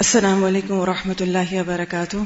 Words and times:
السلام 0.00 0.44
علیکم 0.44 0.78
ورحمۃ 0.78 1.20
اللہ 1.20 1.52
وبرکاتہ۔ 1.52 2.16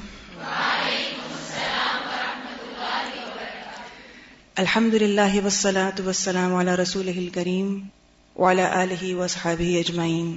الحمد 4.57 4.95
للہ 4.95 5.45
وسلاۃ 5.45 6.01
وسلام 6.07 6.55
علی 6.55 6.71
رسول 6.71 7.29
کریم 7.35 7.87
وعلى 8.37 8.63
آلہ 8.63 9.15
وصحابہ 9.15 9.79
اجمعین۔ 9.79 10.37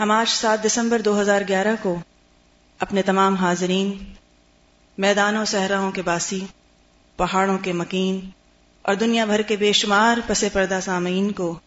ہم 0.00 0.10
آج 0.10 0.28
سات 0.28 0.64
دسمبر 0.64 1.00
دو 1.00 1.20
ہزار 1.20 1.42
گیارہ 1.48 1.76
کو 1.82 1.98
اپنے 2.78 3.02
تمام 3.02 3.34
حاضرین، 3.34 4.12
میدانوں، 4.98 5.44
صحراؤں 5.44 5.90
کے 5.92 6.02
باسی، 6.02 6.40
پہاڑوں 7.16 7.58
کے 7.58 7.72
مکین 7.72 8.30
اور 8.82 8.94
دنیا 8.94 9.24
بھر 9.24 9.42
کے 9.42 9.56
بے 9.56 9.72
شمار 9.72 10.18
پس 10.26 10.44
پردہ 10.52 10.78
سامعین 10.82 11.32
کو 11.32 11.58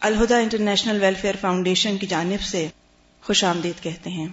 الہدا 0.00 0.38
انٹرنیشنل 0.38 1.02
ویلفیئر 1.02 1.34
فاؤنڈیشن 1.40 1.96
کی 1.96 2.06
جانب 2.06 2.40
سے 2.40 2.68
خوش 3.22 3.44
آمدید 3.44 3.82
کہتے 3.82 4.10
ہیں۔ 4.10 4.28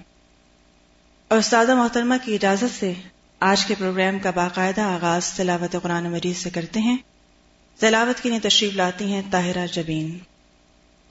اور 1.28 1.38
استاد 1.38 1.66
محترمہ 1.66 2.14
کی 2.26 2.36
اجازت 2.36 2.80
سے 2.80 2.94
آج 3.40 3.66
کے 3.66 3.76
پروگرام 3.80 4.20
کا 4.20 4.32
باقاعدہ 4.32 4.82
آغاز 4.82 5.34
تلاوت 5.34 5.76
قرآن 5.84 6.12
مجید 6.12 6.38
سے 6.38 6.50
کرتے 6.50 6.80
ہیں۔ 6.80 6.98
تلاوت 7.80 8.24
کے 8.24 8.30
لیے 8.30 8.40
تشریف 8.40 8.74
لاتی 8.74 9.06
ہیں 9.06 9.22
طاہرہ 9.32 9.68
جبین۔ 9.68 10.18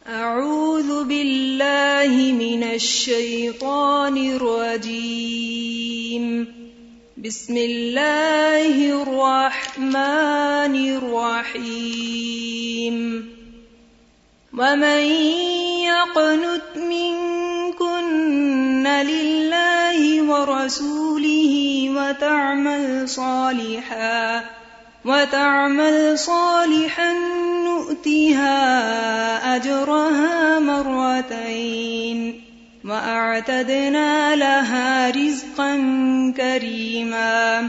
اعوذ 0.06 1.06
باللہ 1.06 2.32
من 2.32 2.64
الشیطان 2.70 4.42
الرجیم۔ 4.42 6.44
بسم 7.16 7.52
اللہ 7.52 8.76
الرحمن 8.76 10.74
الرحیم۔ 10.74 13.20
ومن 14.56 15.00
يقنت 15.84 16.72
منكن 16.76 18.86
لله 18.86 20.22
ورسوله 20.22 21.54
وتعمل 21.96 23.08
صالحا 23.08 24.44
وتعمل 25.04 26.18
صالحا 26.18 27.12
نؤتها 27.64 28.56
أجرها 29.56 30.58
مرتين 30.58 32.40
وأعتدنا 32.84 34.36
لها 34.36 35.10
رزقا 35.10 35.76
كريما 36.36 37.68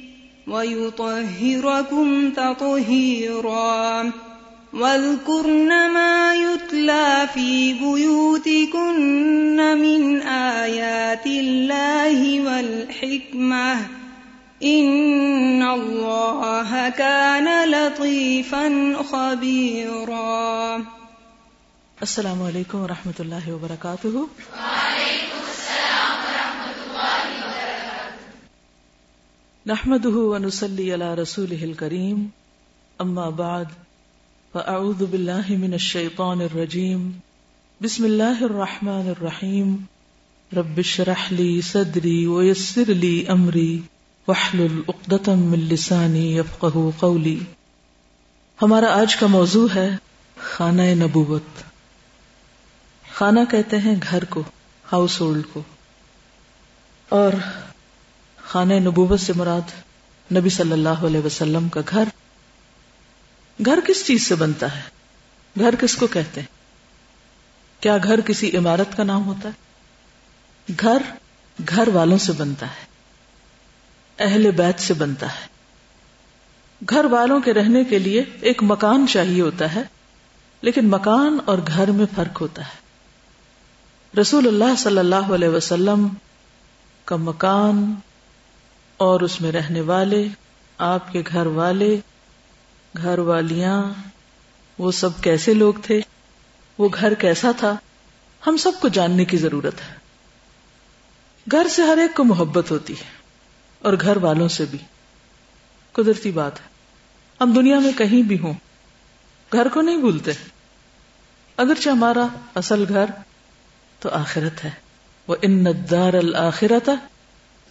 ويطهركم 0.51 2.31
تطهيرا. 2.31 4.03
واذكرن 4.73 5.91
ما 5.91 6.33
يتلى 6.33 7.25
في 7.33 7.73
بيوتكن 7.73 9.57
من 9.81 10.21
آيات 10.27 11.25
الله 11.25 12.39
والحكمة. 12.39 13.73
إن 14.63 15.61
الله 15.61 16.89
كان 16.97 17.69
لطيفا 17.69 18.93
خبيرا. 19.09 20.77
السلام 22.01 22.41
علیکم 22.43 22.77
ورحمۃ 22.77 23.19
اللہ 23.19 23.49
وبرکاتہ 23.49 24.07
نحمده 29.67 30.19
ونصلي 30.19 30.91
على 30.91 31.13
رسوله 31.13 31.63
الكريم. 31.63 32.25
اما 33.01 33.29
بعد 33.29 33.65
فاعوذ 34.53 35.05
بالله 35.05 35.57
من 35.57 35.73
الشيطان 35.73 36.41
الرجيم. 36.41 37.11
بسم 37.83 38.05
الله 38.05 38.45
الرحمن 38.45 39.13
الرحيم. 39.17 39.75
رب 40.57 40.77
اشرح 40.77 41.33
لي 41.33 41.61
صدري 41.61 42.27
ويسر 42.27 42.91
لي 42.91 43.27
امري 43.29 43.79
واحلل 44.27 44.81
عقدة 44.87 45.35
من 45.35 45.59
لساني 45.59 46.37
يفقهوا 46.37 46.91
قولي. 46.99 47.39
ہمارا 48.61 49.01
آج 49.01 49.15
کا 49.15 49.27
موضوع 49.27 49.67
ہے 49.75 49.89
خانہ 50.37 50.81
نبوت. 50.81 51.63
خانہ 53.13 53.39
کہتے 53.51 53.77
ہیں 53.77 53.95
گھر 54.11 54.23
کو 54.25 54.43
ہاؤس 54.91 55.21
ہولڈ 55.21 55.43
کو. 55.53 55.61
اور 57.09 57.31
خانہ 58.51 58.73
نبوت 58.73 59.19
سے 59.19 59.33
مراد 59.33 59.71
نبی 60.33 60.49
صلی 60.49 60.71
اللہ 60.71 60.89
علیہ 60.89 61.19
وسلم 61.19 61.69
کا 61.69 61.81
گھر۔ 61.89 62.03
گھر 63.65 63.79
کس 63.87 64.05
چیز 64.05 64.27
سے 64.27 64.35
بنتا 64.35 64.75
ہے؟ 64.75 64.81
گھر 65.59 65.75
کس 65.75 65.95
کو 65.95 66.07
کہتے 66.07 66.41
ہیں؟ 66.41 66.47
کیا 67.79 67.97
گھر 68.03 68.21
کسی 68.21 68.57
عمارت 68.57 68.97
کا 68.97 69.03
نام 69.03 69.25
ہوتا 69.25 69.49
ہے؟ 69.49 69.53
گھر 70.79 70.97
گھر 71.69 71.87
والوں 71.87 72.17
سے 72.17 72.31
بنتا 72.31 72.65
ہے۔ 72.65 72.85
اہل 74.19 74.51
بیت 74.51 74.81
سے 74.81 74.93
بنتا 74.93 75.27
ہے۔ 75.27 75.47
گھر 76.89 77.05
والوں 77.05 77.39
کے 77.39 77.53
رہنے 77.53 77.83
کے 77.83 77.99
لیے 77.99 78.23
ایک 78.41 78.63
مکان 78.63 79.05
چاہیے 79.07 79.41
ہوتا 79.41 79.75
ہے، 79.75 79.81
لیکن 80.61 80.89
مکان 80.89 81.37
اور 81.45 81.57
گھر 81.67 81.91
میں 81.91 82.05
فرق 82.15 82.41
ہوتا 82.41 82.61
ہے۔ 82.61 82.81
رسول 84.21 84.47
اللہ 84.47 84.75
صلی 84.77 84.99
اللہ 84.99 85.33
علیہ 85.35 85.49
وسلم 85.49 86.07
کا 87.05 87.15
مکان 87.15 87.95
اور 89.01 89.19
اس 89.19 89.41
میں 89.41 89.51
رہنے 89.51 89.81
والے، 89.81 90.27
آپ 90.77 91.11
کے 91.11 91.23
گھر 91.27 91.45
والے، 91.45 91.99
گھر 92.97 93.19
والیاں، 93.19 93.83
وہ 94.77 94.91
سب 94.91 95.21
کیسے 95.21 95.53
لوگ 95.53 95.73
تھے؟ 95.83 96.01
وہ 96.77 96.89
گھر 96.93 97.13
کیسا 97.13 97.51
تھا؟ 97.57 97.75
ہم 98.47 98.57
سب 98.57 98.71
کو 98.81 98.87
جاننے 98.87 99.25
کی 99.25 99.37
ضرورت 99.37 99.73
ہے۔ 99.89 99.95
گھر 101.51 101.67
سے 101.67 101.81
ہر 101.81 101.97
ایک 101.97 102.15
کو 102.15 102.23
محبت 102.23 102.71
ہوتی 102.71 102.93
ہے، 102.93 103.09
اور 103.79 103.93
گھر 104.01 104.17
والوں 104.17 104.47
سے 104.47 104.65
بھی۔ 104.65 104.77
قدرتی 105.91 106.31
بات 106.31 106.59
ہے۔ 106.59 106.65
ہم 107.41 107.53
دنیا 107.53 107.79
میں 107.79 107.91
کہیں 107.91 108.21
بھی 108.21 108.39
ہوں، 108.39 108.53
گھر 109.53 109.67
کو 109.69 109.81
نہیں 109.81 109.97
بھولتے۔ 109.97 110.31
اگرچہ 111.57 111.89
ہمارا 111.89 112.27
اصل 112.55 112.85
گھر 112.89 113.05
تو 113.99 114.09
آخرت 114.09 114.65
ہے۔ 114.65 114.69
وہ 115.27 115.35
ان 115.41 115.65
دار 115.91 116.13
الآخرت 116.13 116.89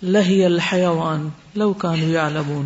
لہی 0.03 0.45
الحیوان 0.45 1.29
لو 1.55 1.73
کانو 1.73 2.63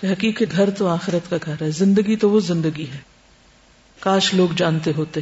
کہ 0.00 0.06
حقیقت 0.06 0.56
گھر 0.56 0.70
تو 0.70 0.88
آخرت 0.88 1.30
کا 1.30 1.36
گھر 1.44 1.62
ہے، 1.62 1.70
زندگی 1.70 2.16
تو 2.16 2.30
وہ 2.30 2.40
زندگی 2.40 2.86
ہے۔ 2.94 2.98
کاش 4.00 4.34
لوگ 4.34 4.48
جانتے 4.56 4.92
ہوتے۔ 4.96 5.20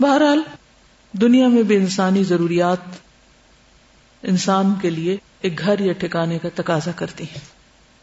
بہرحال، 0.00 0.42
دنیا 1.12 1.48
میں 1.48 1.62
بھی 1.62 1.76
انسانی 1.76 2.24
ضروریات 2.24 2.78
انسان 4.22 4.74
کے 4.82 4.90
لیے 4.90 5.16
ایک 5.40 5.58
گھر 5.58 5.78
یا 5.78 5.92
ٹھکانے 5.92 6.38
کا 6.38 6.48
تقاضا 6.54 6.90
کرتی 6.92 7.24
ہیں۔ 7.24 7.40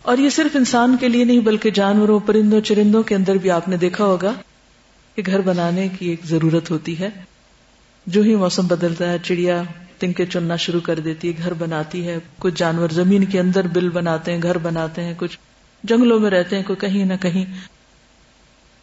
اور 0.01 0.17
یہ 0.17 0.29
صرف 0.29 0.55
انسان 0.55 0.97
کے 0.99 1.09
لیے 1.09 1.23
نہیں، 1.23 1.39
بلکہ 1.39 1.71
جانوروں، 1.71 2.19
پرندوں، 2.19 2.61
چرندوں 2.61 3.03
کے 3.03 3.15
اندر 3.15 3.35
بھی 3.35 3.51
آپ 3.51 3.67
نے 3.67 3.77
دیکھا 3.77 4.05
ہوگا 4.05 4.33
کہ 5.15 5.23
گھر 5.25 5.41
بنانے 5.41 5.87
کی 5.99 6.09
ایک 6.09 6.19
ضرورت 6.25 6.71
ہوتی 6.71 6.99
ہے۔ 6.99 7.09
جو 8.05 8.21
ہی 8.21 8.35
موسم 8.35 8.67
بدلتا 8.67 9.11
ہے، 9.11 9.17
چڑیا 9.23 9.63
تنکے 9.99 10.25
چننا 10.25 10.55
شروع 10.55 10.79
کر 10.79 10.99
دیتی 10.99 11.31
ہے، 11.31 11.43
گھر 11.43 11.53
بناتی 11.53 12.07
ہے۔ 12.07 12.17
کچھ 12.39 12.53
جانور 12.55 12.89
زمین 12.89 13.23
کے 13.23 13.39
اندر 13.39 13.67
بل 13.67 13.89
بناتے 13.89 14.33
ہیں، 14.33 14.41
گھر 14.43 14.57
بناتے 14.57 15.03
ہیں، 15.03 15.13
کچھ 15.17 15.39
جنگلوں 15.83 16.19
میں 16.19 16.29
رہتے 16.29 16.55
ہیں، 16.55 16.63
کوئی 16.63 16.77
کہیں 16.77 17.05
نہ 17.05 17.13
کہیں۔ 17.21 17.45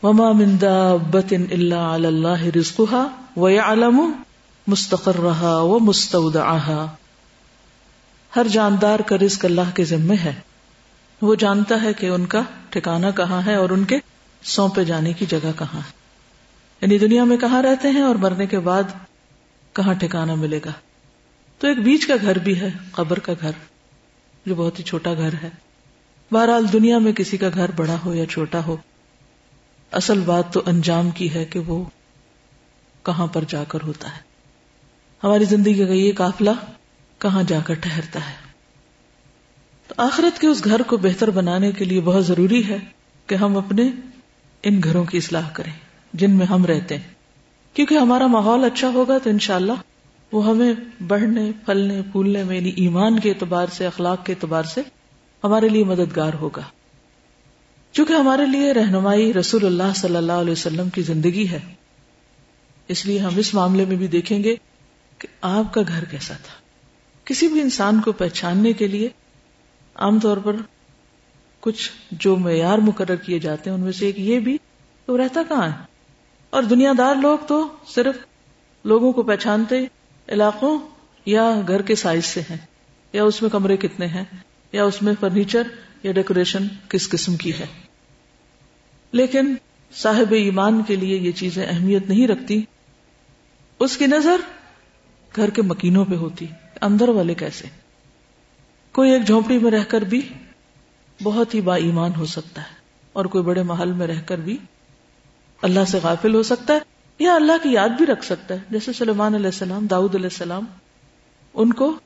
وما 0.02 0.32
من 0.32 0.56
دابت 0.60 1.34
الا 1.50 1.94
علی 1.94 2.06
اللہ 2.06 2.42
رزقها 2.56 3.06
ويعلم 3.36 4.12
مستقرها 4.66 5.60
ومستودعها۔ 5.62 6.86
ہر 8.36 8.46
جاندار 8.52 8.98
کا 8.98 9.16
رزق 9.16 9.44
اللہ 9.44 9.74
کے 9.74 9.84
ذمے 9.84 10.16
ہے۔ 10.24 10.32
وہ 11.22 11.34
جانتا 11.34 11.82
ہے 11.82 11.92
کہ 11.92 12.06
ان 12.06 12.26
کا 12.26 12.42
ٹھکانا 12.70 13.10
کہاں 13.10 13.42
ہے 13.46 13.54
اور 13.54 13.70
ان 13.70 13.84
کے 13.84 13.98
سونپے 14.42 14.84
جانے 14.84 15.12
کی 15.12 15.26
جگہ 15.26 15.52
کہاں 15.58 15.76
ہے۔ 15.76 15.90
یعنی 16.80 16.98
دنیا 16.98 17.24
میں 17.24 17.36
کہاں 17.36 17.62
رہتے 17.62 17.88
ہیں 17.88 18.02
اور 18.02 18.14
مرنے 18.14 18.46
کے 18.46 18.58
بعد 18.58 18.82
کہاں 19.72 19.94
ٹھکانا 19.94 20.34
ملے 20.34 20.60
گا؟ 20.64 20.70
تو 21.58 21.66
ایک 21.66 21.78
بیچ 21.78 22.06
کا 22.06 22.14
گھر 22.22 22.38
بھی 22.38 22.60
ہے، 22.60 22.70
قبر 22.92 23.18
کا 23.18 23.32
گھر، 23.40 23.50
جو 24.46 24.54
بہت 24.54 24.78
ہی 24.78 24.84
چھوٹا 24.84 25.14
گھر 25.14 25.34
ہے۔ 25.42 25.50
بہرحال 26.32 26.72
دنیا 26.72 26.98
میں 26.98 27.12
کسی 27.12 27.36
کا 27.36 27.48
گھر 27.54 27.70
بڑا 27.76 27.96
ہو 28.04 28.14
یا 28.14 28.26
چھوٹا 28.26 28.64
ہو، 28.66 28.76
اصل 29.92 30.20
بات 30.20 30.52
تو 30.52 30.62
انجام 30.66 31.10
کی 31.10 31.34
ہے 31.34 31.44
کہ 31.44 31.58
وہ 31.58 31.84
کہاں 33.02 33.26
پر 33.26 33.44
جا 33.48 33.64
کر 33.64 33.78
ہوتا 33.82 34.16
ہے۔ 34.16 34.20
ہماری 35.24 35.44
زندگی 35.44 35.86
کا 35.86 35.92
یہ 35.92 36.12
قافلہ 36.12 36.50
کہاں 37.18 37.42
جا 37.42 37.58
کر 37.66 37.74
ٹہرتا 37.74 38.20
ہے۔ 38.30 38.34
تو 39.88 39.94
آخرت 39.96 40.40
کے 40.40 40.46
اس 40.46 40.64
گھر 40.64 40.82
کو 40.82 40.96
بہتر 40.96 41.30
بنانے 41.30 41.72
کے 41.72 41.84
لیے 41.84 42.00
بہت 42.00 42.26
ضروری 42.26 42.68
ہے 42.68 42.78
کہ 43.26 43.34
ہم 43.34 43.56
اپنے 43.56 43.90
ان 44.62 44.80
گھروں 44.84 45.04
کی 45.04 45.18
اصلاح 45.18 45.48
کریں، 45.52 45.72
جن 46.12 46.30
میں 46.30 46.46
ہم 46.46 46.64
رہتے 46.64 46.96
ہیں۔ 46.96 47.14
کیونکہ 47.74 47.94
ہمارا 47.94 48.26
ماحول 48.26 48.64
اچھا 48.64 48.88
ہوگا 48.88 49.18
تو 49.18 49.30
انشاءاللہ 49.30 49.72
وہ 50.32 50.46
ہمیں 50.46 50.72
بڑھنے، 51.06 51.50
پھلنے، 51.64 52.02
پھولنے 52.12 52.44
میں 52.44 52.56
یعنی 52.56 52.68
ایمان 52.68 53.18
کے 53.18 53.30
اعتبار 53.30 53.66
سے، 53.72 53.86
اخلاق 53.86 54.26
کے 54.26 54.32
اعتبار 54.32 54.62
سے 54.62 54.82
ہمارے 55.44 55.68
لیے 55.68 55.84
مددگار 55.84 56.32
ہوگا۔ 56.34 56.62
چونکہ 57.92 58.12
ہمارے 58.12 58.46
لیے 58.46 58.72
رہنمائی 58.72 59.32
رسول 59.32 59.66
اللہ 59.66 59.92
صلی 59.96 60.16
اللہ 60.16 60.32
علیہ 60.32 60.52
وسلم 60.52 60.88
کی 60.88 61.02
زندگی 61.02 61.50
ہے، 61.50 61.60
اس 62.88 63.06
لیے 63.06 63.18
ہم 63.18 63.32
اس 63.36 63.54
معاملے 63.54 63.84
میں 63.84 63.96
بھی 63.96 64.06
دیکھیں 64.06 64.44
گے 64.44 64.56
کہ 65.18 65.28
آپ 65.40 65.74
کا 65.74 65.80
گھر 65.88 66.04
کیسا 66.04 66.34
تھا۔ 66.34 66.54
کسی 67.24 67.48
بھی 67.48 67.60
انسان 67.60 68.00
کو 68.00 68.12
پہچاننے 68.12 68.72
کے 68.72 68.86
لیے 68.86 69.08
عام 69.94 70.18
طور 70.18 70.36
پر 70.36 70.56
کچھ 71.60 71.90
جو 72.10 72.36
معیار 72.36 72.78
مقرر 72.78 73.16
کیے 73.16 73.38
جاتے 73.38 73.70
ہیں، 73.70 73.76
ان 73.76 73.82
میں 73.82 73.92
سے 73.92 74.06
ایک 74.06 74.18
یہ 74.18 74.38
بھی، 74.38 74.58
تو 75.06 75.18
رہتا 75.18 75.42
کہاں 75.48 75.66
ہے؟ 75.66 75.84
اور 76.50 76.62
دنیا 76.62 76.92
دار 76.98 77.14
لوگ 77.14 77.38
تو 77.48 77.68
صرف 77.86 78.16
لوگوں 78.84 79.12
کو 79.12 79.22
پہچانتے 79.22 79.86
علاقوں 80.28 80.78
یا 81.26 81.60
گھر 81.68 81.82
کے 81.82 81.94
سائز 81.94 82.24
سے 82.24 82.40
ہیں؟ 82.40 82.56
یا 83.12 83.24
اس 83.24 83.42
میں 83.42 83.50
کمرے 83.50 83.76
کتنے 83.76 84.06
ہیں؟ 84.06 84.24
یا 84.72 84.84
اس 84.84 85.02
میں 85.02 85.12
فرنیچر 85.20 85.62
یا 86.02 86.12
ڈیکوریشن 86.12 86.66
کس 86.88 87.08
قسم 87.08 87.36
کی 87.36 87.58
ہے؟ 87.58 87.66
لیکن 89.12 89.54
صاحب 89.92 90.32
ایمان 90.32 90.82
کے 90.82 90.96
لیے 90.96 91.18
یہ 91.18 91.32
چیزیں 91.32 91.66
اہمیت 91.66 92.08
نہیں 92.08 92.28
رکھتی۔ 92.28 92.62
اس 93.78 93.96
کی 93.96 94.06
نظر 94.06 94.36
گھر 95.36 95.50
کے 95.50 95.62
مکینوں 95.62 96.04
پہ 96.04 96.14
ہوتی۔ 96.14 96.46
اندر 96.80 97.08
والے 97.08 97.34
کیسے؟ 97.34 97.68
کوئی 98.92 99.10
ایک 99.10 99.26
جھونپڑی 99.26 99.58
میں 99.58 99.70
رہ 99.70 99.84
کر 99.88 100.00
بھی 100.00 100.28
بہت 101.22 101.54
ہی 101.54 101.60
با 101.60 101.76
ایمان 101.76 102.10
ہو 102.16 102.26
سکتا 102.26 102.60
ہے 102.60 102.76
اور 103.12 103.24
کوئی 103.24 103.44
بڑے 103.44 103.62
محل 103.62 103.92
میں 103.92 104.06
رہ 104.06 104.20
کر 104.26 104.38
بھی 104.38 104.56
اللہ 105.62 105.84
سے 105.88 105.98
غافل 106.02 106.34
ہو 106.34 106.42
سکتا 106.42 106.74
ہے۔ 106.74 106.78
یا 107.18 107.34
اللہ 107.34 107.52
کی 107.62 107.72
یاد 107.72 107.88
بھی 107.88 108.06
رکھ 108.06 108.24
سکتا 108.24 108.54
ہے۔ 108.54 108.58
جیسے 108.70 108.92
سلیمان 108.92 109.34
علیہ 109.34 109.46
السلام، 109.46 109.86
داؤد 109.86 110.14
علیہ 110.14 110.26
السلام، 110.26 110.64
ان 111.54 111.72
کو 111.72 111.98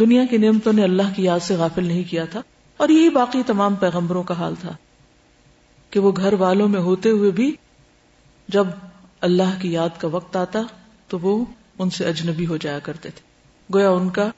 دنیا 0.00 0.22
کی 0.30 0.36
نعمتوں 0.36 0.72
نے 0.72 0.82
اللہ 0.82 1.02
کی 1.16 1.24
یاد 1.24 1.40
سے 1.40 1.54
غافل 1.54 1.84
نہیں 1.84 2.10
کیا 2.10 2.24
تھا۔ 2.24 2.42
اور 2.76 2.88
یہی 2.88 3.08
باقی 3.08 3.42
تمام 3.46 3.74
پیغمبروں 3.74 4.22
کا 4.22 4.34
حال 4.34 4.54
تھا 4.60 4.76
کہ 5.90 6.00
وہ 6.00 6.12
گھر 6.16 6.32
والوں 6.32 6.68
میں 6.68 6.80
ہوتے 6.80 7.10
ہوئے 7.10 7.30
بھی 7.30 7.56
جب 8.48 8.66
اللہ 9.20 9.60
کی 9.60 9.72
یاد 9.72 9.88
کا 9.98 10.08
وقت 10.08 10.36
آتا 10.36 10.60
تو 11.08 11.18
وہ 11.18 11.44
ان 11.78 11.90
سے 11.90 12.06
اجنبی 12.06 12.46
ہو 12.46 12.56
جایا 12.56 12.78
کرتے 12.78 13.10
تھے۔ 13.10 13.22
گویا 13.74 13.90
ان 13.90 14.10
کا 14.10 14.30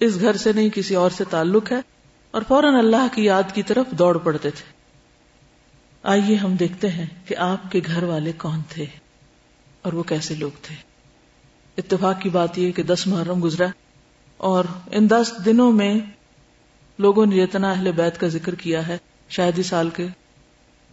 اس 0.00 0.20
گھر 0.20 0.36
سے 0.36 0.52
نہیں، 0.52 0.68
کسی 0.74 0.94
اور 0.94 1.10
سے 1.10 1.24
تعلق 1.24 1.72
ہے۔ 1.72 1.80
اور 2.30 2.42
فوراً 2.48 2.74
اللہ 2.74 3.06
کی 3.14 3.24
یاد 3.24 3.42
کی 3.54 3.62
طرف 3.62 3.86
دوڑ 3.90 4.18
پڑتے 4.18 4.50
تھے۔ 4.50 4.72
آئیے 6.02 6.36
ہم 6.36 6.54
دیکھتے 6.54 6.88
ہیں 6.88 7.06
کہ 7.26 7.36
آپ 7.36 7.72
کے 7.72 7.80
گھر 7.86 8.02
والے 8.02 8.32
کون 8.32 8.60
تھے۔ 8.68 8.86
اور 9.82 9.92
وہ 9.92 10.02
کیسے 10.02 10.34
لوگ 10.34 10.50
تھے؟ 10.62 10.76
اتفاق 11.78 12.20
کی 12.20 12.28
بات 12.28 12.58
یہ 12.58 12.72
کہ 12.72 12.82
دس 12.82 13.06
محرم 13.06 13.44
گزرا 13.44 13.66
اور 14.36 14.64
ان 14.90 15.10
دس 15.10 15.32
دنوں 15.44 15.72
میں 15.72 15.94
لوگوں 16.98 17.26
نے 17.26 17.46
جتنا 17.46 17.70
اہل 17.70 17.92
بیت 17.92 18.20
کا 18.20 18.28
ذکر 18.28 18.54
کیا 18.54 18.88
ہے، 18.88 18.98
شاید 19.28 19.58
ہی 19.58 19.62
سال 19.62 19.90
کے 19.90 20.06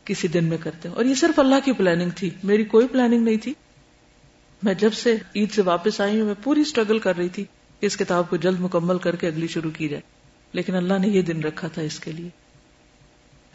کسی 0.04 0.28
دن 0.28 0.44
میں 0.44 0.58
کرتے 0.58 0.90
ہیں۔ 0.90 0.96
اور 0.96 1.06
یہ 1.06 1.14
صرف 1.14 1.40
اللہ 1.40 1.56
کی 1.66 1.72
پلاننگ 1.72 2.10
تھی۔ 2.10 2.30
میری 2.44 2.64
کوئی 2.64 2.88
پلاننگ 2.88 3.24
نہیں 3.24 3.38
تھی۔ 3.38 3.54
میں 4.64 4.74
جب 4.74 4.94
سے 4.94 5.16
عید 5.36 5.52
سے 5.52 5.62
واپس 5.62 6.02
آئی 6.02 6.20
ہوں، 6.20 6.28
میں 6.28 6.36
پوری 6.44 6.62
اسٹرگل 6.62 7.00
کر 7.00 7.18
رہی 7.18 7.30
تھی 7.30 7.46
کہ 7.80 7.86
اس 7.86 7.98
کتاب 7.98 8.30
کو 8.30 8.36
جلد 8.36 8.60
مکمل 8.60 8.98
کر 8.98 9.16
کے 9.16 9.28
اگلی 9.28 9.48
شروع 9.48 9.72
کی 9.72 9.88
جائے۔ 9.88 10.02
لیکن 10.54 10.76
اللہ 10.76 10.94
نے 10.94 11.08
یہ 11.08 11.22
دن 11.22 11.42
رکھا 11.42 11.68
تھا 11.68 11.82
اس 11.82 12.00
کے 12.00 12.12
لیے۔ 12.12 12.30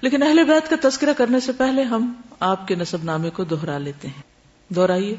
لیکن 0.00 0.22
اہل 0.22 0.44
بیت 0.44 0.70
کا 0.70 0.88
تذکرہ 0.88 1.12
کرنے 1.12 1.40
سے 1.40 1.52
پہلے 1.52 1.82
ہم 1.82 2.12
آپ 2.40 2.68
کے 2.68 2.74
نصب 2.74 3.04
نامے 3.04 3.30
کو 3.30 3.44
دوہرا 3.44 3.78
لیتے 3.78 4.08
ہیں۔ 4.08 4.33
دوہرائیے 4.70 5.16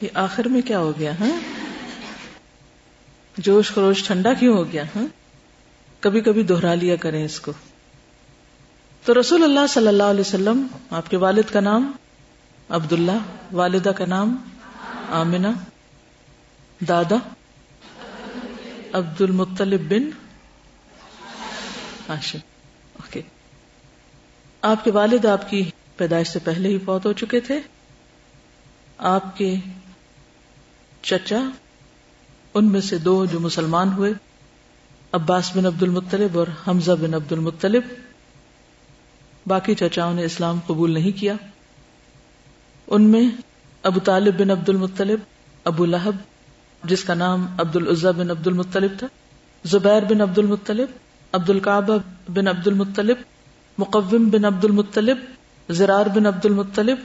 یہ 0.00 0.08
آخر 0.14 0.48
میں 0.48 0.60
کیا 0.62 0.78
ہو 0.78 0.92
گیا 0.98 1.12
ہاں؟ 1.20 1.36
جوش 3.36 3.68
خروش 3.68 4.04
ٹھنڈا 4.04 4.32
کیوں 4.32 4.56
ہو 4.56 4.72
گیا 4.72 4.82
ہاں؟ 4.96 5.17
کبھی 6.00 6.20
کبھی 6.20 6.42
دوہرا 6.42 6.74
لیا 6.74 6.96
کریں 6.96 7.24
اس 7.24 7.40
کو۔ 7.40 7.52
تو 9.04 9.20
رسول 9.20 9.44
اللہ 9.44 9.66
صلی 9.68 9.88
اللہ 9.88 10.02
علیہ 10.02 10.20
وسلم، 10.20 10.66
آپ 10.90 11.10
کے 11.10 11.16
والد 11.16 11.52
کا 11.52 11.60
نام 11.60 11.92
عبد 12.68 12.92
اللہ 12.92 13.18
والدہ 13.52 13.88
کا 13.88 14.06
نام 14.06 14.36
آمنا 15.10 15.50
دادا 16.88 17.16
عبد 18.92 19.20
المطلب 19.20 19.80
بن 19.80 20.10
ہاشم۔ 22.08 22.38
اوکے۔ 22.92 23.22
آپ 24.62 24.84
کے 24.84 24.90
والد 24.90 25.24
آپ 25.24 25.50
کی 25.50 25.70
پیدائش 25.96 26.28
سے 26.28 26.38
پہلے 26.38 26.68
ہی 26.68 26.78
فوت 26.78 27.06
ہو 27.06 27.12
چکے 27.12 27.40
تھے۔ 27.40 27.60
آپ 28.98 29.36
کے 29.36 29.54
چچا، 31.02 31.40
ان 32.54 32.72
میں 32.72 32.80
سے 32.80 32.98
دو 32.98 33.24
جو 33.24 33.40
مسلمان 33.40 33.92
ہوئے 33.92 34.12
عباس 35.12 35.50
بن 35.56 35.66
عبد 35.66 35.82
المطلب 35.82 36.38
اور 36.38 36.46
حمزہ 36.66 36.92
بن 36.92 37.14
عبد 37.14 37.32
المطلب 37.32 37.82
باقی 39.46 39.74
چچاؤں 39.74 40.14
نے 40.14 40.24
اسلام 40.24 40.58
قبول 40.66 40.92
نہیں 40.94 41.12
کیا 41.20 41.34
ان 42.88 43.02
میں 43.02 43.22
ابو 43.84 44.00
طالب 44.00 44.38
بن 44.38 44.50
عبد 44.50 44.68
المطلب 44.68 45.20
ابو 45.64 45.84
لہب 45.84 46.16
جس 46.82 47.04
کا 47.04 47.14
نام 47.14 47.46
عبد 47.58 47.76
العزا 47.76 48.10
بن 48.10 48.30
عبد 48.30 48.46
المطلب 48.46 48.98
تھا 48.98 49.06
زبیر 49.64 50.04
بن 50.04 50.20
عبد 50.20 50.38
المطلب 50.38 50.88
عبد 51.32 51.50
القعبہ 51.50 51.96
بن 52.28 52.48
عبد 52.48 52.66
المطلب 52.66 53.16
مقوم 53.78 54.28
بن 54.30 54.44
عبد 54.44 54.64
المطلب 54.64 55.18
زرار 55.68 56.08
بن 56.08 56.26
عبد 56.26 56.46
المطلب 56.46 56.98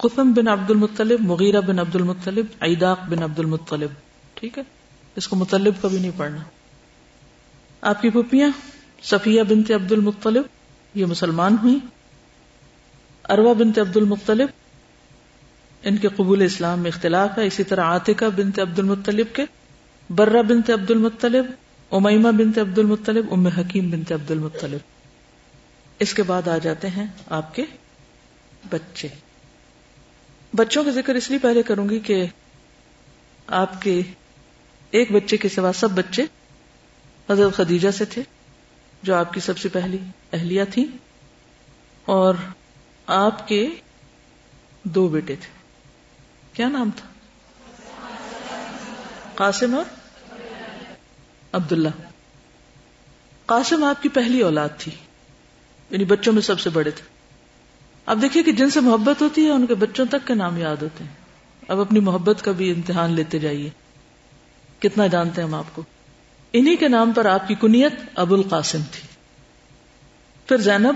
قسم 0.00 0.32
بن 0.32 0.48
عبد 0.48 0.70
المطلب 0.70 1.20
مغیرہ 1.20 1.60
بن 1.60 1.78
عبد 1.78 1.96
المطلب 1.96 2.46
عیداق 2.60 3.08
بن 3.08 3.22
عبد 3.22 3.38
المطلب 3.38 3.90
ٹھیک 4.34 4.58
ہے 4.58 4.62
اس 5.16 5.28
کو 5.28 5.36
مطلب 5.36 5.82
کبھی 5.82 5.98
نہیں 5.98 6.16
پڑھنا 6.16 6.42
آپ 7.86 8.02
کی 8.02 8.10
پپیاں 8.10 8.48
صفیہ 9.02 9.42
بنت 9.42 9.70
عبد 9.70 9.92
المطلب 9.92 10.42
یہ 10.94 11.06
مسلمان 11.06 11.56
ہوئی 11.62 11.78
اروا 13.28 13.52
بنت 13.52 13.78
عبد 13.78 13.96
المطلب 13.96 14.48
ان 15.82 15.96
کے 15.96 16.08
قبول 16.08 16.42
اسلام 16.42 16.80
میں 16.80 16.90
اختلاف 16.90 17.38
ہے۔ 17.38 17.46
اسی 17.46 17.64
طرح 17.64 17.84
عاطقہ 17.84 18.24
بنت 18.36 18.58
عبد 18.58 18.78
المطلب 18.78 19.26
کے، 19.32 19.44
برہ 20.10 20.42
بنت 20.42 20.70
عبد 20.70 20.90
المطلب 20.90 21.46
امیمہ 21.90 22.28
بنت 22.28 22.58
عبد 22.58 22.78
المطلب 22.78 23.26
ام 23.30 23.46
حکیم 23.46 23.90
بنت 23.90 24.12
عبد 24.12 24.30
المطلب 24.30 24.78
اس 25.98 26.14
کے 26.14 26.22
بعد 26.22 26.48
آ 26.48 26.58
جاتے 26.58 26.88
ہیں 26.88 27.06
آپ 27.26 27.54
کے 27.54 27.64
بچے۔ 28.70 29.08
بچوں 30.54 30.84
کا 30.84 30.90
ذکر 30.90 31.14
اس 31.14 31.30
لیے 31.30 31.38
پہلے 31.38 31.62
کروں 31.62 31.88
گی 31.88 31.98
کہ 31.98 32.26
آپ 33.46 33.82
کے 33.82 34.02
ایک 34.90 35.12
بچے 35.12 35.36
کے 35.36 35.48
سوا 35.48 35.72
سب 35.72 35.90
بچے 35.90 36.24
حضرت 37.30 37.56
خدیجہ 37.56 37.90
سے 37.90 38.04
تھے، 38.04 38.22
جو 39.02 39.14
آپ 39.14 39.32
کی 39.32 39.40
سب 39.40 39.58
سے 39.58 39.68
پہلی 39.68 39.98
اہلیہ 40.32 40.62
تھی 40.70 40.86
اور 42.04 42.34
آپ 43.06 43.48
کے 43.48 43.68
دو 44.82 45.08
بیٹے 45.08 45.36
تھے۔ 45.36 45.56
کیا 46.52 46.68
نام 46.68 46.90
تھا؟ 46.96 47.08
قاسم 49.34 49.74
اور 49.74 49.84
عبداللہ۔ 51.52 51.88
قاسم 53.46 53.84
آپ 53.84 54.02
کی 54.02 54.08
پہلی 54.08 54.40
اولاد 54.40 54.68
تھی 54.78 54.92
یعنی 55.90 56.04
بچوں 56.04 56.32
میں 56.32 56.42
سب 56.42 56.60
سے 56.60 56.70
بڑے 56.70 56.90
تھے۔ 56.90 57.02
اب 58.06 58.22
دیکھیے 58.22 58.42
کہ 58.42 58.52
جن 58.52 58.70
سے 58.70 58.80
محبت 58.80 59.22
ہوتی 59.22 59.44
ہے، 59.44 59.50
ان 59.50 59.66
کے 59.66 59.74
بچوں 59.74 60.06
تک 60.10 60.26
کے 60.26 60.34
نام 60.34 60.56
یاد 60.56 60.76
ہوتے 60.76 61.04
ہیں۔ 61.04 61.10
اب 61.68 61.80
اپنی 61.80 62.00
محبت 62.00 62.44
کا 62.44 62.52
بھی 62.52 62.70
امتحان 62.70 63.12
لیتے 63.12 63.38
جائیے۔ 63.38 63.70
کتنا 64.78 65.06
جانتے 65.06 65.40
ہیں 65.40 65.48
ہم 65.48 65.54
آپ 65.54 65.64
کو۔ 65.72 65.82
انہی 66.52 66.76
کے 66.76 66.88
نام 66.88 67.12
پر 67.12 67.24
آپ 67.24 67.48
کی 67.48 67.54
کنیت 67.60 67.92
ابو 68.14 68.34
القاسم 68.34 68.78
تھی۔ 68.92 69.08
پھر 70.46 70.56
زینب، 70.56 70.94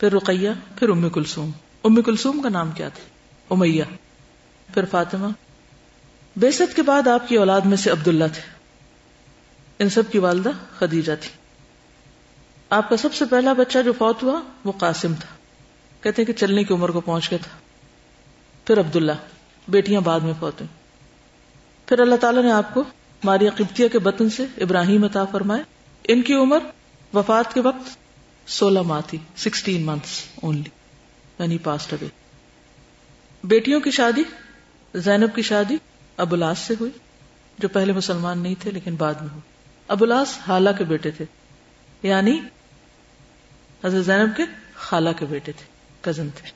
پھر 0.00 0.12
رقیہ، 0.12 0.50
پھر 0.78 0.88
ام 0.88 1.08
کلسوم 1.08 1.50
ام 1.84 2.02
کلسوم 2.02 2.42
کا 2.42 2.48
نام 2.48 2.70
کیا 2.70 2.88
تھا؟ 2.88 3.14
امیہ۔ 3.50 3.84
پھر 4.74 4.84
فاطمہ۔ 4.84 5.26
بیست 6.36 6.76
کے 6.76 6.82
بعد 6.82 7.08
آپ 7.08 7.28
کی 7.28 7.36
اولاد 7.36 7.60
میں 7.60 7.76
سے 7.76 7.90
عبداللہ 7.90 8.24
تھے۔ 8.34 8.42
ان 9.78 9.88
سب 9.88 10.02
کی 10.10 10.18
والدہ 10.18 10.50
خدیجہ 10.78 11.12
تھی۔ 11.20 11.30
آپ 12.70 12.88
کا 12.88 12.96
سب 12.96 13.14
سے 13.14 13.24
پہلا 13.24 13.52
بچہ 13.52 13.78
جو 13.84 13.92
فوت 13.92 14.22
ہوا، 14.22 14.40
وہ 14.64 14.72
قاسم 14.72 15.14
تھا۔ 15.14 15.34
کہتے 16.02 16.24
کہ 16.24 16.32
چلنے 16.32 16.64
کی 16.64 16.74
عمر 16.74 16.88
کو 16.88 17.00
پہنچ 17.00 17.30
گیا 17.30 17.38
تھا۔ 17.42 17.58
پھر 18.64 18.80
عبداللہ۔ 18.80 19.12
بیٹیاں 19.68 20.00
بعد 20.00 20.20
میں 20.20 20.32
فوت 20.40 20.60
ہوئی 20.60 20.68
پھر 21.86 21.98
اللہ 21.98 22.16
تعالیٰ 22.16 22.42
نے 22.42 22.52
آپ 22.52 22.74
کو 22.74 22.84
ماریا 23.24 23.50
قبطیہ 23.56 23.88
کے 23.88 23.98
بطن 23.98 24.30
سے 24.30 24.44
ابراہیم 24.60 25.04
عطا 25.04 25.24
فرمائے۔ 25.24 25.62
ان 26.08 26.22
کی 26.22 26.34
عمر 26.34 26.58
وفات 27.14 27.54
کے 27.54 27.60
وقت 27.60 27.98
سولہ 28.50 28.82
ماہ 28.82 29.00
تھی 29.06 29.18
سکسٹین 29.36 29.86
منتھس 29.86 30.22
اونلی 30.42 30.70
یعنی 31.38 31.58
پاسٹ 31.58 31.92
ابھی 31.92 32.06
بیٹیوں 33.44 33.80
کی 33.80 33.90
شادی، 33.90 34.22
زینب 34.94 35.34
کی 35.34 35.42
شادی 35.42 35.76
ابولاس 36.16 36.58
سے 36.58 36.74
ہوئی، 36.80 36.90
جو 37.58 37.68
پہلے 37.68 37.92
مسلمان 37.92 38.38
نہیں 38.38 38.54
تھے 38.58 38.70
لیکن 38.70 38.94
بعد 38.94 39.14
میں 39.14 39.28
ہوئی۔ 39.28 39.40
ابولاس 39.88 40.38
حالہ 40.48 40.70
کے 40.78 40.84
بیٹے 40.84 41.10
تھے 41.10 41.24
یعنی 42.02 42.40
حضرت 43.84 44.04
زینب 44.04 44.36
کے 44.36 44.42
خالہ 44.74 45.10
کے 45.18 45.26
بیٹے 45.26 45.52
تھے 45.52 45.64
کزن 46.00 46.28
تھے۔ 46.30 46.50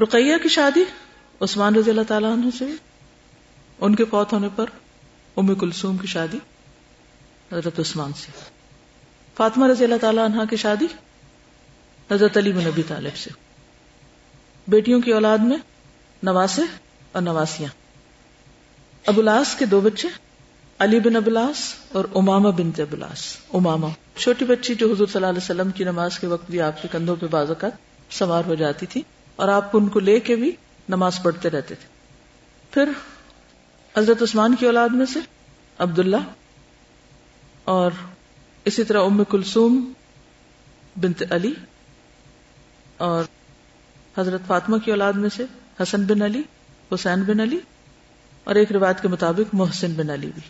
رقیہ 0.00 0.36
کی 0.42 0.48
شادی 0.48 0.84
عثمان 1.40 1.74
رضی 1.74 1.90
اللہ 1.90 2.08
تعالیٰ 2.08 2.32
عنہ 2.32 2.46
سے 2.58 2.64
ان 3.80 3.94
کے 3.94 4.04
فوت 4.04 4.32
ہونے 4.32 4.48
پر 4.56 4.66
ام 5.36 5.54
کلثوم 5.54 5.96
کی 5.96 6.06
شادی، 6.06 6.38
حضرت 7.52 7.80
عثمان 7.80 8.12
سے۔ 8.12 8.32
فاطمہ 9.36 9.66
رضی 9.66 9.84
اللہ 9.84 9.94
تعالیٰ 10.00 10.24
عنہ 10.24 10.42
کی 10.50 10.56
شادی، 10.56 10.86
حضرت 12.10 12.36
علی 12.36 12.52
بن 12.52 12.64
نبی 12.64 12.82
طالب 12.82 13.16
سے۔ 13.16 13.30
بیٹیوں 14.68 15.00
کی 15.00 15.12
اولاد 15.12 15.38
میں 15.38 15.56
نواسے 16.22 16.62
اور 17.12 17.22
نواسیاں۔ 17.22 17.68
ابولاس 19.06 19.56
کے 19.58 19.64
دو 19.64 19.80
بچے، 19.80 20.08
علی 20.78 21.00
بن 21.00 21.16
ابلاس 21.16 21.74
اور 21.92 22.04
اماما 22.14 22.50
بن 22.50 22.70
ابلاس 22.78 23.36
اماما 23.54 23.88
چھوٹی 24.16 24.44
بچی 24.44 24.74
جو 24.74 24.86
حضور 24.86 25.06
صلی 25.06 25.14
اللہ 25.14 25.26
علیہ 25.26 25.42
وسلم 25.42 25.70
کی 25.70 25.84
نماز 25.84 26.18
کے 26.18 26.26
وقت 26.26 26.50
بھی 26.50 26.60
آپ 26.60 26.82
کے 26.82 26.88
کندھوں 26.92 27.16
پہ 27.16 27.26
بازوقات 27.26 27.72
سوار 28.10 28.42
ہو 28.46 28.54
جاتی 28.54 28.86
تھی 28.86 29.02
اور 29.36 29.48
آپ 29.48 29.70
ان 29.72 29.88
کو 29.88 30.00
لے 30.00 30.20
کے 30.20 30.36
بھی 30.36 30.52
نماز 30.88 31.22
پڑھتے 31.22 31.50
رہتے 31.50 31.74
تھے۔ 31.74 31.88
پھر 32.70 32.88
حضرت 33.94 34.22
عثمان 34.22 34.54
کی 34.56 34.66
اولاد 34.66 34.88
میں 34.88 35.06
سے، 35.06 35.20
عبداللہ، 35.78 36.22
اور 37.64 37.90
اسی 38.64 38.84
طرح 38.84 39.04
ام 39.04 39.22
کلثوم 39.24 39.92
بنت 40.96 41.22
علی، 41.30 41.52
اور 42.96 43.24
حضرت 44.18 44.46
فاطمہ 44.46 44.76
کی 44.78 44.90
اولاد 44.90 45.12
میں 45.12 45.28
سے 45.28 45.44
حسن 45.82 46.04
بن 46.04 46.22
علی، 46.22 46.42
حسین 46.94 47.22
بن 47.22 47.40
علی، 47.40 47.58
اور 48.44 48.54
ایک 48.54 48.72
روایت 48.72 49.02
کے 49.02 49.08
مطابق 49.08 49.54
محسن 49.54 49.92
بن 49.92 50.10
علی 50.10 50.30
بھی۔ 50.34 50.42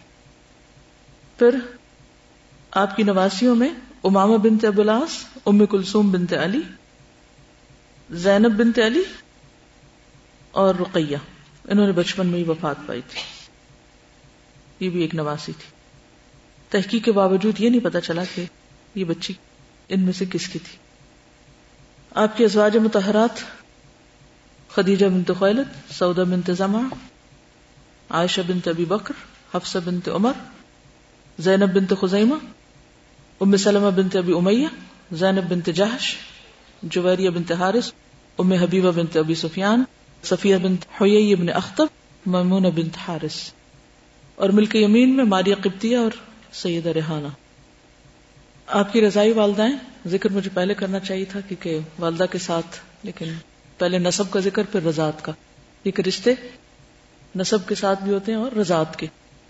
پھر 1.39 1.59
آپ 2.73 2.97
کی 2.97 3.03
نواسیوں 3.03 3.55
میں 3.55 3.69
امامہ 4.05 4.37
بنت 4.37 4.65
ابولاس 4.65 5.19
ام 5.47 5.67
کلثوم 5.67 6.11
بنت 6.13 6.33
علی، 6.35 6.61
زینب 8.11 8.57
بنت 8.57 8.79
علی، 8.87 9.03
اور 10.51 10.75
رقیہ۔ 10.75 11.17
انہوں 11.69 11.87
نے 11.87 11.93
بچپن 11.93 12.27
میں 12.27 12.39
ہی 12.39 12.45
وفات 12.45 12.77
پائی 12.87 13.01
تھی۔ 13.11 13.21
یہ 14.81 14.91
بھی 14.91 15.01
ایک 15.01 15.15
نواسی 15.15 15.53
تھی۔ 15.53 15.81
تحقیق 16.71 17.05
کے 17.05 17.13
باوجود 17.13 17.61
یہ 17.61 17.71
نہیں 17.71 17.85
پتا 17.85 18.01
چلا 18.01 18.23
کہ 18.35 18.45
یہ 18.95 19.05
بچی 19.05 19.35
ان 19.89 20.01
میں 20.01 20.13
سے 20.13 20.25
کس 20.25 20.49
کی 20.49 20.59
تھی۔ 20.59 20.79
آپ 22.15 22.37
کی 22.37 22.45
ازواج 22.45 22.77
متحرات 22.77 23.61
خدیجہ 24.71 25.07
بنت 25.07 25.31
خیلت 25.39 25.95
سعودہ 25.99 26.21
بنت 26.21 26.51
زمع 26.59 26.81
عائشہ 28.11 28.41
بنت 28.47 28.69
ابی 28.69 28.85
بکر، 28.85 29.15
حفصہ 29.55 29.79
بنت 29.85 30.09
عمر، 30.09 30.33
زینب 31.39 31.75
بنت 31.75 31.93
خزیمہ، 32.01 32.35
ام 33.41 33.57
سلمہ 33.57 33.91
بنت 33.91 34.17
ابی 34.17 34.33
امیہ، 34.33 34.67
زینب 35.13 35.51
بنت 35.51 35.67
جہش، 35.75 36.17
جویریہ 36.83 37.31
بنت 37.31 37.53
حارث، 37.53 37.93
ام 38.39 38.53
حبیبہ 38.53 38.91
بنت 38.91 39.17
ابی 39.17 39.35
سفیان 39.35 39.85
صفیہ 40.23 40.57
بنت 40.57 40.85
حیی 41.01 41.35
بن 41.35 41.49
اختب 41.49 41.87
ممون 42.27 42.63
بنت 42.63 42.97
حارث۔ 43.09 43.53
اور 44.35 44.49
ملک 44.49 44.77
یمین 44.77 45.17
میں 45.17 45.25
ماریہ 45.25 45.55
قبطیہ 45.55 45.97
اور 45.97 46.11
سید 46.53 46.87
ریحانہ۔ 46.87 47.29
آپ 48.67 48.93
کی 48.93 49.01
رضائی 49.01 49.33
والدائیں 49.33 49.73
ذکر 50.07 50.33
مجھے 50.33 50.51
پہلے 50.55 50.75
کرنا 50.75 50.99
چاہیے 50.99 51.25
تھا 51.25 51.41
کیونکہ 51.41 51.79
والدہ 51.99 52.25
کے 52.31 52.39
ساتھ، 52.39 52.77
لیکن 53.03 53.33
پہلے 53.79 53.99
نصب 53.99 54.31
کا 54.31 54.41
ذکر، 54.41 54.63
پھر 54.73 54.83
رضاعت 54.83 55.25
کا۔ 55.25 55.33
کیونکہ 55.83 56.03
رشتے 56.07 56.35
نصب 57.37 57.69
کے 57.69 57.75
ساتھ 57.75 58.03
بھی 58.03 58.13
ہوتے 58.13 58.33
ہیں 58.33 58.39
اور 58.39 58.53
رضاعت 58.53 58.99
کے۔ 58.99 59.07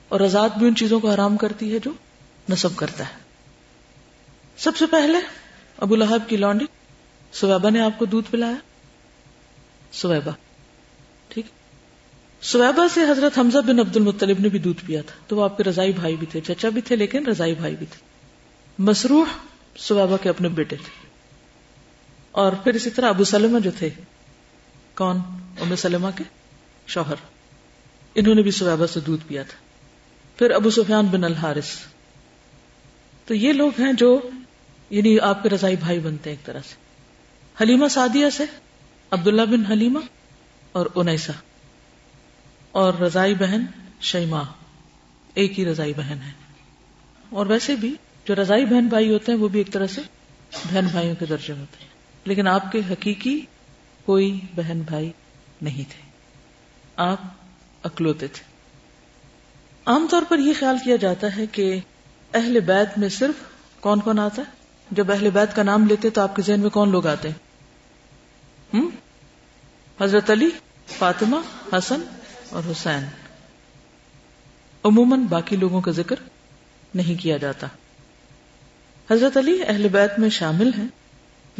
اور 0.08 0.20
رضاعت 0.20 0.58
بھی 0.58 0.66
ان 0.66 0.74
چیزوں 0.74 1.00
کو 1.00 1.10
حرام 1.10 1.36
کرتی 1.36 1.74
ہے 1.74 1.78
جو 1.84 1.90
نصب 2.48 2.76
کرتا 2.76 3.04
ہے۔ 3.04 3.14
سب 4.56 4.76
سے 4.76 4.86
پہلے 4.86 5.18
ابو 5.76 5.96
لہب 5.96 6.28
کی 6.28 6.36
لانڈی 6.36 6.64
سویبا 7.32 7.70
نے 7.70 7.80
آپ 7.80 7.98
کو 7.98 8.04
دودھ 8.04 8.30
پلایا۔ 8.30 8.56
سویبا 9.92 10.32
سویبا 12.42 12.88
سے 12.88 13.00
حضرت 13.00 13.38
حمزہ 13.38 13.58
بن 13.58 13.78
عبد 13.78 13.96
المطلب 13.96 14.40
نے 14.40 14.48
بھی 14.48 14.58
دودھ 14.58 14.86
پیا 14.86 15.02
تھا، 15.02 15.14
تو 15.26 15.36
وہ 15.36 15.44
آپ 15.44 15.56
کے 15.56 15.64
رضائی 15.64 15.92
بھائی 15.92 16.16
بھی 16.16 16.26
تھے، 16.26 16.40
چچا 16.40 16.68
بھی 16.68 16.80
تھے، 16.80 16.96
لیکن 16.96 17.26
رضائی 17.26 17.54
بھائی 17.54 17.76
بھی 17.76 17.86
تھے۔ 17.86 17.98
مسروح 18.78 19.24
سویبا 19.76 20.16
کے 20.16 20.28
اپنے 20.28 20.48
بیٹے 20.48 20.76
تھے۔ 20.76 21.06
اور 22.30 22.52
پھر 22.52 22.74
اسی 22.74 22.90
طرح 22.90 23.08
ابو 23.08 23.24
سلمہ 23.24 23.58
جو 23.58 23.70
تھے، 23.78 23.90
کون؟ 24.94 25.16
ام 25.60 25.76
سلمہ 25.76 26.08
کے 26.16 26.24
شوہر۔ 26.86 27.14
انہوں 28.14 28.34
نے 28.34 28.42
بھی 28.42 28.50
سویبا 28.50 28.86
سے 28.86 29.00
دودھ 29.00 29.28
پیا 29.28 29.42
تھا۔ 29.42 29.58
پھر 30.38 30.50
ابو 30.50 30.70
سفیان 30.70 31.06
بن 31.06 31.24
الحارث۔ 31.24 31.68
تو 33.24 33.34
یہ 33.34 33.52
لوگ 33.52 33.70
ہیں 33.78 33.92
جو 33.92 34.20
یعنی 34.90 35.20
آپ 35.20 35.42
کے 35.42 35.48
رضائی 35.48 35.76
بھائی 35.76 35.98
بنتے 35.98 36.30
ہیں 36.30 36.36
ایک 36.36 36.46
طرح 36.46 36.60
سے۔ 36.60 36.74
حلیمہ 37.62 37.88
سعدیہ 37.88 38.30
سے، 38.30 38.44
عبداللہ 39.10 39.42
بن 39.42 39.66
حلیمہ 39.66 39.98
اور 40.72 40.86
انیسا 40.94 41.32
اور 42.72 42.94
رضائی 42.94 43.34
بہن 43.34 43.64
شیما، 44.00 44.42
ایک 45.34 45.58
ہی 45.58 45.64
رضائی 45.64 45.92
بہن 45.96 46.18
ہے 46.26 46.32
اور 47.30 47.46
ویسے 47.46 47.76
بھی 47.76 47.94
جو 48.24 48.34
رضائی 48.34 48.64
بہن 48.64 48.86
بھائی 48.86 49.12
ہوتے 49.12 49.32
ہیں، 49.32 49.38
وہ 49.38 49.48
بھی 49.48 49.60
ایک 49.60 49.72
طرح 49.72 49.86
سے 49.86 50.00
بہن 50.72 50.86
بھائیوں 50.90 51.14
کے 51.14 51.26
درجے 51.26 51.52
ہوتے 51.52 51.76
ہیں۔ 51.80 51.88
لیکن 52.24 52.48
آپ 52.48 52.72
کے 52.72 52.80
حقیقی 52.90 53.40
کوئی 54.04 54.40
بہن 54.56 54.82
بھائی 54.86 55.12
نہیں 55.62 55.90
تھے۔ 55.90 56.10
آپ 56.96 57.20
اکلوتے 57.82 58.26
تھے۔ 58.26 58.44
عام 59.86 60.06
طور 60.10 60.22
پر 60.28 60.38
یہ 60.38 60.52
خیال 60.58 60.76
کیا 60.84 60.96
جاتا 60.96 61.36
ہے 61.36 61.46
کہ 61.46 61.80
اہل 62.34 62.60
بیت 62.60 62.98
میں 62.98 63.08
صرف 63.08 63.34
کون 63.80 64.00
کون 64.00 64.18
آتا 64.18 64.42
ہے؟ 64.42 64.50
جب 64.90 65.12
اہل 65.12 65.30
بیت 65.30 65.56
کا 65.56 65.62
نام 65.62 65.86
لیتے 65.86 66.10
تو 66.10 66.20
آپ 66.20 66.36
کے 66.36 66.42
ذہن 66.42 66.60
میں 66.60 66.70
کون 66.70 66.90
لوگ 66.90 67.06
آتے 67.06 67.28
ہیں؟ 67.28 67.50
حضرت 70.00 70.30
علی، 70.30 70.48
فاطمہ، 70.86 71.36
حسن 71.78 72.00
اور 72.50 72.62
حسین۔ 72.70 73.04
عموماً 74.84 75.24
باقی 75.24 75.56
لوگوں 75.56 75.80
کا 75.80 75.90
ذکر 75.90 76.16
نہیں 76.94 77.22
کیا 77.22 77.36
جاتا۔ 77.36 77.66
حضرت 79.10 79.36
علی 79.36 79.62
اہل 79.66 79.88
بیت 79.88 80.18
میں 80.18 80.28
شامل 80.28 80.70
ہیں۔ 80.78 80.86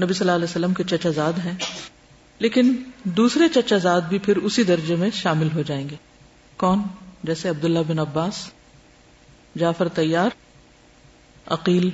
نبی 0.01 0.15
صلی 0.15 0.21
اللہ 0.21 0.33
علیہ 0.33 0.45
وسلم 0.45 0.75
کے 0.75 0.85
چچا 0.85 1.11
زاد 1.11 1.33
ہیں۔ 1.33 1.53
لیکن 2.39 2.83
دوسرے 3.05 3.49
چچا 3.49 3.77
زاد 3.77 4.01
بھی 4.01 4.19
پھر 4.19 4.37
اسی 4.37 4.63
درجے 4.63 4.97
میں 4.97 5.11
شامل 5.11 5.49
ہو 5.55 5.63
جائیں 5.63 5.89
گے۔ 5.89 5.97
کون؟ 6.57 6.83
جیسے 7.23 7.49
عبداللہ 7.49 7.79
بن 7.89 7.99
عباس، 7.99 8.51
جعفر 9.59 9.89
تیار 9.89 10.31
عقیل، 11.47 11.91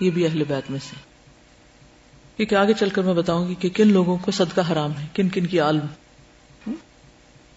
یہ 0.00 0.10
بھی 0.10 0.26
اہل 0.26 0.44
بیت 0.44 0.70
میں 0.70 0.80
سے۔ 0.90 0.96
کیونکہ 2.36 2.54
آگے 2.54 2.72
چل 2.80 2.88
کر 2.88 3.02
میں 3.02 3.14
بتاؤں 3.14 3.48
گی 3.48 3.54
کہ 3.54 3.68
کن 3.68 3.88
لوگوں 3.88 4.16
کو 4.16 4.30
صدقہ 4.30 4.60
حرام 4.72 4.98
ہے، 4.98 5.06
کن 5.14 5.28
کن 5.28 5.46
کی 5.46 5.60
عالم۔ 5.60 5.86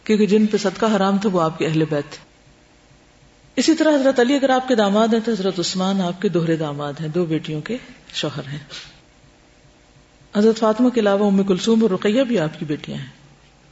کیونکہ 0.04 0.26
جن 0.26 0.46
پہ 0.46 0.58
صدقہ 0.58 0.86
حرام 0.96 1.18
تھا 1.18 1.30
وہ 1.30 1.42
آپ 1.42 1.58
کے 1.58 1.66
اہل 1.68 1.86
بیت 1.86 2.12
تھے۔ 2.12 2.26
اسی 3.56 3.76
طرح 3.76 3.96
حضرت 3.96 4.20
علی 4.20 4.36
اگر 4.36 4.50
آپ 4.50 4.68
کے 4.68 4.76
داماد 4.76 5.08
ہیں 5.08 5.20
تو 5.26 5.32
حضرت 5.32 5.60
عثمان 5.60 6.02
آپ 6.02 6.22
کے 6.22 6.30
دوہرے 6.30 6.56
داماد 6.56 6.94
ہیں، 7.02 7.08
دو 7.08 7.26
بیٹیوں 7.26 7.62
کے 7.62 7.78
شوہر 8.14 8.48
ہیں۔ 8.48 8.60
حضرت 10.36 10.58
فاطمہ 10.58 10.90
کے 10.90 11.00
علاوہ 11.00 11.28
ام 11.28 11.44
کلثوم 11.44 11.82
اور 11.82 11.90
رقیہ 11.90 12.24
بھی 12.24 12.40
آپ 12.40 12.60
کی 12.60 12.66
بیٹیاں 12.66 12.98
ہیں۔ 12.98 13.10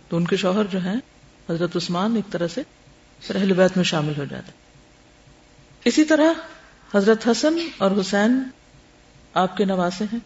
تو 0.10 0.18
ان 0.18 0.26
کے 0.26 0.36
شوہر 0.38 0.64
جو 0.64 0.80
ہیں، 0.80 0.96
حضرت 1.50 1.76
عثمان 1.76 2.16
ایک 2.16 2.32
طرح 2.32 2.48
سے 2.48 2.62
اہل 3.30 3.54
بیت 3.54 3.78
میں 3.78 3.84
شامل 3.84 4.14
ہو 4.18 4.26
جاتے 4.26 4.52
اسی 5.86 6.04
طرح 6.04 6.34
حضرت 6.96 7.28
حسن 7.28 7.56
اور 7.78 7.92
حسین 8.02 8.44
آپ 9.34 9.58
کے 9.58 9.66
نواسے 9.66 10.04
ہیں۔ 10.04 10.20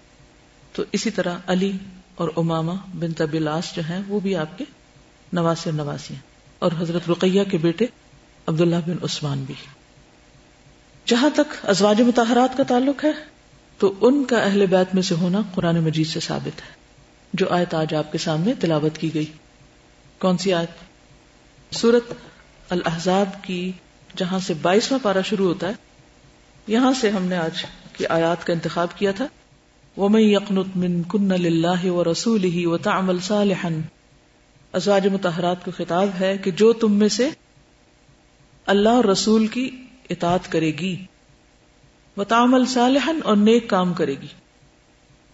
تو 0.74 0.84
اسی 0.92 1.10
طرح 1.10 1.38
علی 1.48 1.78
اور 2.16 2.30
اماما 2.38 2.74
بن 2.94 3.14
طبیلاس 3.14 3.76
جو 3.76 3.82
ہیں، 3.90 4.02
وہ 4.08 4.20
بھی 4.20 4.36
آپ 4.36 4.58
کے 4.58 4.66
نواسے 5.34 5.70
اور 5.70 5.78
نواسی 5.78 6.14
ہیں 6.14 6.22
اور 6.60 6.72
حضرت 6.80 7.10
رقیہ 7.10 7.44
کے 7.44 7.58
بیٹے 7.58 7.86
عبداللہ 8.48 8.76
بن 8.76 8.96
عثمان 9.04 9.44
بھی۔ 9.44 9.54
جہاں 11.06 11.30
تک 11.34 11.66
ازواج 11.66 12.02
متحرات 12.02 12.58
کا 12.58 12.64
تعلق 12.64 13.06
ہے، 13.06 13.12
تو 13.78 13.94
ان 14.02 14.24
کا 14.24 14.38
اہل 14.38 14.66
بیت 14.66 14.96
میں 14.96 15.02
سے 15.02 15.16
ہونا 15.16 15.42
قرآن 15.56 15.80
مجید 15.80 16.08
سے 16.08 16.20
ثابت 16.20 16.62
ہے۔ 16.62 16.84
جو 17.34 17.50
آیت 17.50 17.74
آج 17.74 17.96
آپ 17.96 18.12
کے 18.12 18.18
سامنے 18.18 18.54
تلاوت 18.54 18.98
کی 18.98 19.14
گئی۔ 19.14 19.26
کون 20.20 20.38
سی 20.38 20.54
آیت؟ 20.54 20.70
سورت 21.76 22.14
الحضاب 22.70 23.44
کی 23.44 23.72
جہاں 24.18 24.40
سے 24.40 24.54
بائیسواں 24.62 25.00
پارا 25.04 25.22
شروع 25.22 25.48
ہوتا 25.48 25.68
ہے، 25.68 25.74
یہاں 26.68 26.94
سے 26.94 27.10
ہم 27.10 27.24
نے 27.24 27.38
آج 27.38 27.66
کی 27.94 28.06
آیات 28.06 28.46
کا 28.46 28.54
انتخاب 28.54 28.88
کیا 28.96 29.12
تھا۔ 29.12 29.28
وہ 29.98 30.10
میں 30.10 30.22
یقنت 30.22 30.78
من 30.78 31.04
کن 31.04 31.32
اللہ 31.32 31.86
و 31.86 32.12
رسول 32.12 32.44
ہی 32.44 32.66
و 32.66 32.78
تعمل 32.78 33.20
صالحن 33.20 33.82
ازواج 34.74 35.08
متحرات 35.08 35.66
کو 35.66 35.72
خطاب 35.78 36.10
ہے 36.20 36.38
کہ 36.38 36.52
جو 36.52 36.74
تم 36.74 36.94
میں 36.94 37.10
سے 37.10 37.30
اللہ 38.66 38.90
اور 38.90 39.04
رسول 39.04 39.48
کی 39.48 39.84
اطاعت 40.10 40.52
کرے 40.52 40.72
گی 40.72 41.06
و 42.18 42.24
صالحن 42.66 43.20
اور 43.24 43.36
نیک 43.36 43.70
کام 43.70 43.94
کرے 43.94 44.16
گی۔ 44.22 44.28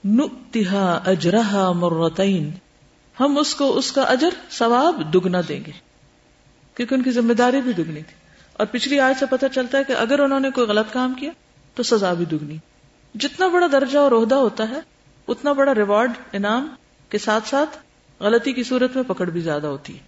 نتہا 0.05 1.01
اجرہا 1.05 1.71
مرتین، 1.71 2.51
ہم 3.19 3.37
اس 3.37 3.55
کو، 3.55 3.77
اس 3.77 3.91
کا 3.91 4.01
اجر 4.01 4.29
ثواب 4.51 5.13
دگنا 5.13 5.41
دیں 5.47 5.59
گے، 5.67 5.71
کیونکہ 6.75 6.95
ان 6.95 7.03
کی 7.03 7.11
ذمہ 7.11 7.33
داری 7.33 7.61
بھی 7.61 7.73
دگنی 7.73 8.03
تھی۔ 8.03 8.15
اور 8.53 8.67
پچھلی 8.71 8.99
آج 8.99 9.19
سے 9.19 9.25
پتہ 9.25 9.45
چلتا 9.55 9.77
ہے 9.77 9.83
کہ 9.83 9.93
اگر 9.93 10.19
انہوں 10.19 10.39
نے 10.39 10.49
کوئی 10.49 10.67
غلط 10.67 10.93
کام 10.93 11.13
کیا، 11.13 11.31
تو 11.75 11.83
سزا 11.83 12.13
بھی 12.13 12.25
دگنی۔ 12.25 12.57
جتنا 13.15 13.47
بڑا 13.47 13.67
درجہ 13.71 13.99
اور 13.99 14.11
عہدہ 14.11 14.35
ہوتا 14.35 14.69
ہے، 14.69 14.79
اتنا 15.27 15.51
بڑا 15.51 15.75
ریوارڈ، 15.75 16.11
انعام 16.33 16.67
کے 17.09 17.17
ساتھ 17.17 17.47
ساتھ 17.47 17.77
غلطی 18.19 18.53
کی 18.53 18.63
صورت 18.63 18.95
میں 18.95 19.03
پکڑ 19.03 19.25
بھی 19.25 19.41
زیادہ 19.41 19.67
ہوتی 19.67 19.93
ہے۔ 19.93 19.99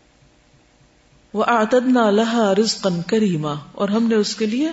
وہ 1.34 1.44
آتدنا 1.48 2.10
لہا 2.10 2.53
رزقن 2.56 3.01
کریما 3.01 3.53
اور 3.72 3.89
ہم 3.89 4.03
نے 4.03 4.15
اس 4.15 4.36
کے 4.36 4.46
لیے 4.46 4.72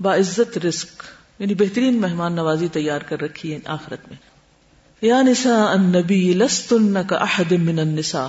باعزت 0.00 0.58
رزق 0.58 1.04
یعنی 1.38 1.54
بہترین 1.54 2.00
مہمان 2.00 2.32
نوازی 2.32 2.68
تیار 2.68 3.00
کر 3.00 3.20
رکھی 3.20 3.54
ہے 3.54 3.58
آخرت 3.64 4.08
میں۔ 4.08 4.16
یا 5.02 5.22
نساء 5.22 5.66
النبی، 5.66 6.32
لستن 6.32 7.06
کا 7.06 7.16
احد 7.16 7.52
من 7.52 7.78
النساء۔ 7.78 8.28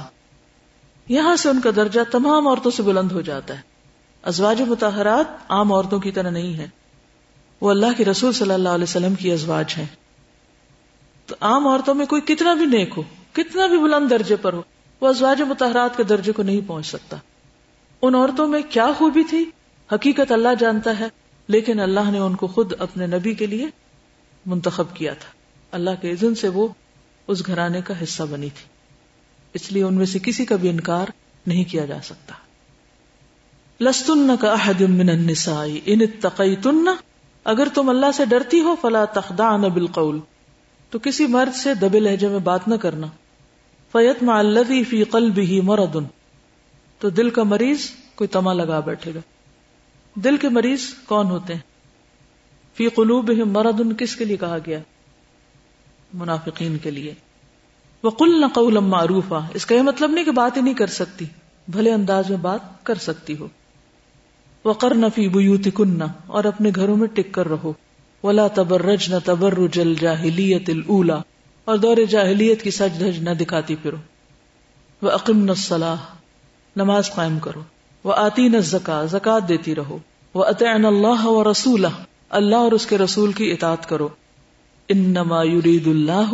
یہاں 1.09 1.35
سے 1.35 1.49
ان 1.49 1.61
کا 1.61 1.69
درجہ 1.75 1.99
تمام 2.11 2.47
عورتوں 2.47 2.71
سے 2.71 2.83
بلند 2.83 3.11
ہو 3.11 3.21
جاتا 3.21 3.55
ہے۔ 3.55 3.61
ازواج 4.23 4.61
متحرات 4.61 5.25
عام 5.49 5.73
عورتوں 5.73 5.99
کی 5.99 6.11
طرح 6.11 6.29
نہیں 6.29 6.53
ہے۔ 6.53 6.67
وہ 7.61 7.69
اللہ 7.69 7.85
کے 7.97 8.05
رسول 8.05 8.33
صلی 8.33 8.53
اللہ 8.53 8.69
علیہ 8.69 8.83
وسلم 8.83 9.15
کی 9.15 9.31
ازواج 9.31 9.73
ہیں۔ 9.77 9.85
تو 11.25 11.35
عام 11.41 11.67
عورتوں 11.67 11.95
میں 11.95 12.05
کوئی 12.05 12.21
کتنا 12.21 12.53
بھی 12.53 12.65
نیک 12.65 12.93
ہو 12.97 13.03
کتنا 13.33 13.65
بھی 13.65 13.77
بلند 13.77 14.09
درجے 14.09 14.35
پر 14.35 14.53
ہو، 14.53 14.61
وہ 15.01 15.07
ازواج 15.07 15.41
متحرات 15.41 15.97
کے 15.97 16.03
درجے 16.03 16.31
کو 16.31 16.43
نہیں 16.43 16.61
پہنچ 16.67 16.85
سکتا۔ 16.85 17.17
ان 18.01 18.15
عورتوں 18.15 18.47
میں 18.47 18.61
کیا 18.69 18.91
خوبی 18.97 19.23
تھی؟ 19.23 19.45
حقیقت 19.93 20.31
اللہ 20.31 20.49
جانتا 20.59 20.99
ہے، 20.99 21.07
لیکن 21.47 21.79
اللہ 21.79 22.11
نے 22.11 22.19
ان 22.19 22.35
کو 22.35 22.47
خود 22.47 22.73
اپنے 22.79 23.07
نبی 23.07 23.33
کے 23.33 23.45
لیے 23.45 23.67
منتخب 24.45 24.95
کیا 24.95 25.13
تھا۔ 25.13 25.31
اللہ 25.71 25.89
کے 26.01 26.11
عزن 26.11 26.35
سے 26.35 26.49
وہ 26.49 26.67
اس 27.27 27.47
گھرانے 27.47 27.81
کا 27.81 28.03
حصہ 28.03 28.23
بنی 28.23 28.49
تھی۔ 28.49 28.65
اس 29.53 29.71
لیے 29.71 29.83
ان 29.83 29.93
میں 29.93 30.05
سے 30.05 30.19
کسی 30.19 30.45
کا 30.45 30.55
بھی 30.55 30.69
انکار 30.69 31.05
نہیں 31.47 31.63
کیا 31.63 31.85
جا 31.85 31.97
سکتا۔ 32.03 32.33
لستن 33.83 34.37
کا 34.37 34.51
احد 34.51 34.81
من 34.81 35.09
النساء 35.09 35.65
ان 35.85 35.99
اتقیتن، 36.01 36.89
اگر 37.43 37.67
تم 37.73 37.89
اللہ 37.89 38.11
سے 38.13 38.25
ڈرتی 38.25 38.61
ہو، 38.61 38.75
فلا 38.81 39.05
تخدعن 39.05 39.61
بالقول۔ 39.61 40.19
تو 40.89 40.99
کسی 40.99 41.27
مرد 41.27 41.55
سے 41.55 41.73
دبے 41.73 41.99
لہجے 41.99 42.27
میں 42.27 42.39
بات 42.39 42.67
نہ 42.67 42.75
کرنا۔ 42.75 43.07
فیت 43.91 44.23
مع 44.23 44.33
الذی 44.33 44.83
فی 44.83 45.03
قلبه 45.03 45.59
مرض۔ 45.63 45.97
تو 46.99 47.09
دل 47.09 47.29
کا 47.29 47.43
مریض 47.43 47.79
کوئی 48.15 48.27
تما 48.27 48.53
لگا 48.53 48.79
بیٹھے 48.79 49.13
گا۔ 49.13 49.19
دل 50.15 50.37
کے 50.37 50.49
مریض 50.49 50.79
کون 51.05 51.25
ہوتے 51.25 51.53
ہیں؟ 51.53 51.61
فی 52.73 52.87
قلوبہم 52.87 53.51
مرض 53.51 53.81
کس 53.97 54.15
کے 54.15 54.25
لیے 54.25 54.37
کہا 54.37 54.57
گیا؟ 54.65 54.79
منافقین 56.13 56.77
کے 56.77 56.91
لیے۔ 56.91 57.13
وقلن 58.03 58.47
قولا 58.47 58.79
معروفا۔ 58.79 59.39
اس 59.53 59.65
کا 59.65 59.75
یہ 59.75 59.81
مطلب 59.81 60.11
نہیں 60.11 60.25
کہ 60.25 60.31
بات 60.31 60.57
ہی 60.57 60.61
نہیں 60.61 60.73
کر 60.73 60.87
سکتی۔ 60.87 61.25
بھلے 61.67 61.93
انداز 61.93 62.29
میں 62.29 62.37
بات 62.37 62.85
کر 62.85 62.95
سکتی 62.95 63.37
ہو۔ 63.39 63.47
وقر 64.65 64.95
نفی 64.95 65.29
بوت 65.29 65.67
کنہ 65.75 66.03
اور 66.27 66.43
اپنے 66.43 66.71
گھروں 66.75 66.97
میں 66.97 67.07
ٹک 67.07 67.31
کر 67.31 67.47
رہو۔ 67.47 67.73
ولا 68.23 68.47
تبرج 68.47 69.13
نہ 69.13 69.19
تبرج 69.25 69.79
الجاہلیت 69.79 70.69
الا 70.69 71.21
اور 71.69 71.77
دور 71.77 71.97
جاہلیت 72.09 72.61
کی 72.61 72.71
سج 72.71 72.99
دھج 72.99 73.19
نہ 73.19 73.29
دکھاتی 73.29 73.75
پھرو۔ 73.75 73.97
وہ 75.01 75.09
عقیم 75.09 75.43
نصلاح 75.43 75.95
نماز 76.75 77.11
قائم 77.11 77.39
کرو۔ 77.39 77.61
وہ 78.03 78.13
آتی 78.13 78.47
نہ 78.47 78.57
زکا 78.57 79.05
زکات 79.05 79.49
دیتی 79.49 79.75
رہو۔ 79.75 79.97
وہ 80.33 80.45
اطعن 80.45 80.85
اللہ 80.85 81.25
و 81.25 81.51
رسول 81.51 81.85
اللہ 82.29 82.55
اور 82.55 82.71
اس 82.71 82.85
کے 82.85 82.97
رسول 82.97 83.31
کی 83.31 83.51
اطاعت 83.51 83.89
کرو۔ 83.89 84.09
انما 84.87 85.43
یرید 85.43 85.87
اللہ 85.87 86.31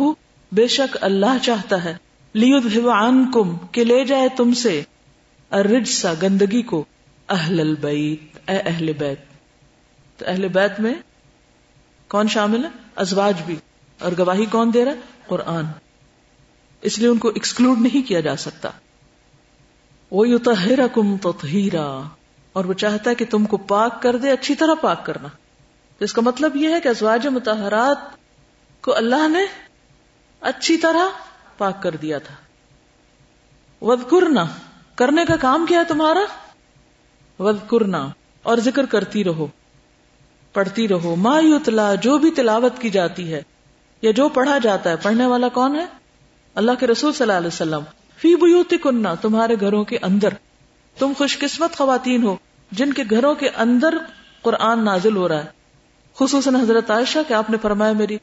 بے 0.52 0.66
شک 0.66 0.96
اللہ 1.00 1.38
چاہتا 1.42 1.84
ہے۔ 1.84 1.94
لیدھب 2.32 2.88
عنکم 2.88 3.56
کہ 3.72 3.84
لے 3.84 4.04
جائے 4.04 4.28
تم 4.36 4.54
سے۔ 4.54 4.82
الرجسا 5.50 6.12
گندگی 6.22 6.62
کو۔ 6.62 6.84
اہل 7.28 7.60
البیت 7.60 8.50
اے 8.50 8.56
اہل 8.56 8.92
بیت۔ 8.92 9.20
تو 10.16 10.24
اہل 10.28 10.48
بیت 10.48 10.80
میں 10.80 10.94
کون 12.08 12.28
شامل 12.28 12.64
ہے؟ 12.64 12.70
ازواج 12.96 13.42
بھی۔ 13.46 13.56
اور 14.00 14.12
گواہی 14.18 14.44
کون 14.44 14.70
دے 14.74 14.84
رہا 14.84 14.92
ہے؟ 14.92 15.15
قرآن۔ 15.26 15.64
اس 16.82 16.98
لیے 16.98 17.08
ان 17.08 17.18
کو 17.18 17.28
ایکسکلوڈ 17.28 17.80
نہیں 17.80 18.08
کیا 18.08 18.20
جا 18.20 18.36
سکتا۔ 18.36 18.70
وہ 20.10 20.28
یو 20.28 20.38
کم 20.92 21.16
اور 22.52 22.64
وہ 22.64 22.72
چاہتا 22.72 23.10
ہے 23.10 23.14
کہ 23.14 23.24
تم 23.30 23.44
کو 23.44 23.56
پاک 23.56 24.02
کر 24.02 24.16
دے، 24.16 24.30
اچھی 24.30 24.54
طرح 24.54 24.74
پاک 24.74 25.06
کرنا۔ 25.06 25.28
تو 25.98 26.04
اس 26.04 26.12
کا 26.12 26.22
مطلب 26.22 26.56
یہ 26.56 26.68
ہے 26.68 26.80
کہ 26.80 26.88
ازواج 26.88 27.26
متحرات 27.26 27.98
کو 28.82 28.96
اللہ 28.96 29.28
نے 29.28 29.66
اچھی 30.40 30.76
طرح 30.76 31.08
پاک 31.58 31.82
کر 31.82 31.96
دیا 31.96 32.18
تھا۔ 32.18 32.34
ود 33.84 34.10
کرنے 34.94 35.24
کا 35.28 35.36
کام 35.36 35.66
کیا 35.68 35.78
ہے 35.78 35.84
تمہارا؟ 35.84 36.20
کرنا 37.68 38.08
اور 38.42 38.58
ذکر 38.58 38.86
کرتی 38.86 39.24
رہو، 39.24 39.46
پڑھتی 40.52 40.88
رہو۔ 40.88 41.14
ما 41.16 41.40
یتلا 41.42 41.94
جو 41.94 42.18
بھی 42.18 42.30
تلاوت 42.30 42.72
کی 42.80 42.90
جاتی 42.90 43.32
ہے۔ 43.32 43.42
یا 44.06 44.12
جو 44.12 44.28
پڑھا 44.28 44.58
جاتا 44.58 44.90
ہے، 44.90 44.94
پڑھنے 45.02 45.26
والا 45.26 45.48
کون 45.48 45.76
ہے؟ 45.76 45.86
اللہ 46.54 46.72
کے 46.80 46.86
رسول 46.86 47.12
صلی 47.12 47.24
اللہ 47.24 47.38
علیہ 47.38 47.46
وسلم۔ 47.46 47.80
فی 48.16 48.34
بیوتی 48.34 48.76
کننا 48.76 49.14
تمہارے 49.14 49.56
گھروں 49.60 49.84
کے 49.84 49.98
اندر۔ 50.02 50.28
تم 50.98 51.12
خوش 51.18 51.38
قسمت 51.38 51.76
خواتین 51.76 52.22
ہو، 52.22 52.36
جن 52.72 52.92
کے 52.92 53.02
گھروں 53.10 53.34
کے 53.34 53.48
اندر 53.56 53.94
قرآن 54.42 54.84
نازل 54.84 55.16
ہو 55.16 55.28
رہا 55.28 55.44
ہے۔ 55.44 55.48
خصوصاً 56.18 56.54
حضرت 56.54 56.90
عائشہ 56.90 57.18
کہ 57.28 57.34
آپ 57.34 57.50
نے 57.50 57.56
فرمایا، 57.62 57.92
میری 57.92 58.18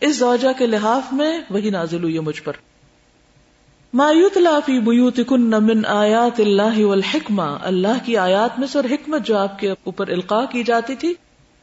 اس 0.00 0.16
زوجہ 0.16 0.58
کے 0.58 0.66
لحاف 0.66 1.12
میں 1.12 1.40
وہی 1.50 1.70
نازل 1.70 2.02
ہوئی 2.02 2.14
ہے 2.14 2.20
مجھ 2.20 2.42
پر۔ 2.42 2.52
مایوت 3.94 4.36
لافی 4.36 4.80
بیوت 4.80 5.20
کن 5.28 5.50
من 5.50 5.86
آیات 5.86 6.40
اللہ 6.40 6.84
والحکمہ۔ 6.84 7.56
اللہ 7.62 8.04
کی 8.04 8.16
آیات 8.16 8.58
میں 8.58 8.66
سے 8.66 8.78
اور 8.78 8.84
حکمت 8.84 9.26
جو 9.26 9.36
آپ 9.36 9.58
کے 9.58 9.70
اوپر 9.70 10.08
القاع 10.08 10.44
کی 10.44 10.64
جاتی 10.64 10.94
تھی، 10.94 11.14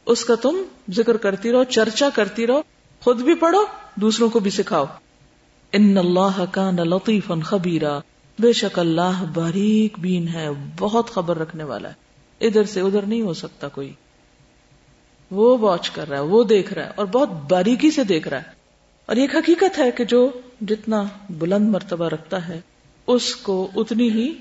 اس 0.05 0.25
کا 0.25 0.35
تم 0.35 0.57
ذکر 0.89 1.17
کرتی 1.17 1.51
رہو، 1.51 1.63
چرچا 1.63 2.09
کرتی 2.09 2.47
رہو۔ 2.47 2.61
خود 3.05 3.21
بھی 3.21 3.35
پڑھو، 3.35 3.59
دوسروں 3.95 4.29
کو 4.29 4.39
بھی 4.39 4.51
سکھاؤ۔ 4.51 4.85
ان 5.71 5.97
اللہ 5.97 6.45
کا 6.51 6.71
لطیفا 6.71 7.33
خبیرا۔ 7.43 7.99
بے 8.39 8.53
شک 8.53 8.79
اللہ 8.79 9.23
باریک 9.33 9.99
بین 9.99 10.27
ہے، 10.27 10.47
بہت 10.79 11.09
خبر 11.09 11.37
رکھنے 11.37 11.63
والا 11.63 11.89
ہے۔ 11.89 11.93
ادھر 12.47 12.63
سے 12.63 12.81
ادھر 12.81 13.01
نہیں 13.01 13.21
ہو 13.21 13.33
سکتا 13.33 13.67
کوئی۔ 13.67 13.93
وہ 15.31 15.57
واچ 15.57 15.89
کر 15.89 16.09
رہا 16.09 16.17
ہے، 16.17 16.21
وہ 16.21 16.43
دیکھ 16.43 16.73
رہا 16.73 16.85
ہے 16.85 16.91
اور 16.95 17.05
بہت 17.05 17.29
باریکی 17.29 17.91
سے 17.91 18.03
دیکھ 18.03 18.27
رہا 18.27 18.37
ہے۔ 18.37 18.49
اور 19.05 19.15
ایک 19.15 19.35
حقیقت 19.35 19.79
ہے 19.79 19.91
کہ 19.91 20.03
جو 20.03 20.31
جتنا 20.61 21.03
بلند 21.29 21.69
مرتبہ 21.69 22.05
رکھتا 22.05 22.47
ہے، 22.47 22.61
اس 23.07 23.35
کو 23.35 23.71
اتنی 23.75 24.09
ہی 24.09 24.33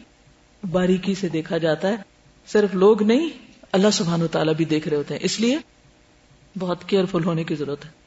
باریکی 0.70 1.14
سے 1.14 1.29
دیکھا 1.29 1.59
جاتا 1.59 1.88
ہے۔ 1.88 1.96
صرف 2.46 2.74
لوگ 2.74 3.03
نہیں، 3.03 3.29
اللہ 3.72 3.90
سبحان 3.92 4.22
و 4.22 4.27
تعالیٰ 4.27 4.55
بھی 4.55 4.64
دیکھ 4.64 4.88
رہے 4.88 4.96
ہوتے 4.96 5.14
ہیں۔ 5.14 5.20
اس 5.24 5.40
لیے 5.40 5.59
بہت 6.59 6.85
کیئرفل 6.85 7.24
ہونے 7.24 7.44
کی 7.44 7.55
ضرورت 7.55 7.85
ہے۔ 7.85 8.04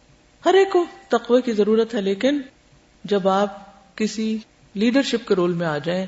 ہر 0.48 0.54
ایک 0.54 0.72
کو 0.72 0.86
تقوی 1.08 1.42
کی 1.42 1.52
ضرورت 1.52 1.96
ہے، 1.96 2.02
لیکن 2.02 2.42
جب 3.04 3.28
آپ 3.28 3.68
کسی 3.98 4.38
لیڈرشپ 4.74 5.28
کے 5.28 5.36
رول 5.36 5.54
میں 5.54 5.68
آ 5.68 5.78
جائیں، 5.78 6.06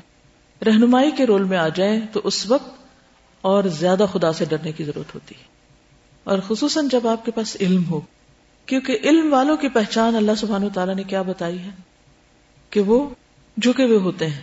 رہنمائی 0.64 1.10
کے 1.10 1.26
رول 1.26 1.44
میں 1.44 1.58
آ 1.58 1.68
جائیں، 1.68 2.00
تو 2.12 2.20
اس 2.24 2.46
وقت 2.46 2.70
اور 3.40 3.64
زیادہ 3.64 4.06
خدا 4.12 4.32
سے 4.32 4.44
ڈرنے 4.44 4.72
کی 4.72 4.84
ضرورت 4.84 5.14
ہوتی 5.14 5.34
ہے۔ 5.38 5.44
اور 6.24 6.38
خصوصاً 6.48 6.88
جب 6.88 7.08
آپ 7.08 7.24
کے 7.24 7.30
پاس 7.30 7.56
علم 7.60 7.84
ہو، 7.90 8.00
کیونکہ 8.66 8.98
علم 9.04 9.32
والوں 9.32 9.56
کی 9.56 9.68
پہچان 9.68 10.16
اللہ 10.16 10.32
سبحانہ 10.38 10.68
تعالیٰ 10.74 10.94
نے 10.94 11.02
کیا 11.02 11.22
بتائی 11.22 11.58
ہے؟ 11.58 11.70
کہ 12.70 12.80
وہ 12.80 13.08
جھکے 13.56 13.84
ہوئے 13.84 13.98
ہوتے 13.98 14.26
ہیں۔ 14.26 14.40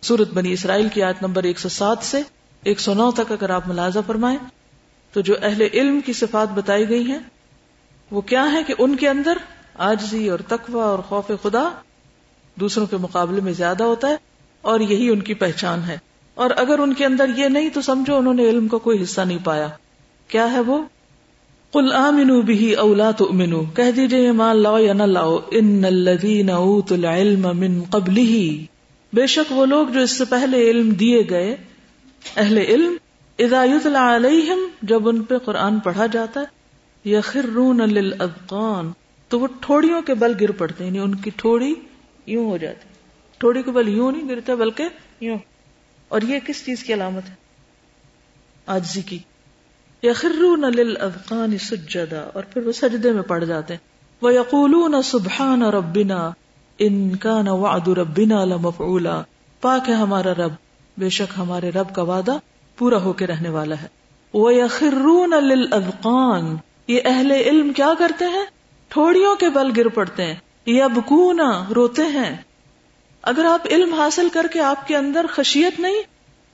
سورت 0.00 0.30
بنی 0.32 0.52
اسرائیل 0.52 0.88
کی 0.88 1.02
آیت 1.02 1.22
نمبر 1.22 1.42
ایک 1.42 1.58
سو 1.58 1.68
سات 1.68 1.98
سے 2.00 2.22
ایک 2.62 2.80
سو 2.80 2.94
نو 2.94 3.10
تک 3.10 3.32
اگر 3.32 3.50
آپ 3.50 3.68
ملازہ 3.68 3.98
فرمائیں، 4.06 4.38
تو 5.12 5.20
جو 5.20 5.34
اہل 5.42 5.62
علم 5.72 6.00
کی 6.00 6.12
صفات 6.12 6.48
بتائی 6.54 6.88
گئی 6.88 7.02
ہیں 7.02 7.18
وہ 8.10 8.20
کیا 8.20 8.52
ہے 8.52 8.62
کہ 8.62 8.74
ان 8.78 8.96
کے 8.96 9.08
اندر 9.08 9.38
آجزی 9.74 10.28
اور 10.28 10.38
تقوی 10.48 10.80
اور 10.80 10.98
خوف 10.98 11.30
خدا 11.42 11.68
دوسروں 12.54 12.86
کے 12.86 12.96
مقابلے 12.96 13.40
میں 13.40 13.52
زیادہ 13.52 13.84
ہوتا 13.84 14.08
ہے 14.08 14.16
اور 14.62 14.80
یہی 14.80 15.08
ان 15.08 15.20
کی 15.20 15.34
پہچان 15.34 15.80
ہے۔ 15.88 15.98
اور 16.34 16.50
اگر 16.56 16.78
ان 16.78 16.94
کے 16.94 17.04
اندر 17.04 17.30
یہ 17.36 17.48
نہیں 17.48 17.68
تو 17.68 17.80
سمجھو 17.80 18.16
انہوں 18.16 18.34
نے 18.34 18.44
علم 18.44 18.68
کا 18.68 18.78
کوئی 18.78 19.02
حصہ 19.02 19.20
نہیں 19.20 19.38
پایا۔ 19.44 19.68
کیا 20.28 20.52
ہے 20.52 20.60
وہ؟ 20.60 20.82
کل 21.72 21.92
آمنو 21.92 22.40
بھی 22.40 22.74
اولا 22.74 23.10
تو 23.10 23.28
امنو 23.30 23.62
کہہ 23.62 23.90
دیجیے 23.90 24.26
ایمان 24.26 24.62
لاؤ 24.62 24.78
یا 24.78 24.92
نہ 24.92 25.02
لاؤ۔ 25.02 25.38
ان 25.50 25.84
الذین 25.84 26.50
اوتوا 26.50 26.98
العلم 26.98 27.40
من 27.40 27.82
قبلہ 27.90 28.64
بے 29.12 29.26
شک 29.26 29.52
وہ 29.52 29.66
لوگ 29.66 29.86
جو 29.86 30.00
اس 30.00 30.10
سے 30.10 30.24
پہلے 30.24 30.70
علم 30.70 30.90
دیے 30.90 31.22
گئے، 31.30 31.56
اہل 32.36 32.58
علم، 32.58 32.94
اذا 33.38 33.64
یتلا 33.64 34.16
علیہم 34.16 34.58
جب 34.82 35.08
ان 35.08 35.22
پہ 35.22 35.38
قرآن 35.38 35.78
پڑھا 35.78 36.06
جاتا 36.06 36.40
ہے 36.40 36.59
یخرون 37.04 37.78
للاذقان 37.78 38.92
تو 39.28 39.40
وہ 39.40 39.46
ٹھوڑیوں 39.60 40.02
کے 40.02 40.14
بل 40.14 40.32
گر 40.40 40.50
پڑتے 40.50 40.84
ہیں 40.84 40.90
یعنی 40.90 41.04
ان 41.04 41.14
کی 41.14 41.30
ٹھوڑی 41.36 41.74
یوں 42.26 42.50
ہو 42.50 42.56
جاتی 42.56 42.88
ٹھوڑی 43.38 43.62
کے 43.62 43.70
بل 43.70 43.88
یوں 43.88 44.12
نہیں 44.12 44.28
گرتے 44.28 44.54
بلکہ 44.54 44.84
یوں۔ 45.20 45.38
اور 46.08 46.20
یہ 46.22 46.38
کس 46.46 46.66
چیز 46.66 46.82
کی 46.84 46.94
علامت 46.94 47.28
ہے؟ 47.28 47.34
آجزی 48.66 49.02
کی۔ 49.02 49.18
یخرون 50.02 50.60
للاذقان 50.60 51.58
سجدا، 51.58 52.28
اور 52.34 52.42
پھر 52.42 52.66
وہ 52.66 52.72
سجدے 52.72 53.12
میں 53.12 53.22
پڑ 53.22 53.44
جاتے 53.44 53.74
ہیں۔ 53.74 53.90
وَيَقُولُونَ 54.24 54.96
سُبْحَانَ 55.04 55.64
رَبِّنَا، 55.64 56.30
ان 56.78 57.16
کا 57.16 57.42
نہ 57.42 57.50
وعد 57.50 57.88
ربنا 57.88 58.44
لمفعولا۔ 58.44 59.22
پاک 59.60 59.88
ہے 59.88 59.94
ہمارا 59.94 60.34
رب، 60.34 60.52
بے 60.98 61.08
شک 61.08 61.38
ہمارے 61.38 61.70
رب 61.70 61.94
کا 61.94 62.02
وعدہ 62.02 62.36
پورا 62.76 62.96
ہو 62.96 63.12
کے 63.12 63.26
رہنے 63.26 63.48
والا 63.48 63.74
ہے۔ 63.82 63.86
وَيَخِرُّونَ 64.34 65.34
لِلْأَذْقَانِ 65.40 66.56
یہ 66.90 67.00
اہل 67.04 67.30
علم 67.30 67.72
کیا 67.72 67.92
کرتے 67.98 68.24
ہیں؟ 68.24 68.44
ٹھوڑیوں 68.88 69.36
کے 69.36 69.48
بل 69.48 69.72
گر 69.76 69.88
پڑتے 69.88 70.24
ہیں 70.24 70.34
یبکونا 70.66 71.64
روتے 71.74 72.02
ہیں۔ 72.02 72.36
اگر 73.22 73.44
آپ 73.44 73.66
علم 73.66 73.94
حاصل 73.94 74.28
کر 74.32 74.46
کے 74.52 74.60
آپ 74.60 74.88
کے 74.88 74.96
اندر 74.96 75.26
خشیت 75.32 75.80
نہیں، 75.80 76.02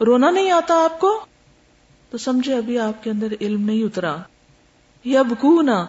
رونا 0.00 0.30
نہیں 0.30 0.50
آتا 0.50 0.74
آپ 0.84 1.00
کو؟ 1.00 1.20
تو 2.10 2.18
سمجھے 2.18 2.54
ابھی 2.54 2.78
آپ 2.78 3.04
کے 3.04 3.10
اندر 3.10 3.26
علم 3.40 3.64
نہیں 3.64 3.82
اترا۔ 3.82 4.16
یبکونا 5.04 5.86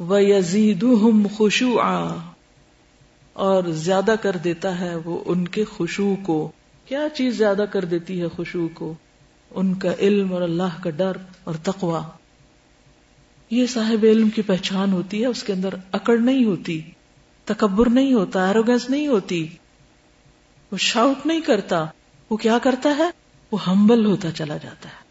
وَيَزِيدُهُمْ 0.00 1.36
خُشُوعًا۔ 1.36 2.16
اور 3.32 3.64
زیادہ 3.64 4.14
کر 4.22 4.36
دیتا 4.36 4.80
ہے 4.80 4.96
وہ 4.96 5.22
ان 5.26 5.48
کے 5.48 5.64
خوشو 5.64 6.14
کو۔ 6.22 6.50
کیا 6.86 7.08
چیز 7.14 7.38
زیادہ 7.38 7.64
کر 7.72 7.84
دیتی 7.84 8.22
ہے 8.22 8.28
خوشو 8.28 8.68
کو؟ 8.74 8.94
ان 9.50 9.74
کا 9.74 9.92
علم 9.98 10.32
اور 10.32 10.42
اللہ 10.42 10.82
کا 10.82 10.90
ڈر 10.90 11.12
اور 11.44 11.54
تقوا 11.62 12.02
یہ 13.50 13.66
صاحب 13.66 14.04
علم 14.04 14.30
کی 14.30 14.42
پہچان 14.42 14.92
ہوتی 14.92 15.20
ہے، 15.20 15.26
اس 15.26 15.42
کے 15.42 15.52
اندر 15.52 15.74
اکڑ 15.92 16.18
نہیں 16.18 16.44
ہوتی، 16.44 16.80
تکبر 17.44 17.88
نہیں 17.88 18.12
ہوتا 18.12 18.46
ایروگینس 18.46 18.90
نہیں 18.90 19.06
ہوتی، 19.06 19.48
وہ 20.72 20.76
شاؤٹ 20.76 21.26
نہیں 21.26 21.40
کرتا، 21.40 21.86
وہ 22.30 22.36
کیا 22.36 22.58
کرتا 22.58 22.96
ہے؟ 22.98 23.10
وہ 23.52 23.64
ہمبل 23.66 24.06
ہوتا 24.06 24.30
چلا 24.30 24.56
جاتا 24.56 24.88
ہے۔ 24.88 25.06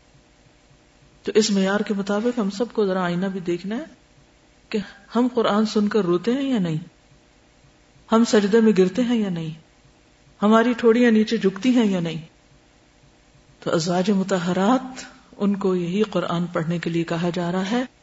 تو 1.24 1.32
اس 1.36 1.52
معیار 1.52 1.80
کے 1.80 1.94
مطابق 1.94 2.40
ہم 2.40 2.50
سب 2.50 2.66
کو 2.74 2.86
ذرا 2.86 3.04
آئینہ 3.04 3.26
بھی 3.26 3.40
دیکھنا 3.40 3.78
ہے 3.78 3.84
کہ 4.70 4.80
ہم 5.16 5.28
قرآن 5.34 5.66
سن 5.66 5.88
کر 5.88 6.06
روتے 6.06 6.34
ہیں 6.34 6.50
یا 6.54 6.60
نہیں؟ 6.60 6.78
ہم 8.12 8.24
سجدے 8.24 8.62
میں 8.62 8.74
گرتے 8.78 9.02
ہیں 9.02 9.16
یا 9.16 9.30
نہیں؟ 9.30 9.50
ہماری 10.42 10.74
ٹھوڑیاں 10.74 11.12
نیچے 11.12 11.38
جھکتی 11.38 11.70
ہیں 11.70 11.86
یا 11.86 12.00
نہیں؟ 12.00 12.22
تو 13.60 13.76
ازواج 13.76 14.12
متحرات 14.12 15.04
ان 15.38 15.56
کو 15.56 15.76
یہی 15.76 16.04
قرآن 16.04 16.46
پڑھنے 16.46 16.80
کے 16.80 16.90
لیے 16.90 17.04
کہا 17.04 17.30
جا 17.34 17.52
رہا 17.52 17.72
ہے 17.72 17.95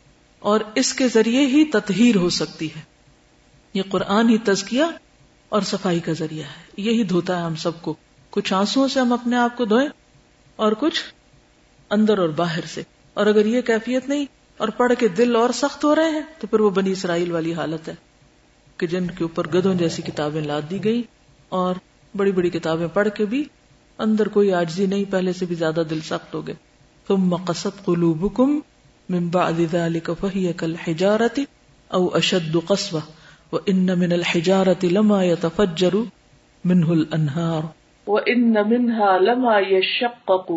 اور 0.42 0.60
اس 0.74 0.94
کے 0.94 1.08
ذریعے 1.08 1.46
ہی 1.46 1.64
تطہیر 1.64 2.16
ہو 2.16 2.30
سکتی 2.30 2.66
ہے۔ 2.66 2.80
یہ 3.74 3.82
قرآن 3.88 4.28
ہی 4.28 4.38
تزکیہ 4.38 4.82
اور 5.48 5.62
صفائی 5.62 6.00
کا 6.00 6.12
ذریعہ 6.12 6.44
ہے۔ 6.44 6.62
یہی 6.76 7.04
دھوتا 7.04 7.38
ہے 7.38 7.42
ہم 7.42 7.54
سب 7.54 7.82
کو۔ 7.82 7.94
کچھ 8.30 8.52
آنسو 8.52 8.88
سے 8.88 9.00
ہم 9.00 9.12
اپنے 9.12 9.36
آپ 9.36 9.56
کو 9.56 9.64
دھوئیں 9.64 9.88
اور 10.56 10.72
کچھ 10.72 11.04
اندر 11.90 12.18
اور 12.18 12.28
باہر 12.28 12.66
سے۔ 12.66 12.82
اور 13.14 13.26
اگر 13.26 13.46
یہ 13.46 13.60
کیفیت 13.60 14.08
نہیں 14.08 14.26
اور 14.56 14.68
پڑھ 14.68 14.92
کے 14.98 15.08
دل 15.08 15.36
اور 15.36 15.50
سخت 15.50 15.84
ہو 15.84 15.94
رہے 15.94 16.10
ہیں 16.10 16.22
تو 16.40 16.46
پھر 16.46 16.60
وہ 16.60 16.70
بنی 16.70 16.92
اسرائیل 16.92 17.32
والی 17.32 17.54
حالت 17.54 17.88
ہے 17.88 17.94
کہ 18.76 18.86
جن 18.86 19.06
کے 19.06 19.24
اوپر 19.24 19.48
گدوں 19.48 19.74
جیسی 19.74 20.02
کتابیں 20.02 20.40
لاد 20.40 20.62
دی 20.70 20.84
گئی 20.84 21.02
اور 21.48 21.74
بڑی 22.16 22.32
بڑی 22.32 22.50
کتابیں 22.50 22.86
پڑھ 22.86 23.08
کے 23.14 23.24
بھی 23.24 23.44
اندر 23.98 24.28
کوئی 24.28 24.52
آجزی 24.52 24.86
نہیں، 24.86 25.04
پہلے 25.10 25.32
سے 25.32 25.46
بھی 25.46 25.56
زیادہ 25.56 25.82
دل 25.90 26.00
سخت 26.00 26.34
ہو 26.34 26.46
گئے۔ 26.46 26.54
تم 27.06 27.16
مقصد 27.16 27.84
قلوبکم 27.84 28.60
من 29.12 29.30
بعد 29.30 29.60
ذلك 29.60 30.12
فهي 30.12 30.52
كالحجارة 30.52 31.46
او 31.94 32.08
اشد 32.18 32.56
قسوة 32.56 33.00
وان 33.52 33.98
من 33.98 34.12
الحجارة 34.12 34.86
لما 34.86 35.24
يتفجر 35.24 36.04
منه 36.64 36.92
الانهار 36.92 37.62
وان 38.06 38.52
منها 38.52 39.18
لما 39.18 39.58
يشقق 39.58 40.52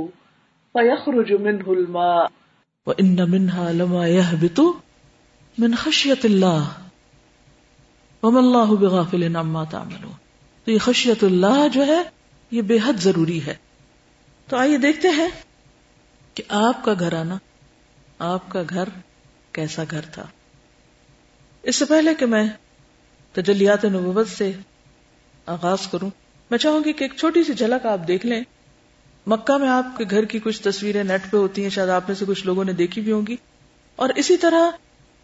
فيخرج 0.73 1.33
منه 1.33 1.71
الماء. 1.71 2.25
وان 2.85 3.31
منها 3.31 3.71
لما 3.71 4.07
يهبط 4.07 4.59
من 5.57 5.75
خشية 5.75 6.29
الله. 6.29 6.61
وم 8.23 8.37
اللہ 8.37 8.73
بغافل 8.73 9.35
عما 9.35 9.63
تعملون. 9.63 10.11
تو 10.65 10.71
یہ 10.71 10.77
خشیت 10.77 11.23
اللہ 11.23 11.67
جو 11.73 11.85
ہے 11.85 12.03
یہ 12.51 12.61
بے 12.61 12.77
حد 12.85 12.93
ضروری 12.93 13.45
ہے۔ 13.45 13.55
تو 14.49 14.57
آئیے 14.57 14.77
دیکھتے 14.77 15.09
ہیں 15.09 15.27
کہ 16.33 16.43
آپ 16.49 16.85
کا 16.85 16.93
گھر 16.99 17.13
آنا 17.13 17.37
آپ 18.19 18.49
کا 18.49 18.63
گھر 18.69 18.89
کیسا 19.51 19.83
گھر 19.91 20.01
تھا؟ 20.01 20.25
اس 21.63 21.75
سے 21.75 21.85
پہلے 21.85 22.15
کہ 22.15 22.25
میں 22.25 22.47
تجلیات 23.31 23.85
نبوت 23.85 24.29
سے 24.29 24.51
آغاز 25.45 25.87
کروں، 25.87 26.09
میں 26.51 26.59
چاہوں 26.59 26.81
گی 26.85 26.93
کہ 26.93 27.03
ایک 27.03 27.13
چھوٹی 27.13 27.43
سی 27.43 27.53
جھلک 27.53 27.85
آپ 27.85 28.07
دیکھ 28.07 28.25
لیں۔ 28.25 28.41
مکہ 29.27 29.57
میں 29.57 29.69
آپ 29.69 29.85
کے 29.97 30.03
گھر 30.09 30.25
کی 30.25 30.39
کچھ 30.39 30.61
تصویریں 30.61 31.03
نیٹ 31.03 31.21
پہ 31.31 31.37
ہوتی 31.37 31.63
ہیں، 31.63 31.69
شاید 31.69 31.89
آپ 31.89 32.03
میں 32.07 32.15
سے 32.15 32.25
کچھ 32.27 32.45
لوگوں 32.45 32.63
نے 32.63 32.73
دیکھی 32.73 33.01
بھی 33.01 33.11
ہوں 33.11 33.27
گی۔ 33.27 33.35
اور 33.95 34.09
اسی 34.15 34.37
طرح 34.37 34.71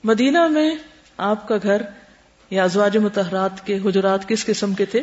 مدینہ 0.04 0.47
میں 0.47 0.75
آپ 1.17 1.47
کا 1.47 1.56
گھر 1.63 1.82
یا 2.49 2.63
ازواج 2.63 2.97
متحرات 2.97 3.65
کے 3.65 3.80
حجرات 3.86 4.27
کس 4.27 4.45
قسم 4.45 4.73
کے 4.73 4.86
تھے؟ 4.86 5.01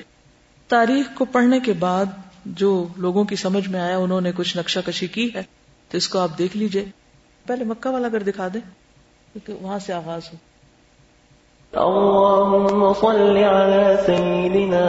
تاریخ 0.68 1.06
کو 1.14 1.24
پڑھنے 1.24 1.60
کے 1.60 1.72
بعد 1.72 2.04
جو 2.44 2.88
لوگوں 2.96 3.24
کی 3.24 3.36
سمجھ 3.36 3.68
میں 3.68 3.80
آیا، 3.80 3.96
انہوں 3.96 4.20
نے 4.20 4.32
کچھ 4.36 4.56
نقشہ 4.56 4.78
کشی 4.86 5.06
کی 5.06 5.34
ہے، 5.34 5.42
تو 5.88 5.96
اس 5.96 6.08
کو 6.08 6.18
آپ 6.18 6.38
دیکھ 6.38 6.56
لیجیے۔ 6.56 6.84
پہلے 7.48 7.64
مکہ 7.64 7.88
والا 7.88 8.08
گھر 8.12 8.22
دکھا 8.22 8.48
دیں 8.54 8.60
کیونکہ 9.32 9.64
وہاں 9.64 9.78
سے 9.78 9.92
آغاز 9.92 10.22
ہو۔ 10.32 10.36
اللهم 11.72 12.92
صل 13.00 13.36
على 13.36 13.96
سيدنا 14.06 14.84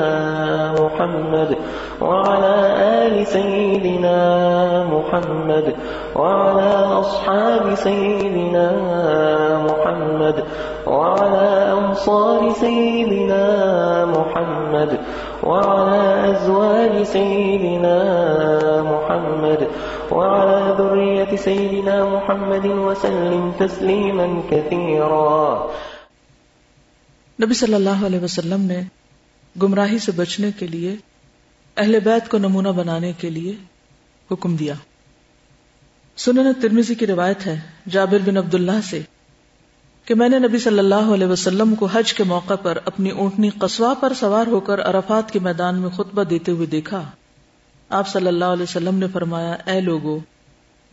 محمد 1.00 1.56
وعلى 2.02 2.56
آل 3.04 3.28
سيدنا 3.28 4.20
محمد 4.84 5.76
وعلى 6.16 6.72
أصحاب 7.00 7.76
سيدنا 7.76 8.68
محمد 9.64 10.44
وعلى 10.86 11.74
أنصار 11.80 12.54
سيدنا 12.60 13.46
محمد 14.06 15.00
وعلى 15.44 16.32
أزواج 16.32 17.04
سيدنا 17.04 17.98
محمد 18.84 19.68
وعلى 20.12 20.76
ذرية 20.78 21.36
سيدنا 21.36 22.06
محمد 22.06 22.66
وسلم 22.66 23.52
تسليما 23.58 24.28
كثيرا. 24.50 25.68
نبی 27.40 27.54
صلی 27.54 27.74
اللہ 27.74 28.06
علیہ 28.06 28.20
وسلم 28.20 28.62
نے 28.62 28.99
گمراہی 29.62 30.00
سے 30.00 30.12
بچنے 30.12 30.52
کے 30.52 30.68
لیے، 30.68 30.96
اہل 31.78 32.00
بیت 32.00 32.30
کو 32.30 32.38
نمونہ 32.38 32.68
بنانے 32.68 33.14
کے 33.14 33.30
لیے 33.30 33.56
حکم 34.32 34.56
دیا۔ 34.56 34.74
سنن 36.18 36.54
ترمیزی 36.62 36.96
کی 36.96 37.08
روایت 37.08 37.46
ہے 37.46 37.60
جابر 37.90 38.18
بن 38.26 38.38
عبداللہ 38.38 38.80
سے 38.84 39.02
کہ 40.06 40.16
میں 40.16 40.30
نے 40.30 40.40
نبی 40.40 40.58
صلی 40.58 40.80
اللہ 40.80 41.14
علیہ 41.14 41.28
وسلم 41.28 41.76
کو 41.76 41.86
حج 41.86 42.14
کے 42.14 42.24
موقع 42.24 42.56
پر 42.56 42.78
اپنی 42.86 43.10
اونٹنی 43.10 43.50
قصوا 43.50 43.94
پر 43.94 44.14
سوار 44.14 44.48
ہو 44.48 44.60
کر 44.60 44.82
عرفات 44.82 45.32
کے 45.32 45.40
میدان 45.40 45.78
میں 45.78 45.90
خطبہ 45.90 46.24
دیتے 46.24 46.52
ہوئے 46.52 46.68
دیکھا۔ 46.68 47.12
آپ 47.90 48.08
صلی 48.08 48.28
اللہ 48.28 48.46
علیہ 48.46 48.64
وسلم 48.64 48.96
نے 48.96 49.06
فرمایا، 49.14 49.58
اے 49.66 49.82
لوگو، 49.82 50.20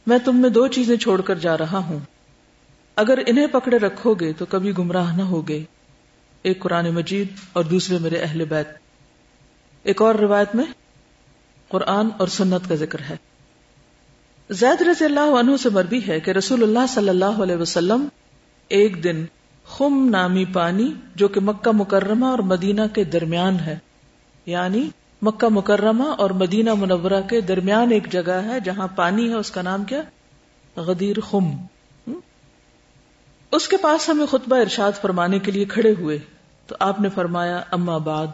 میں 0.07 0.19
تم 0.19 0.37
میں 0.37 0.51
دو 0.51 0.66
چیزیں 0.66 0.97
چھوڑ 0.97 1.21
کر 1.21 1.35
جا 1.35 1.59
رہا 1.59 1.79
ہوں۔ 1.79 1.99
اگر 2.97 3.19
انہیں 3.27 3.47
پکڑے 3.47 3.77
رکھو 3.77 4.14
گے 4.14 4.33
تو 4.33 4.47
کبھی 4.47 4.73
گمراہ 4.79 5.16
نہ 5.16 5.23
ہوگے۔ 5.23 5.62
ایک 6.47 6.61
قرآن 6.61 6.91
مجید 6.91 7.29
اور 7.53 7.65
دوسرے 7.65 7.99
میرے 7.99 8.17
اہل 8.17 8.45
بیت۔ 8.45 8.69
ایک 9.83 10.03
اور 10.03 10.15
روایت 10.15 10.55
میں 10.55 10.65
قرآن 11.69 12.09
اور 12.19 12.29
سنت 12.29 12.69
کا 12.69 12.75
ذکر 12.75 12.99
ہے۔ 13.11 13.17
زید 14.51 14.83
رضی 14.83 15.05
اللہ 15.05 15.21
عنہ 15.21 15.57
سے 15.57 15.69
مربی 15.69 16.01
ہے 16.09 16.21
کہ 16.21 16.31
رسول 16.31 16.63
اللہ 16.63 16.87
صلی 16.89 17.09
اللہ 17.09 17.25
علیہ 17.25 17.57
وسلم 17.57 18.09
ایک 18.69 19.05
دن 19.05 19.25
خم 19.67 20.09
نامی 20.11 20.45
پانی 20.45 20.93
جو 21.15 21.29
کہ 21.29 21.41
مکہ 21.41 21.71
مکرمہ 21.75 22.27
اور 22.27 22.39
مدینہ 22.39 22.81
کے 22.95 23.05
درمیان 23.05 23.61
ہے 23.61 23.79
یعنی 24.47 24.89
مکہ 25.23 25.49
مکرمہ 25.49 26.05
اور 26.05 26.31
مدینہ 26.31 26.75
منورہ 26.75 27.21
کے 27.31 27.41
درمیان 27.41 27.93
ایک 27.93 28.13
جگہ 28.13 28.33
ہے 28.33 28.61
جہاں 28.61 28.89
پانی 28.89 29.29
ہے، 29.29 29.35
اس 29.35 29.51
کا 29.51 29.63
نام 29.63 29.85
کیا؟ 29.85 30.03
غدیر 30.77 31.21
خم۔ 31.21 31.51
اس 33.53 33.69
کے 33.69 33.77
پاس 33.77 34.09
ہمیں 34.09 34.27
خطبہ 34.27 34.57
ارشاد 34.57 34.93
فرمانے 35.01 35.39
کے 35.39 35.53
لیے 35.53 35.65
کھڑے 35.65 35.95
ہوئے۔ 35.99 36.19
تو 36.67 36.77
آپ 36.81 37.01
نے 37.01 37.09
فرمایا، 37.09 37.63
اما 37.71 37.99
بعد، 37.99 38.27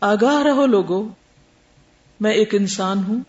آگاہ 0.00 0.42
رہو 0.42 0.66
لوگو 0.66 1.08
میں 2.20 2.32
ایک 2.32 2.54
انسان 2.54 3.04
ہوں، 3.08 3.20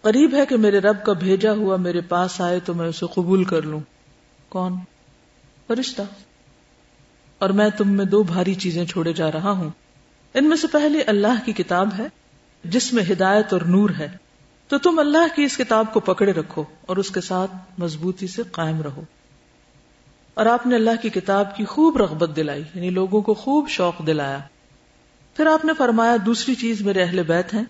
قریب 0.00 0.34
ہے 0.34 0.46
کہ 0.46 0.56
میرے 0.56 0.78
رب 0.78 1.04
کا 1.04 1.12
بھیجا 1.12 1.52
ہوا 1.52 1.76
میرے 1.76 2.00
پاس 2.00 2.40
آئے 2.40 2.60
تو 2.60 2.74
میں 2.74 2.88
اسے 2.88 3.06
قبول 3.14 3.44
کر 3.44 3.62
لوں۔ 3.62 3.80
کون؟ 4.48 4.76
فرشتہ۔ 5.66 6.02
اور 7.38 7.50
میں 7.50 7.68
تم 7.68 7.88
میں 7.88 8.04
دو 8.04 8.22
بھاری 8.22 8.54
چیزیں 8.54 8.84
چھوڑے 8.84 9.12
جا 9.12 9.32
رہا 9.32 9.50
ہوں۔ 9.50 9.70
ان 10.34 10.48
میں 10.48 10.56
سے 10.56 10.66
پہلی 10.66 10.98
اللہ 11.06 11.44
کی 11.44 11.52
کتاب 11.52 11.88
ہے، 11.98 12.06
جس 12.64 12.92
میں 12.92 13.02
ہدایت 13.10 13.52
اور 13.52 13.60
نور 13.60 13.90
ہے۔ 13.98 14.08
تو 14.68 14.78
تم 14.78 14.98
اللہ 14.98 15.36
کی 15.36 15.44
اس 15.44 15.56
کتاب 15.56 15.92
کو 15.92 16.00
پکڑے 16.00 16.32
رکھو 16.32 16.64
اور 16.80 16.96
اس 16.96 17.10
کے 17.10 17.20
ساتھ 17.20 17.50
مضبوطی 17.78 18.26
سے 18.26 18.42
قائم 18.52 18.82
رہو۔ 18.82 19.02
اور 20.36 20.46
آپ 20.46 20.66
نے 20.66 20.74
اللہ 20.74 20.90
کی 21.02 21.08
کتاب 21.10 21.56
کی 21.56 21.64
خوب 21.64 21.96
رغبت 21.96 22.36
دلائی 22.36 22.62
یعنی 22.74 22.90
لوگوں 22.90 23.22
کو 23.22 23.34
خوب 23.34 23.68
شوق 23.68 24.06
دلایا۔ 24.06 24.38
پھر 25.36 25.46
آپ 25.46 25.64
نے 25.64 25.72
فرمایا، 25.78 26.16
دوسری 26.26 26.54
چیز 26.54 26.80
میرے 26.80 27.02
اہل 27.02 27.22
بیت 27.22 27.54
ہیں۔ 27.54 27.64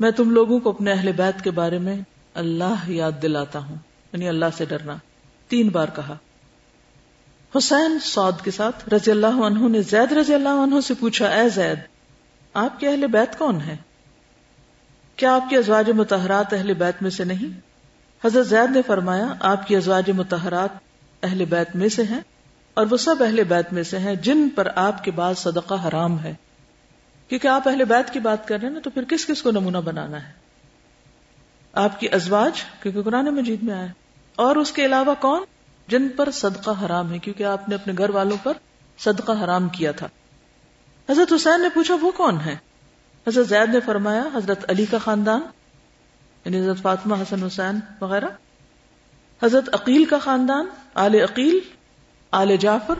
میں 0.00 0.10
تم 0.10 0.30
لوگوں 0.30 0.58
کو 0.58 0.70
اپنے 0.70 0.92
اہل 0.92 1.12
بیت 1.12 1.42
کے 1.42 1.50
بارے 1.50 1.78
میں 1.78 1.96
اللہ 2.34 2.74
یاد 2.86 3.12
دلاتا 3.22 3.58
ہوں 3.58 3.76
یعنی 4.12 4.28
اللہ 4.28 4.46
سے 4.56 4.64
ڈرنا۔ 4.64 4.96
تین 5.48 5.68
بار 5.68 5.86
کہا۔ 5.94 6.16
حسین 7.58 7.98
سعود 8.02 8.44
کے 8.44 8.50
ساتھ 8.50 8.94
رضی 8.94 9.10
اللہ 9.10 9.26
عنہ 9.26 9.68
نے 9.68 9.82
زید 9.82 10.12
رضی 10.12 10.34
اللہ 10.34 10.48
عنہ 10.48 10.80
سے 10.80 10.94
پوچھا، 10.94 11.28
اے 11.28 11.48
زید، 11.48 11.78
آپ 12.54 12.80
کے 12.80 12.88
اہل 12.88 13.06
بیت 13.06 13.38
کون 13.38 13.60
ہیں؟ 13.60 13.76
کیا 15.16 15.34
آپ 15.34 15.50
کی 15.50 15.56
ازواج 15.56 15.90
متحرات 15.90 16.54
اہل 16.54 16.74
بیت 16.74 17.02
میں 17.02 17.10
سے 17.10 17.24
نہیں؟ 17.24 17.60
حضرت 18.24 18.46
زید 18.46 18.76
نے 18.76 18.82
فرمایا، 18.82 19.26
آپ 19.40 19.66
کی 19.66 19.76
ازواج 19.76 20.10
متحرات 20.10 20.85
اہل 21.26 21.44
بیت 21.44 21.76
میں 21.76 21.88
سے 21.88 22.02
ہیں 22.02 22.20
اور 22.74 22.86
وہ 22.90 22.96
سب 22.96 23.16
اہل 23.20 23.44
بیت 23.44 23.72
میں 23.72 23.82
سے 23.82 23.98
ہیں 23.98 24.14
جن 24.14 24.48
پر 24.48 24.68
آپ 24.74 25.04
کے 25.04 25.10
بعد 25.10 25.34
صدقہ 25.34 25.74
حرام 25.88 26.22
ہے۔ 26.22 26.34
کیونکہ 27.28 27.48
آپ 27.48 27.68
اہل 27.68 27.84
بیت 27.84 28.12
کی 28.12 28.18
بات 28.18 28.48
کر 28.48 28.58
رہے 28.58 28.68
ہیں 28.68 28.74
نا، 28.74 28.80
تو 28.80 28.90
پھر 28.90 29.04
کس 29.04 29.26
کس 29.26 29.42
کو 29.42 29.50
نمونہ 29.50 29.78
بنانا 29.78 30.28
ہے؟ 30.28 30.32
آپ 31.72 32.00
کی 32.00 32.08
ازواج، 32.12 32.64
کیونکہ 32.82 33.02
قرآن 33.02 33.24
مجید 33.24 33.62
میں 33.62 33.74
آیا۔ 33.74 33.86
اور 34.36 34.56
اس 34.56 34.72
کے 34.72 34.86
علاوہ 34.86 35.14
کون؟ 35.20 35.42
جن 35.88 36.08
پر 36.08 36.30
صدقہ 36.30 36.70
حرام 36.84 37.12
ہے، 37.12 37.18
کیونکہ 37.18 37.44
آپ 37.44 37.68
نے 37.68 37.74
اپنے 37.74 37.92
گھر 37.98 38.10
والوں 38.10 38.36
پر 38.42 38.52
صدقہ 38.98 39.32
حرام 39.44 39.68
کیا 39.68 39.92
تھا۔ 39.92 40.08
حضرت 41.10 41.32
حسین 41.32 41.62
نے 41.62 41.68
پوچھا، 41.74 41.96
وہ 42.00 42.10
کون 42.10 42.40
ہے 42.40 42.56
حضرت 43.28 43.48
زید 43.48 43.74
نے 43.74 43.80
فرمایا، 43.80 44.24
حضرت 44.34 44.70
علی 44.70 44.86
کا 44.86 44.98
خاندان 44.98 45.40
یعنی 46.44 46.60
حضرت 46.60 46.82
فاطمہ، 46.82 47.14
حسن 47.14 47.44
حسین 47.44 47.78
وغیرہ۔ 48.00 48.26
حضرت 49.42 49.68
عقیل 49.72 50.04
کا 50.04 50.18
خاندان، 50.18 50.66
آل 50.94 51.14
عقیل، 51.14 51.58
آل 52.30 52.56
جعفر، 52.56 52.94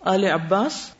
آل 0.00 0.24
عباس۔ 0.24 0.90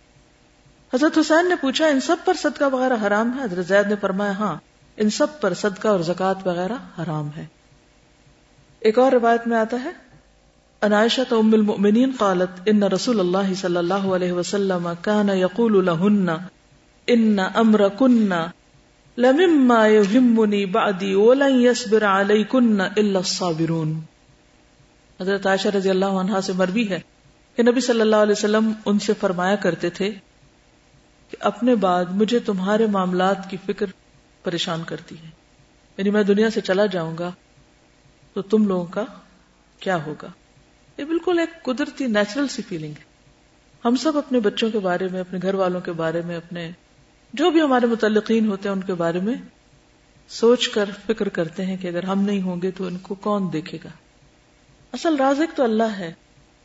حضرت 0.94 1.18
حسین 1.18 1.48
نے 1.48 1.54
پوچھا، 1.60 1.86
ان 1.86 2.00
سب 2.00 2.16
پر 2.24 2.34
صدقہ 2.34 2.64
وغیرہ 2.64 2.96
حرام 3.06 3.38
ہے؟ 3.38 3.44
حضرت 3.44 3.66
زید 3.66 3.86
نے 3.86 3.94
فرمایا 4.00 4.30
ہاں 4.30 4.56
ان 4.96 5.10
سب 5.10 5.40
پر 5.40 5.54
صدقہ 5.54 5.88
اور 5.88 6.00
زکوٰۃ 6.00 6.34
وغیرہ 6.44 7.02
حرام 7.02 7.28
ہے۔ 7.36 7.46
ایک 8.80 8.98
اور 8.98 9.12
روایت 9.12 9.46
میں 9.46 9.58
آتا 9.58 9.84
ہے 9.84 9.90
انائشہ 10.80 11.20
تو 11.28 11.38
ام 11.38 11.52
المؤمنین 11.52 12.12
قالت، 12.18 12.60
ان 12.66 12.82
رسول 12.82 13.20
اللہ 13.20 13.54
صلی 13.54 13.76
اللہ 13.76 13.94
علیہ 13.94 14.32
وسلم 14.32 14.88
كان 15.02 15.28
يقول 15.28 15.86
لهن 15.86 16.30
ان 17.06 17.38
امركن 17.54 18.32
لمما 19.18 19.86
يهمني 19.86 20.64
بعدي 20.64 21.14
ولن 21.14 21.60
يصبر 21.60 22.04
عليكن 22.04 22.80
الا 22.80 23.18
الصابرون 23.18 24.00
حضرت 25.22 25.46
عائشہ 25.46 25.68
رضی 25.68 25.90
اللہ 25.90 26.04
عنہا 26.04 26.40
سے 26.40 26.52
مروی 26.52 26.88
ہے 26.88 27.00
کہ 27.56 27.62
نبی 27.62 27.80
صلی 27.80 28.00
اللہ 28.00 28.16
علیہ 28.16 28.32
وسلم 28.32 28.72
ان 28.86 28.98
سے 28.98 29.12
فرمایا 29.20 29.56
کرتے 29.56 29.90
تھے 29.90 30.10
کہ 31.30 31.36
اپنے 31.40 31.74
بعد 31.74 32.04
مجھے 32.10 32.38
تمہارے 32.38 32.86
معاملات 32.86 33.50
کی 33.50 33.56
فکر 33.66 33.86
پریشان 34.42 34.82
کرتی 34.86 35.14
ہے۔ 35.18 35.30
یعنی 35.96 36.10
میں 36.10 36.22
دنیا 36.22 36.50
سے 36.50 36.60
چلا 36.60 36.86
جاؤں 36.86 37.18
گا 37.18 37.30
تو 38.34 38.42
تم 38.42 38.66
لوگوں 38.66 38.86
کا 38.86 39.04
کیا 39.80 40.04
ہوگا؟ 40.06 40.28
یہ 40.98 41.04
بالکل 41.04 41.38
ایک 41.38 41.62
قدرتی 41.62 42.06
نیچرل 42.06 42.48
سی 42.48 42.62
فیلنگ 42.62 42.92
ہے۔ 42.98 43.04
ہم 43.84 43.96
سب 43.96 44.18
اپنے 44.18 44.40
بچوں 44.40 44.70
کے 44.70 44.78
بارے 44.78 45.08
میں، 45.12 45.20
اپنے 45.20 45.38
گھر 45.42 45.54
والوں 45.54 45.80
کے 45.80 45.92
بارے 45.92 46.22
میں، 46.26 46.36
اپنے 46.36 46.70
جو 47.32 47.50
بھی 47.50 47.60
ہمارے 47.60 47.86
متعلقین 47.86 48.48
ہوتے 48.48 48.68
ہیں، 48.68 48.76
ان 48.76 48.82
کے 48.82 48.94
بارے 48.94 49.20
میں 49.20 49.34
سوچ 50.28 50.68
کر 50.68 50.84
فکر 51.06 51.28
کرتے 51.28 51.66
ہیں 51.66 51.76
کہ 51.76 51.88
اگر 51.88 52.02
ہم 52.02 52.22
نہیں 52.22 52.42
ہوں 52.42 52.62
گے 52.62 52.70
تو 52.70 52.86
ان 52.86 52.98
کو 52.98 53.14
کون 53.14 53.52
دیکھے 53.52 53.78
گا؟ 53.84 53.88
اصل 54.92 55.16
رازق 55.16 55.56
تو 55.56 55.64
اللہ 55.64 55.82
ہے 55.82 56.12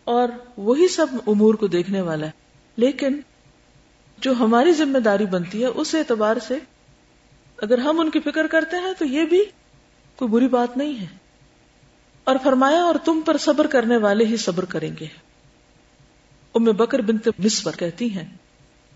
اور 0.03 0.27
وہی 0.57 0.87
سب 0.87 1.07
امور 1.27 1.53
کو 1.53 1.67
دیکھنے 1.67 2.01
والا 2.01 2.25
ہے۔ 2.25 2.31
لیکن 2.75 3.19
جو 4.17 4.33
ہماری 4.39 4.73
ذمہ 4.73 4.97
داری 4.97 5.25
بنتی 5.25 5.61
ہے، 5.61 5.65
اس 5.65 5.95
اعتبار 5.95 6.37
سے 6.47 6.57
اگر 7.57 7.77
ہم 7.77 7.99
ان 7.99 8.09
کی 8.09 8.19
فکر 8.19 8.47
کرتے 8.47 8.77
ہیں، 8.77 8.93
تو 8.97 9.05
یہ 9.05 9.25
بھی 9.25 9.43
کوئی 10.15 10.31
بری 10.31 10.47
بات 10.47 10.77
نہیں 10.77 11.01
ہے۔ 11.01 11.05
اور 12.23 12.35
فرمایا، 12.43 12.83
اور 12.83 12.95
تم 13.05 13.21
پر 13.25 13.37
صبر 13.37 13.67
کرنے 13.67 13.97
والے 13.97 14.25
ہی 14.25 14.37
صبر 14.37 14.65
کریں 14.65 14.91
گے۔ 14.99 15.05
ام 16.55 16.63
بکر 16.63 17.01
بنت 17.01 17.27
مصور 17.39 17.73
کہتی 17.73 18.09
ہیں 18.09 18.37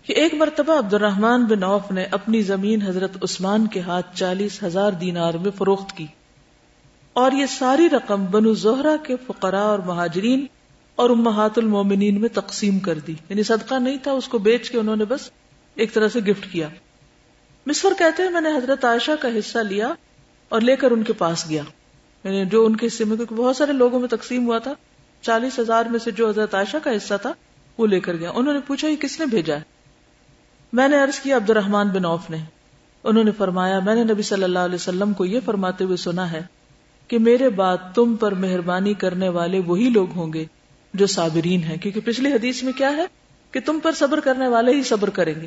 کہ 0.02 0.12
ایک 0.12 0.34
مرتبہ 0.34 0.78
عبد 0.78 0.94
الرحمان 0.94 1.44
بن 1.44 1.62
عوف 1.62 1.90
نے 1.90 2.04
اپنی 2.04 2.42
زمین 2.42 2.82
حضرت 2.82 3.16
عثمان 3.22 3.66
کے 3.66 3.80
ہاتھ 3.80 4.16
چالیس 4.16 4.62
ہزار 4.62 4.92
دینار 4.92 5.34
میں 5.34 5.50
فروخت 5.50 5.96
کی۔ 5.96 6.06
اور 7.12 7.32
یہ 7.32 7.46
ساری 7.46 7.88
رقم 7.88 8.26
بنو 8.26 8.54
زہرا 8.54 8.96
کے 8.96 9.16
فقراء 9.26 9.64
اور 9.64 9.78
مہاجرین 9.78 10.46
اور 10.96 11.10
امہات 11.10 11.58
المومنین 11.58 12.20
میں 12.20 12.28
تقسیم 12.28 12.78
کر 12.78 12.98
دی۔ 12.98 13.14
یعنی 13.28 13.42
صدقہ 13.42 13.74
نہیں 13.74 13.96
تھا، 13.96 14.12
اس 14.12 14.28
کو 14.28 14.38
بیچ 14.38 14.70
کے 14.70 14.78
انہوں 14.78 14.96
نے 14.96 15.04
بس 15.04 15.30
ایک 15.74 15.94
طرح 15.94 16.08
سے 16.08 16.20
گفٹ 16.20 16.52
کیا۔ 16.52 16.68
مصور 17.66 17.92
کہتے 17.98 18.22
ہیں، 18.22 18.30
میں 18.30 18.40
نے 18.40 18.48
حضرت 18.48 18.84
عائشہ 18.84 19.10
کا 19.20 19.28
حصہ 19.28 19.58
لیا 19.58 19.94
اور 20.48 20.60
لے 20.60 20.76
کر 20.76 20.90
ان 20.90 21.02
کے 21.02 21.12
پاس 21.12 21.48
گیا۔ 21.48 21.62
یعنی 22.24 22.44
جو 22.44 22.66
ان 22.66 22.76
کے 22.76 22.86
حصے 22.86 23.04
میں، 23.04 23.16
کیونکہ 23.16 23.34
بہت 23.34 23.56
سارے 23.56 23.72
لوگوں 23.72 24.00
میں 24.00 24.08
تقسیم 24.08 24.46
ہوا 24.46 24.58
تھا۔ 24.58 24.74
چالیس 25.20 25.58
ہزار 25.58 25.84
میں 25.84 25.98
سے 25.98 26.10
جو 26.10 26.28
حضرت 26.28 26.54
عائشہ 26.54 26.76
کا 26.84 26.90
حصہ 26.96 27.14
تھا، 27.22 27.32
وہ 27.78 27.86
لے 27.86 28.00
کر 28.00 28.16
گیا۔ 28.16 28.30
انہوں 28.34 28.54
نے 28.54 28.60
پوچھا، 28.66 28.88
یہ 28.88 28.96
کس 28.96 29.20
نے 29.20 29.26
بھیجا 29.26 29.56
ہے؟ 29.56 29.60
میں 30.72 30.88
نے 30.88 30.96
عرض 30.96 31.20
کیا 31.20 31.36
عبد 31.36 31.50
الرحمان 31.50 31.88
بن 31.88 32.04
اوف 32.04 32.30
نے۔ 32.30 32.36
انہوں 33.04 33.24
نے 33.24 33.30
فرمایا، 33.30 33.78
میں 33.78 33.94
نے 33.94 34.04
نبی 34.04 34.22
صلی 34.22 34.44
اللہ 34.44 34.58
علیہ 34.58 34.74
وسلم 34.74 35.12
کو 35.12 35.24
یہ 35.24 35.40
فرماتے 35.44 35.84
ہوئے 35.84 35.96
سنا 35.96 36.32
ہے 36.32 36.61
کہ 37.08 37.18
میرے 37.18 37.48
بعد 37.48 37.76
تم 37.94 38.16
پر 38.16 38.34
مہربانی 38.34 38.94
کرنے 38.94 39.28
والے 39.28 39.58
وہی 39.58 39.88
لوگ 39.88 40.10
ہوں 40.10 40.32
گے 40.32 40.44
جو 40.94 41.06
صابرین 41.06 41.62
ہیں۔ 41.62 41.76
کیونکہ 41.76 42.00
پچھلی 42.04 42.32
حدیث 42.32 42.62
میں 42.62 42.72
کیا 42.72 42.96
ہے 42.96 43.04
کہ 43.50 43.60
تم 43.64 43.80
پر 43.82 43.92
صبر 43.92 44.20
کرنے 44.20 44.48
والے 44.48 44.72
ہی 44.72 44.82
صبر 44.82 45.10
کریں 45.10 45.34
گے۔ 45.34 45.46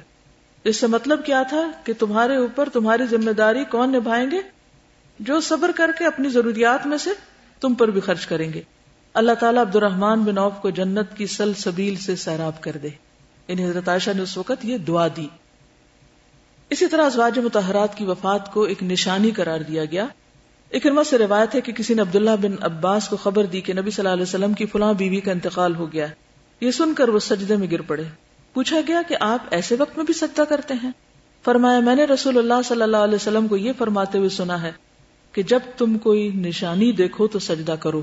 اس 0.64 0.78
سے 0.78 0.88
مطلب 0.88 1.26
کیا 1.26 1.44
تھا 1.44 1.72
کہ 1.84 1.94
تمہارے 2.00 2.36
اوپر 2.36 2.70
تمہاری 2.70 3.04
ذمہ 3.06 3.32
داری 3.32 3.64
کون 3.64 3.92
نبھائیں 3.92 4.32
گے؟ 4.32 4.38
جو 5.20 5.40
صبر 5.40 5.72
کر 5.76 5.92
کے 6.00 6.06
اپنی 6.06 6.30
ضروریات 6.30 6.88
میں 6.88 6.98
سے 6.98 7.10
تم 7.60 7.74
پر 7.74 7.88
بھی 7.88 8.02
خرچ 8.02 8.28
کریں 8.28 8.54
گے۔ 8.54 8.62
اللہ 9.14 9.32
تعالیٰ 9.32 9.62
عبد 9.62 9.76
الرحمان 9.76 10.24
بن 10.24 10.38
عوف 10.38 10.54
کو 10.62 10.70
جنت 10.70 11.18
کی 11.18 11.26
سل 11.26 11.54
سبیل 11.54 11.96
سے 11.96 12.16
سیراب 12.16 12.62
کر 12.62 12.78
دے۔ 12.84 12.90
یعنی 13.48 13.66
حضرت 13.66 13.90
عائشہ 13.90 14.12
نے 14.16 14.22
اس 14.22 14.38
وقت 14.38 14.66
یہ 14.66 14.78
دعا 14.78 15.08
دی۔ 15.08 15.28
اسی 16.70 16.88
طرح 16.88 17.06
ازواج 17.06 17.40
متحرات 17.40 17.96
کی 17.96 18.06
وفات 18.06 18.54
کو 18.54 18.64
ایک 18.64 18.84
نشانی 18.84 19.32
قرار 19.32 19.60
دیا 19.60 19.86
گیا۔ 19.86 20.06
اکرما 20.72 21.04
سے 21.04 21.18
روایت 21.18 21.56
ہے 21.56 21.62
کہ 21.62 21.74
کسی 21.74 21.94
نے 21.94 22.02
عبداللہ 22.02 22.36
بن 22.42 22.56
عباس 22.62 23.08
کو 23.08 23.18
خبر 23.18 23.46
دی 23.46 23.62
کہ 23.62 23.74
نبی 23.74 23.92
صلی 23.92 24.02
اللہ 24.02 24.14
علیہ 24.14 24.24
وسلم 24.24 24.54
کی 24.54 24.66
فلاں 24.66 24.94
بیوی 24.94 25.20
کا 25.20 25.32
انتقال 25.32 25.76
ہو 25.76 25.94
گیا 25.94 26.08
یہ 26.62 26.72
سن 26.72 26.94
کر 26.94 27.10
وہ 27.10 27.20
سجدے 27.20 27.56
میں 27.56 27.72
گر 27.72 27.82
پڑے۔ 27.82 28.04
پوچھا 28.54 28.78
گیا 28.88 29.02
کہ 29.08 29.16
آپ 29.20 29.40
ایسے 29.52 29.76
وقت 29.80 29.98
میں 29.98 30.06
بھی 30.06 30.14
سجدہ 30.14 30.42
کرتے 30.42 30.74
ہیں؟ 30.84 30.92
فرمایا، 31.44 31.80
میں 31.80 31.96
نے 31.96 32.04
رسول 32.04 32.38
اللہ 32.38 32.54
صلی 32.66 32.82
اللہ 32.82 32.98
علیہ 32.98 33.16
وسلم 33.16 33.48
کو 33.48 33.58
یہ 33.58 33.72
فرماتے 33.78 34.18
ہوئے 34.18 34.30
سنا 34.30 34.62
ہے 34.62 34.72
کہ 35.32 35.44
جب 35.44 35.60
تم 35.78 35.98
کوئی 35.98 36.30
نشانی 36.30 36.92
دیکھو 36.92 37.28
تو 37.28 37.40
سجدہ 37.40 37.76
کرو۔ 37.80 38.02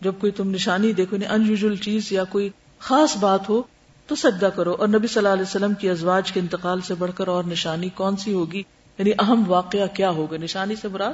جب 0.00 0.12
کوئی 0.20 0.32
تم 0.32 0.50
نشانی 0.50 0.92
دیکھو 0.92 1.16
یعنی 1.16 1.76
چیز 1.76 2.12
یا 2.12 2.24
کوئی 2.24 2.48
خاص 2.78 3.16
بات 3.16 3.48
ہو 3.48 3.62
تو 4.06 4.14
سجدہ 4.14 4.46
کرو۔ 4.46 4.72
اور 4.72 4.88
نبی 4.88 5.06
صلی 5.06 5.16
اللہ 5.16 5.28
علیہ 5.28 5.42
وسلم 5.42 5.74
کی 5.74 5.90
ازواج 5.90 6.32
کے 6.32 6.40
انتقال 6.40 6.80
سے 6.80 6.94
بڑھ 6.94 7.10
کر 7.14 7.28
اور 7.28 7.44
نشانی 7.44 7.88
کون 7.88 8.16
سی 8.16 8.32
ہوگی؟ 8.32 8.62
یعنی 8.98 9.10
اہم 9.18 9.44
واقعہ 9.46 9.86
کیا 9.94 10.10
ہوگا؟ 10.10 10.36
نشانی 10.36 10.76
سے 10.76 10.88
برا 10.88 11.10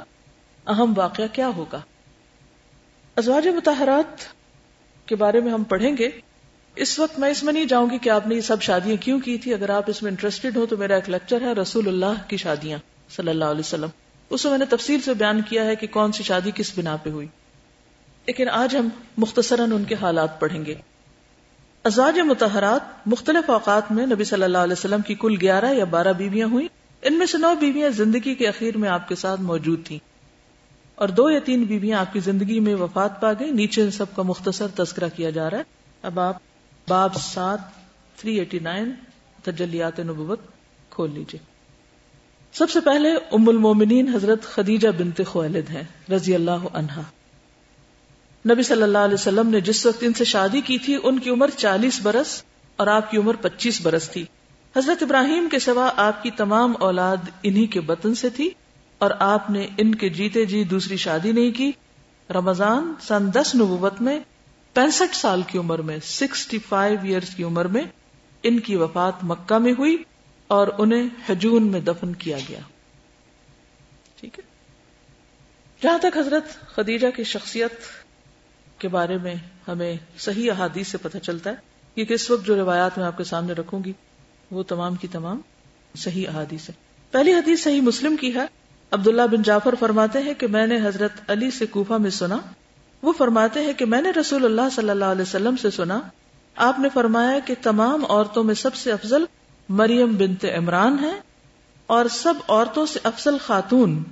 اہم 0.67 0.93
واقعہ 0.95 1.23
کیا 1.33 1.47
ہوگا؟ 1.47 1.81
ازواج 3.15 3.47
متحرات 3.47 4.21
کے 5.07 5.15
بارے 5.15 5.39
میں 5.39 5.51
ہم 5.51 5.63
پڑھیں 5.63 5.97
گے۔ 5.97 6.09
اس 6.75 6.99
وقت 6.99 7.19
میں 7.19 7.29
اس 7.29 7.43
میں 7.43 7.53
نہیں 7.53 7.65
جاؤں 7.65 7.89
گی 7.89 7.97
کہ 7.97 8.09
آپ 8.09 8.27
نے 8.27 8.35
یہ 8.35 8.41
سب 8.41 8.61
شادیاں 8.61 8.95
کیوں 9.03 9.19
کی 9.19 9.37
تھی۔ 9.37 9.53
اگر 9.53 9.69
آپ 9.69 9.83
اس 9.87 10.03
میں 10.03 10.11
انٹرسٹیڈ 10.11 10.57
ہو 10.57 10.65
تو 10.65 10.77
میرا 10.77 10.95
ایک 10.95 11.09
لیکچر 11.09 11.41
ہے 11.41 11.51
رسول 11.51 11.87
اللہ 11.87 12.29
کی 12.29 12.37
شادیاں 12.37 12.77
صلی 13.09 13.29
اللہ 13.29 13.45
علیہ 13.45 13.59
وسلم۔ 13.59 13.89
اس 14.29 14.43
میں 14.43 14.51
میں 14.51 14.59
نے 14.59 14.65
تفصیل 14.65 15.01
سے 15.01 15.13
بیان 15.13 15.41
کیا 15.41 15.65
ہے 15.65 15.75
کہ 15.75 15.87
کون 15.87 16.11
سی 16.11 16.23
شادی 16.23 16.51
کس 16.55 16.77
بنا 16.77 16.95
پہ 16.95 17.09
ہوئی۔ 17.09 17.27
لیکن 18.25 18.49
آج 18.49 18.75
ہم 18.75 18.89
مختصراً 19.17 19.71
ان 19.71 19.83
کے 19.83 19.95
حالات 20.01 20.39
پڑھیں 20.39 20.65
گے۔ 20.65 20.75
ازواج 21.83 22.19
متحرات 22.19 23.07
مختلف 23.07 23.49
اوقات 23.49 23.91
میں 23.91 24.05
نبی 24.05 24.23
صلی 24.23 24.43
اللہ 24.43 24.57
علیہ 24.57 24.73
وسلم 24.73 25.01
کی 25.01 25.15
کل 25.15 25.35
گیارہ 25.41 25.73
یا 25.73 25.85
بارہ 25.85 26.13
بیویاں 26.13 26.47
ہوئی 26.47 26.67
ان 27.01 27.17
میں 27.17 27.25
سے 27.25 27.37
نو 27.37 27.53
بیویاں 27.59 27.89
زندگی 27.89 28.35
کے 28.35 28.47
اخیر 28.47 28.77
میں 28.77 28.89
آپ 28.89 29.07
کے 29.07 29.15
ساتھ 29.15 29.41
موجود 29.41 29.85
تھیں۔ 29.85 30.14
اور 30.95 31.09
دو 31.09 31.29
یا 31.29 31.39
تین 31.39 31.63
بیویاں 31.63 31.99
آپ 31.99 32.13
کی 32.13 32.19
زندگی 32.19 32.59
میں 32.59 32.75
وفات 32.75 33.21
پا 33.21 33.33
گئی 33.33 33.51
نیچے 33.51 33.81
ان 33.81 33.91
سب 33.91 34.15
کا 34.15 34.21
مختصر 34.21 34.67
تذکرہ 34.67 35.09
کیا 35.15 35.29
جا 35.29 35.49
رہا 35.49 35.57
ہے۔ 35.57 35.63
اب 36.01 36.19
آپ 36.19 36.37
باب 36.87 37.15
سات 37.15 37.59
تھری 38.17 38.39
ایٹی 38.39 38.59
نائن 38.59 38.91
تجلیات 39.43 39.99
نبوت 39.99 40.39
کھول 40.89 41.11
لیجیے 41.13 41.55
سب 42.53 42.69
سے 42.69 42.79
پہلے 42.79 43.11
ام 43.31 43.49
المومنین 43.49 44.15
حضرت 44.15 44.43
خدیجہ 44.43 44.87
بنت 44.97 45.21
خوالد 45.27 45.69
ہیں، 45.69 45.83
رضی 46.11 46.35
اللہ 46.35 46.67
عنہا۔ 46.73 47.01
نبی 48.49 48.63
صلی 48.63 48.83
اللہ 48.83 48.97
علیہ 48.97 49.13
وسلم 49.13 49.49
نے 49.49 49.61
جس 49.61 49.85
وقت 49.85 49.97
ان 50.01 50.13
سے 50.13 50.25
شادی 50.25 50.61
کی 50.61 50.77
تھی، 50.77 50.97
ان 51.03 51.19
کی 51.19 51.29
عمر 51.29 51.49
چالیس 51.57 51.99
برس 52.03 52.43
اور 52.75 52.87
آپ 52.87 53.11
کی 53.11 53.17
عمر 53.17 53.35
پچیس 53.35 53.81
برس 53.81 54.09
تھی۔ 54.09 54.25
حضرت 54.75 55.03
ابراہیم 55.03 55.47
کے 55.51 55.59
سوا 55.59 55.89
آپ 55.95 56.23
کی 56.23 56.31
تمام 56.31 56.73
اولاد 56.79 57.17
انہی 57.43 57.65
کے 57.65 57.81
بطن 57.81 58.15
سے 58.15 58.29
تھی۔ 58.29 58.49
اور 58.97 59.11
آپ 59.19 59.49
نے 59.49 59.67
ان 59.77 59.95
کے 59.95 60.09
جیتے 60.09 60.45
جی 60.45 60.63
دوسری 60.63 60.97
شادی 60.97 61.31
نہیں 61.31 61.51
کی۔ 61.51 61.71
رمضان 62.29 62.93
سن 63.01 63.33
دس 63.33 63.55
نبوت 63.55 64.01
میں، 64.01 64.19
پینسٹھ 64.73 65.15
سال 65.15 65.41
کی 65.41 65.57
عمر 65.57 65.79
میں، 65.79 65.97
سکسٹی 66.03 66.57
فائیو 66.69 66.99
ایئرس 67.03 67.35
کی 67.35 67.43
عمر 67.43 67.65
میں 67.65 67.83
ان 68.43 68.59
کی 68.59 68.75
وفات 68.75 69.13
مکہ 69.23 69.57
میں 69.57 69.73
ہوئی 69.77 69.97
اور 70.47 70.67
انہیں 70.77 71.09
حجون 71.29 71.71
میں 71.71 71.79
دفن 71.79 72.13
کیا 72.13 72.37
گیا۔ 72.49 72.59
ٹھیک 74.15 74.39
ہے۔ 74.39 74.43
جہاں 75.83 75.97
تک 75.97 76.17
حضرت 76.17 76.65
خدیجہ 76.65 77.07
کی 77.15 77.23
شخصیت 77.23 77.71
کے 78.77 78.87
بارے 78.87 79.17
میں 79.17 79.35
ہمیں 79.67 79.95
صحیح 80.17 80.51
احادیث 80.51 80.87
سے 80.87 80.97
پتہ 80.97 81.17
چلتا 81.17 81.49
ہے 81.49 81.55
کیونکہ 81.95 82.13
اس 82.13 82.31
وقت 82.31 82.45
جو 82.45 82.55
روایات 82.55 82.97
میں 82.97 83.05
آپ 83.05 83.17
کے 83.17 83.23
سامنے 83.23 83.53
رکھوں 83.53 83.83
گی، 83.83 83.93
وہ 84.51 84.63
تمام 84.63 84.95
کی 84.95 85.07
تمام 85.07 85.41
صحیح 85.95 86.27
احادیث 86.27 86.69
ہے 86.69 86.73
پہلی 87.11 87.33
حدیث 87.33 87.63
صحیح 87.63 87.81
مسلم 87.81 88.15
کی 88.15 88.35
ہے۔ 88.35 88.45
عبداللہ 88.91 89.21
بن 89.21 89.41
جعفر 89.41 89.75
فرماتے 89.79 90.19
ہیں 90.19 90.33
کہ 90.33 90.47
میں 90.47 90.67
نے 90.67 90.75
حضرت 90.83 91.31
علی 91.31 91.51
سے 91.51 91.65
کوفہ 91.65 91.93
میں 91.93 92.09
سنا۔ 92.09 92.37
وہ 93.01 93.13
فرماتے 93.13 93.61
ہیں 93.61 93.73
کہ 93.73 93.85
میں 93.85 94.01
نے 94.01 94.11
رسول 94.11 94.45
اللہ 94.45 94.69
صلی 94.71 94.89
اللہ 94.89 95.05
علیہ 95.05 95.21
وسلم 95.21 95.55
سے 95.55 95.71
سنا۔ 95.71 96.01
آپ 96.55 96.79
نے 96.79 96.89
فرمایا 96.93 97.39
کہ 97.39 97.55
تمام 97.61 98.05
عورتوں 98.05 98.43
میں 98.43 98.55
سب 98.55 98.75
سے 98.75 98.91
افضل 98.91 99.25
مریم 99.69 100.15
بنت 100.15 100.45
عمران 100.57 100.97
ہے 101.01 101.19
اور 101.87 102.05
سب 102.05 102.33
عورتوں 102.47 102.85
سے 102.85 102.99
افضل 103.03 103.37
خاتون 103.37 104.03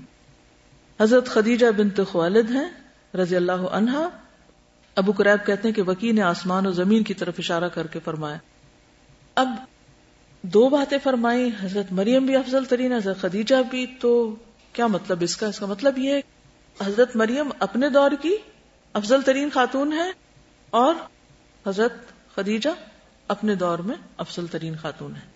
حضرت 1.02 1.28
خدیجہ 1.28 1.66
بنت 1.78 2.00
خوالد 2.12 2.52
ہیں 2.52 2.70
رضی 3.18 3.36
اللہ 3.36 3.52
عنہا۔ 3.52 4.10
ابو 4.96 5.12
قریب 5.12 5.46
کہتے 5.46 5.68
ہیں 5.68 5.76
کہ 5.76 5.82
وکی 5.82 6.12
نے 6.12 6.22
آسمان 6.22 6.68
و 6.68 6.72
زمین 6.72 7.04
کی 7.04 7.14
طرف 7.14 7.34
اشارہ 7.38 7.68
کر 7.68 7.88
کے 7.88 8.00
فرمایا۔ 8.06 8.38
اب 9.36 9.50
دو 10.42 10.70
باتیں 10.70 10.98
فرمائی 11.04 11.50
حضرت 11.62 11.92
مریم 11.92 12.26
بھی 12.26 12.36
افضل 12.36 12.66
ترین، 12.66 12.94
حضرت 12.94 13.22
خدیجہ 13.22 13.56
بھی 13.70 13.86
تو 14.00 14.36
کیا 14.74 14.88
مطلب 14.88 15.18
اس 15.22 15.38
کا؟ 15.38 15.48
اس 15.48 15.60
کا 15.60 15.66
مطلب 15.66 15.98
یہ 15.98 16.20
حضرت 16.88 17.16
مریم 17.16 17.50
اپنے 17.60 17.90
دور 17.90 18.12
کی 18.22 18.36
افضل 18.94 19.22
ترین 19.22 19.50
خاتون 19.54 19.94
ہے 19.94 20.12
اور 20.70 20.96
حضرت 21.68 21.94
خدیجہ 22.36 22.70
اپنے 23.28 23.56
دور 23.56 23.80
میں 23.80 23.96
افضل 24.18 24.48
ترین 24.48 24.76
خاتون 24.82 25.16
ہے 25.16 25.34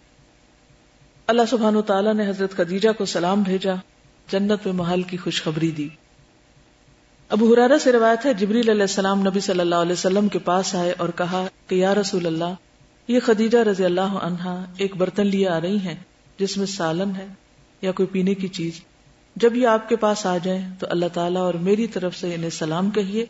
اللہ 1.28 1.42
سبحان 1.50 1.76
و 1.76 1.82
تعالیٰ 1.82 2.14
نے 2.14 2.30
حضرت 2.30 2.58
خدیجہ 2.58 2.90
کو 2.98 3.06
سلام 3.06 3.42
بھیجا، 3.42 3.74
جنت 4.32 4.66
میں 4.66 4.74
محل 4.74 5.02
کی 5.02 5.18
خوشخبری 5.18 5.72
دی۔ 5.72 5.90
ابو 7.30 7.54
حرارہ 7.54 7.78
سے 7.78 7.92
روایت 7.92 8.26
ہے، 8.26 8.34
جبریل 8.34 8.70
علیہ 8.70 8.82
السلام 8.82 9.28
نبی 9.28 9.40
صلی 9.40 9.60
اللہ 9.60 9.76
علیہ 9.76 9.92
وسلم 9.92 10.28
کے 10.28 10.40
پاس 10.40 10.76
آئے 10.76 10.94
اور 10.98 11.10
کہا 11.10 11.48
کہ 11.68 11.76
یا 11.76 11.96
رسول 11.96 12.26
اللہ، 12.26 12.54
یہ 13.08 13.20
خدیجہ 13.26 13.58
رضی 13.58 13.86
اللہ 13.86 14.02
عنہا 14.02 14.66
ایک 14.78 14.96
برتن 14.98 15.28
لیے 15.28 15.50
آ 15.50 15.62
رہی 15.62 15.78
ہیں، 15.78 15.96
جس 16.40 16.58
میں 16.58 16.66
سالن 16.66 17.16
ہے 17.16 17.28
یا 17.82 17.92
کوئی 17.92 18.08
پینے 18.08 18.34
کی 18.34 18.48
چیز۔ 18.48 18.82
جب 19.40 19.56
یہ 19.56 19.68
آپ 19.68 19.90
کے 19.90 19.96
پاس 19.96 20.26
آ 20.26 20.38
جائیں 20.38 20.70
تو 20.80 20.88
اللہ 20.90 21.06
تعالیٰ 21.14 21.42
اور 21.42 21.54
میری 21.54 21.88
طرف 21.88 22.16
سے 22.16 22.36
انہیں 22.36 22.50
سلام 22.50 22.90
کہیے 22.90 23.26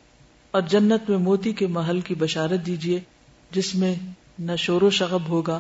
اور 0.52 0.62
جنت 0.62 1.10
میں 1.10 1.18
موتی 1.18 1.54
کے 1.54 1.68
محل 1.68 2.02
کی 2.02 2.16
بشارت 2.16 2.66
دیجیے 2.66 3.00
جس 3.52 3.76
میں 3.76 3.96
نہ 4.40 4.52
شور 4.58 4.82
و 4.82 4.90
شغب 4.90 5.28
ہوگا، 5.28 5.60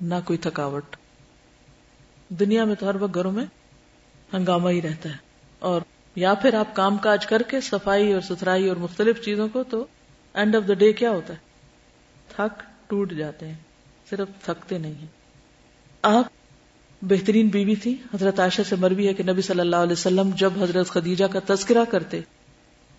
نہ 0.00 0.14
کوئی 0.24 0.38
تھکاوٹ۔ 0.38 0.96
دنیا 2.28 2.64
میں 2.64 2.74
تو 2.74 2.88
ہر 2.88 2.94
وقت 2.94 3.14
گھروں 3.14 3.32
میں 3.32 3.44
ہنگامہ 4.34 4.70
ہی 4.70 4.82
رہتا 4.82 5.08
ہے۔ 5.08 5.14
اور 5.58 5.80
یا 6.16 6.34
پھر 6.34 6.54
آپ 6.54 6.76
کام 6.76 6.96
کاج 6.96 7.26
کر 7.26 7.42
کے 7.42 7.60
صفائی 7.60 8.12
اور 8.12 8.20
ستھرائی 8.20 8.68
اور 8.68 8.76
مختلف 8.76 9.24
چیزوں 9.24 9.48
کو 9.52 9.64
تو 9.64 9.86
اینڈ 10.34 10.56
آف 10.56 10.62
دا 10.68 10.74
ڈے 10.74 10.92
کیا 10.92 11.10
ہوتا 11.10 11.34
ہے؟ 11.34 11.38
تھک، 12.28 12.62
ٹوٹ 12.86 13.12
جاتے 13.12 13.48
ہیں۔ 13.48 13.54
صرف 14.10 14.28
تھکتے 14.44 14.78
نہیں 14.78 14.94
ہیں۔ 14.94 15.06
آپ 16.02 16.24
بہترین 17.02 17.48
بیوی 17.48 17.74
تھی۔ 17.74 17.94
حضرت 18.14 18.40
عائشہ 18.40 18.62
سے 18.68 18.76
مروی 18.76 19.08
ہے 19.08 19.14
کہ 19.14 19.22
نبی 19.22 19.42
صلی 19.42 19.60
اللہ 19.60 19.76
علیہ 19.76 19.92
وسلم 19.92 20.30
جب 20.36 20.62
حضرت 20.62 20.88
خدیجہ 20.88 21.24
کا 21.24 21.54
تذکرہ 21.54 21.84
کرتے 21.84 22.20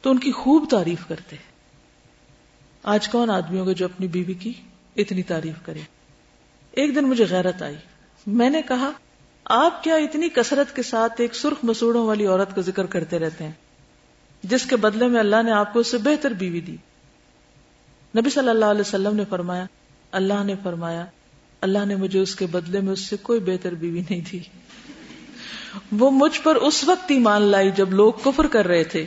تو 0.01 0.09
ان 0.09 0.17
کی 0.17 0.31
خوب 0.31 0.65
تعریف 0.69 1.07
کرتے۔ 1.07 1.35
آج 2.83 3.09
کون 3.09 3.29
آدمی 3.29 3.59
ہوگا 3.59 3.71
جو 3.71 3.85
اپنی 3.85 4.07
بیوی 4.07 4.33
کی 4.33 4.53
اتنی 4.95 5.23
تعریف 5.23 5.65
کرے؟ 5.65 5.79
ایک 6.71 6.95
دن 6.95 7.03
مجھے 7.03 7.25
غیرت 7.29 7.61
آئی۔ 7.61 7.75
میں 8.27 8.49
نے 8.49 8.61
کہا، 8.61 8.91
آپ 9.45 9.83
کیا 9.83 9.95
اتنی 9.95 10.29
کثرت 10.29 10.75
کے 10.75 10.83
ساتھ 10.83 11.21
ایک 11.21 11.35
سرخ 11.35 11.57
مسوڑوں 11.63 12.07
والی 12.07 12.25
عورت 12.25 12.55
کا 12.55 12.61
ذکر 12.61 12.85
کرتے 12.85 13.19
رہتے 13.19 13.43
ہیں، 13.43 13.51
جس 14.43 14.65
کے 14.65 14.75
بدلے 14.75 15.07
میں 15.07 15.19
اللہ 15.19 15.43
نے 15.43 15.51
آپ 15.51 15.73
کو 15.73 15.79
اس 15.79 15.91
سے 15.91 15.97
بہتر 15.97 16.31
بیوی 16.31 16.61
دی؟ 16.61 16.75
نبی 18.17 18.29
صلی 18.29 18.49
اللہ 18.49 18.65
علیہ 18.65 18.81
وسلم 18.81 19.15
نے 19.15 19.23
فرمایا، 19.29 19.65
اللہ 20.11 20.43
نے 20.43 20.55
فرمایا 20.63 21.05
اللہ 21.61 21.85
نے 21.85 21.95
مجھے 21.95 22.19
اس 22.19 22.35
کے 22.35 22.45
بدلے 22.45 22.81
میں 22.81 22.93
اس 22.93 22.99
سے 22.99 23.17
کوئی 23.17 23.39
بہتر 23.39 23.73
بیوی 23.73 24.01
نہیں 24.09 24.21
دی 24.31 24.39
وہ 25.91 26.11
مجھ 26.11 26.41
پر 26.41 26.55
اس 26.55 26.83
وقت 26.83 27.11
ہی 27.11 27.19
مان 27.19 27.41
لائی 27.41 27.71
جب 27.75 27.91
لوگ 27.91 28.13
کفر 28.23 28.47
کر 28.47 28.67
رہے 28.67 28.83
تھے۔ 28.83 29.05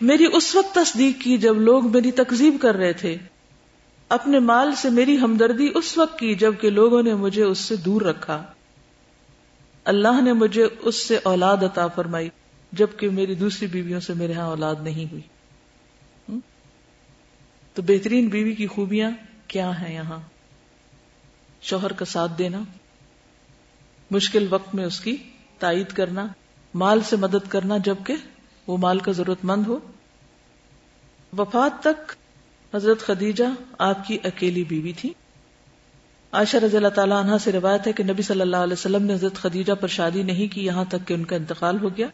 میری 0.00 0.24
اس 0.32 0.54
وقت 0.54 0.74
تصدیق 0.74 1.22
کی 1.22 1.38
جب 1.38 1.60
لوگ 1.60 1.92
میری 1.92 2.10
تکزیب 2.10 2.56
کر 2.60 2.74
رہے 2.74 2.92
تھے۔ 2.92 3.16
اپنے 4.08 4.38
مال 4.38 4.74
سے 4.74 4.90
میری 4.90 5.18
ہمدردی 5.18 5.68
اس 5.74 5.98
وقت 5.98 6.18
کی 6.18 6.34
جبکہ 6.34 6.70
لوگوں 6.70 7.02
نے 7.02 7.14
مجھے 7.14 7.42
اس 7.42 7.58
سے 7.58 7.76
دور 7.76 8.02
رکھا۔ 8.02 8.44
اللہ 9.84 10.20
نے 10.20 10.32
مجھے 10.32 10.68
اس 10.80 10.94
سے 10.96 11.18
اولاد 11.22 11.56
عطا 11.56 11.86
فرمائی 11.86 12.28
جبکہ 12.72 13.10
میری 13.10 13.34
دوسری 13.34 13.66
بیویوں 13.66 14.00
سے 14.00 14.14
میرے 14.14 14.32
ہاں 14.32 14.46
اولاد 14.46 14.74
نہیں 14.82 15.12
ہوئی۔ 15.12 15.22
تو 17.74 17.82
بہترین 17.82 18.28
بیوی 18.28 18.54
کی 18.54 18.66
خوبیاں 18.66 19.10
کیا 19.48 19.70
ہیں 19.80 19.94
یہاں؟ 19.94 20.18
شوہر 21.62 21.92
کا 21.92 22.04
ساتھ 22.04 22.32
دینا، 22.38 22.60
مشکل 24.10 24.46
وقت 24.50 24.74
میں 24.74 24.84
اس 24.84 25.00
کی 25.00 25.16
تائید 25.58 25.86
کرنا، 25.86 26.26
مال 26.74 27.00
سے 27.00 27.16
مدد 27.16 27.48
کرنا 27.48 27.76
جبکہ 27.76 28.14
وہ 28.66 28.76
مال 28.76 28.98
کا 28.98 29.12
ضرورت 29.12 29.38
مند 29.44 29.66
ہو۔ 29.66 29.78
وفات 31.38 31.82
تک 31.82 32.12
حضرت 32.74 33.00
خدیجہ 33.00 33.44
آپ 33.78 34.06
کی 34.06 34.18
اکیلی 34.24 34.64
بیوی 34.64 34.92
تھی۔ 34.92 35.12
عائشہ 36.32 36.56
رضی 36.56 36.76
اللہ 36.76 36.88
تعالیٰ 36.88 37.24
عنہ 37.24 37.36
سے 37.40 37.52
روایت 37.52 37.86
ہے 37.86 37.92
کہ 37.92 38.04
نبی 38.04 38.22
صلی 38.22 38.40
اللہ 38.40 38.56
علیہ 38.56 38.72
وسلم 38.72 39.02
نے 39.02 39.14
حضرت 39.14 39.34
خدیجہ 39.34 39.72
پر 39.72 39.88
شادی 39.88 40.22
نہیں 40.22 40.54
کی، 40.54 40.64
یہاں 40.64 40.84
تک 40.84 41.08
کہ 41.08 41.14
ان 41.14 41.24
کا 41.24 41.36
انتقال 41.36 41.78
ہو 41.82 41.96
گیا۔ 41.96 42.06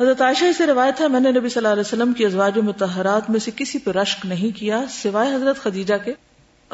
حضرت 0.00 0.20
عائشہ 0.20 0.44
سے 0.56 0.66
روایت 0.66 1.00
ہے، 1.00 1.08
میں 1.08 1.20
نے 1.20 1.30
نبی 1.30 1.48
صلی 1.48 1.56
اللہ 1.56 1.68
علیہ 1.68 1.80
وسلم 1.80 2.12
کی 2.12 2.26
ازواج 2.26 2.58
متحرات 2.58 3.30
میں 3.30 3.40
سے 3.40 3.50
کسی 3.56 3.78
پہ 3.78 3.90
رشک 3.90 4.26
نہیں 4.26 4.58
کیا، 4.58 4.84
سوائے 4.88 5.34
حضرت 5.34 5.56
خدیجہ 5.56 5.94
کے۔ 6.04 6.12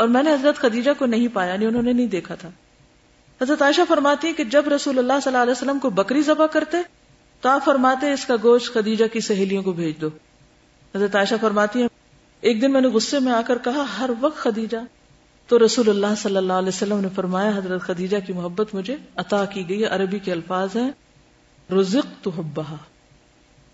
اور 0.00 0.08
میں 0.08 0.22
نے 0.22 0.32
حضرت 0.32 0.56
خدیجہ 0.56 0.90
کو 0.98 1.06
نہیں 1.06 1.28
پایا 1.32 1.56
نہیں 1.56 1.68
انہوں 1.68 1.82
نے 1.82 1.92
نہیں 1.92 2.06
دیکھا 2.06 2.34
تھا۔ 2.34 2.50
حضرت 3.42 3.62
عائشہ 3.62 3.80
فرماتی 3.88 4.28
ہے 4.28 4.32
کہ 4.32 4.44
جب 4.44 4.68
رسول 4.68 4.98
اللہ 4.98 5.12
صلی 5.12 5.32
اللہ 5.32 5.42
علیہ 5.42 5.52
وسلم 5.52 5.78
کو 5.78 5.90
بکری 5.90 6.22
ذبح 6.22 6.46
کرتے، 6.46 6.76
تو 7.40 7.48
آپ 7.48 7.64
فرماتے 7.64 8.12
اس 8.12 8.24
کا 8.24 8.36
گوشت 8.42 8.74
خدیجہ 8.74 9.04
کی 9.12 9.20
سہیلیوں 9.20 9.62
کو 9.62 9.72
بھیج 9.72 10.00
دو۔ 10.00 10.08
حضرت 10.96 11.16
عائشہ 11.16 11.34
فرماتی 11.40 11.82
ہے 11.82 11.86
ایک 12.40 12.62
دن 12.62 12.72
میں 12.72 12.80
نے 12.80 12.88
غصے 12.88 13.18
میں 13.18 13.32
آ 13.32 13.40
کر 13.46 13.58
کہا، 13.58 13.84
ہر 13.98 14.10
وقت 14.20 14.36
خدیجہ۔ 14.36 14.76
تو 15.46 15.64
رسول 15.64 15.90
اللہ 15.90 16.14
صلی 16.16 16.36
اللہ 16.36 16.52
علیہ 16.52 16.68
وسلم 16.68 17.00
نے 17.00 17.08
فرمایا، 17.14 17.50
حضرت 17.56 17.80
خدیجہ 17.80 18.16
کی 18.26 18.32
محبت 18.32 18.74
مجھے 18.74 18.96
عطا 19.16 19.44
کی 19.44 19.68
گئی، 19.68 19.84
عربی 19.84 20.18
کے 20.18 20.32
الفاظ 20.32 20.76
ہیں 20.76 20.90
رزق 21.72 22.24
تو 22.24 22.30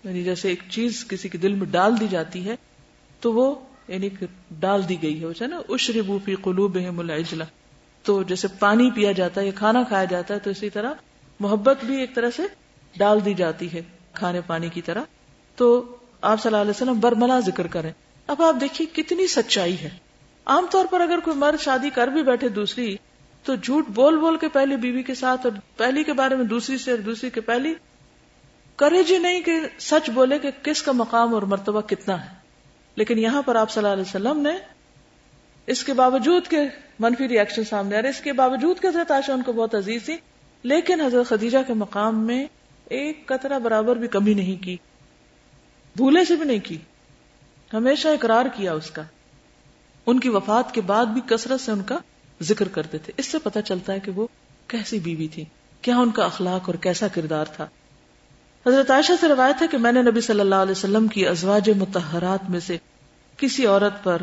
یعنی 0.03 0.23
جیسے 0.23 0.49
ایک 0.49 0.63
چیز 0.69 1.05
کسی 1.07 1.29
کے 1.29 1.37
دل 1.37 1.53
میں 1.53 1.67
ڈال 1.71 1.99
دی 1.99 2.07
جاتی 2.09 2.49
ہے، 2.49 2.55
تو 3.19 3.33
وہ 3.33 3.55
یعنی 3.87 4.09
ڈال 4.51 4.89
دی 4.89 5.01
گئی 5.01 5.23
ہے 5.23 5.47
نا، 5.47 5.59
اشربو 5.69 6.19
فی 6.25 6.35
قلوبہم 6.35 6.99
العجلہ۔ 6.99 7.43
تو 8.03 8.23
جیسے 8.23 8.47
پانی 8.59 8.91
پیا 8.91 9.11
جاتا 9.11 9.41
ہے 9.41 9.45
یا 9.45 9.51
کھانا 9.55 9.83
کھایا 9.83 10.05
جاتا 10.05 10.33
ہے، 10.33 10.39
تو 10.39 10.49
اسی 10.49 10.69
طرح 10.69 10.93
محبت 11.39 11.85
بھی 11.85 11.99
ایک 11.99 12.15
طرح 12.15 12.29
سے 12.35 12.43
ڈال 12.97 13.25
دی 13.25 13.33
جاتی 13.33 13.73
ہے 13.73 13.81
کھانے 14.13 14.41
پانی 14.41 14.69
کی 14.69 14.81
طرح۔ 14.81 15.01
تو 15.55 15.95
آپ 16.21 16.41
صلی 16.41 16.49
اللہ 16.49 16.61
علیہ 16.61 16.71
وسلم 16.71 16.99
برملا 16.99 17.39
ذکر 17.39 17.67
کریں۔ 17.67 17.91
اب 18.27 18.41
آپ 18.41 18.55
دیکھیے 18.61 19.03
کتنی 19.03 19.27
سچائی 19.27 19.79
ہے۔ 19.79 19.89
عام 20.45 20.65
طور 20.71 20.85
پر 20.89 21.01
اگر 21.01 21.19
کوئی 21.19 21.37
مرد 21.37 21.61
شادی 21.61 21.89
کر 21.89 22.07
بھی 22.07 22.23
بیٹھے 22.23 22.49
دوسری، 22.49 22.95
تو 23.43 23.55
جھوٹ 23.55 23.87
بول 23.87 24.17
بول 24.17 24.37
کے 24.37 24.47
پہلی 24.49 24.75
بیوی 24.75 25.03
کے 25.03 25.15
ساتھ 25.15 25.45
اور 25.45 25.59
پہلی 25.77 26.03
کے 26.03 26.13
بارے 26.13 26.35
میں 26.35 26.45
دوسری 26.45 26.77
سے 26.77 26.91
اور 26.91 26.99
دوسری 26.99 27.29
کے 27.29 27.41
پہلی۔ 27.41 27.73
کرے 28.75 29.03
جی 29.03 29.17
نہیں 29.17 29.41
کہ 29.41 29.51
سچ 29.79 30.09
بولے 30.09 30.39
کہ 30.39 30.51
کس 30.63 30.83
کا 30.83 30.91
مقام 30.91 31.33
اور 31.33 31.41
مرتبہ 31.41 31.81
کتنا 31.81 32.25
ہے۔ 32.25 32.36
لیکن 32.97 33.17
یہاں 33.17 33.41
پر 33.41 33.55
آپ 33.55 33.71
صلی 33.71 33.83
اللہ 33.83 33.93
علیہ 33.93 34.01
وسلم 34.01 34.41
نے 34.41 34.57
اس 35.65 35.83
کے 35.83 35.93
باوجود 35.93 36.47
کے 36.47 36.59
منفی 36.99 37.27
ریئیکشن 37.27 37.63
سامنے 37.63 37.97
آ 37.97 38.01
رہے، 38.01 38.09
اس 38.09 38.21
کے 38.21 38.33
باوجود 38.33 38.79
کے 38.79 38.87
حضرت 38.87 39.11
عائشہ 39.11 39.31
ان 39.31 39.41
کو 39.41 39.53
بہت 39.53 39.75
عزیز 39.75 40.05
تھی، 40.05 40.17
لیکن 40.63 41.01
حضرت 41.01 41.27
خدیجہ 41.27 41.57
کے 41.67 41.73
مقام 41.73 42.25
میں 42.27 42.45
ایک 42.85 43.25
قطرہ 43.25 43.59
برابر 43.59 43.95
بھی 43.95 44.07
کمی 44.07 44.33
نہیں 44.33 44.63
کی، 44.63 44.77
بھولے 45.95 46.25
سے 46.25 46.35
بھی 46.35 46.45
نہیں 46.45 46.59
کی، 46.63 46.77
ہمیشہ 47.73 48.07
اقرار 48.07 48.45
کیا 48.55 48.73
اس 48.73 48.91
کا۔ 48.91 49.01
ان 50.05 50.19
کی 50.19 50.29
وفات 50.29 50.73
کے 50.73 50.81
بعد 50.81 51.05
بھی 51.05 51.21
کثرت 51.25 51.61
سے 51.61 51.71
ان 51.71 51.83
کا 51.83 51.97
ذکر 52.41 52.67
کرتے 52.67 52.97
تھے۔ 52.97 53.13
اس 53.17 53.25
سے 53.25 53.39
پتا 53.39 53.61
چلتا 53.61 53.93
ہے 53.93 53.99
کہ 53.99 54.11
وہ 54.11 54.27
کیسی 54.67 54.99
بیوی 54.99 55.27
تھی، 55.27 55.45
کیا 55.81 55.97
ان 55.97 56.11
کا 56.11 56.25
اخلاق 56.25 56.61
اور 56.65 56.75
کیسا 56.75 57.07
کردار 57.07 57.45
تھا۔ 57.45 57.67
حضرت 58.67 58.89
عائشہ 58.91 59.13
سے 59.19 59.27
روایت 59.27 59.61
ہے 59.61 59.67
کہ 59.67 59.77
میں 59.77 59.91
نے 59.91 60.01
نبی 60.01 60.21
صلی 60.21 60.39
اللہ 60.39 60.55
علیہ 60.55 60.71
وسلم 60.71 61.07
کی 61.07 61.25
ازواج 61.27 61.69
متحرات 61.77 62.49
میں 62.49 62.59
سے 62.59 62.77
کسی 63.39 63.65
عورت 63.65 64.03
پر 64.03 64.21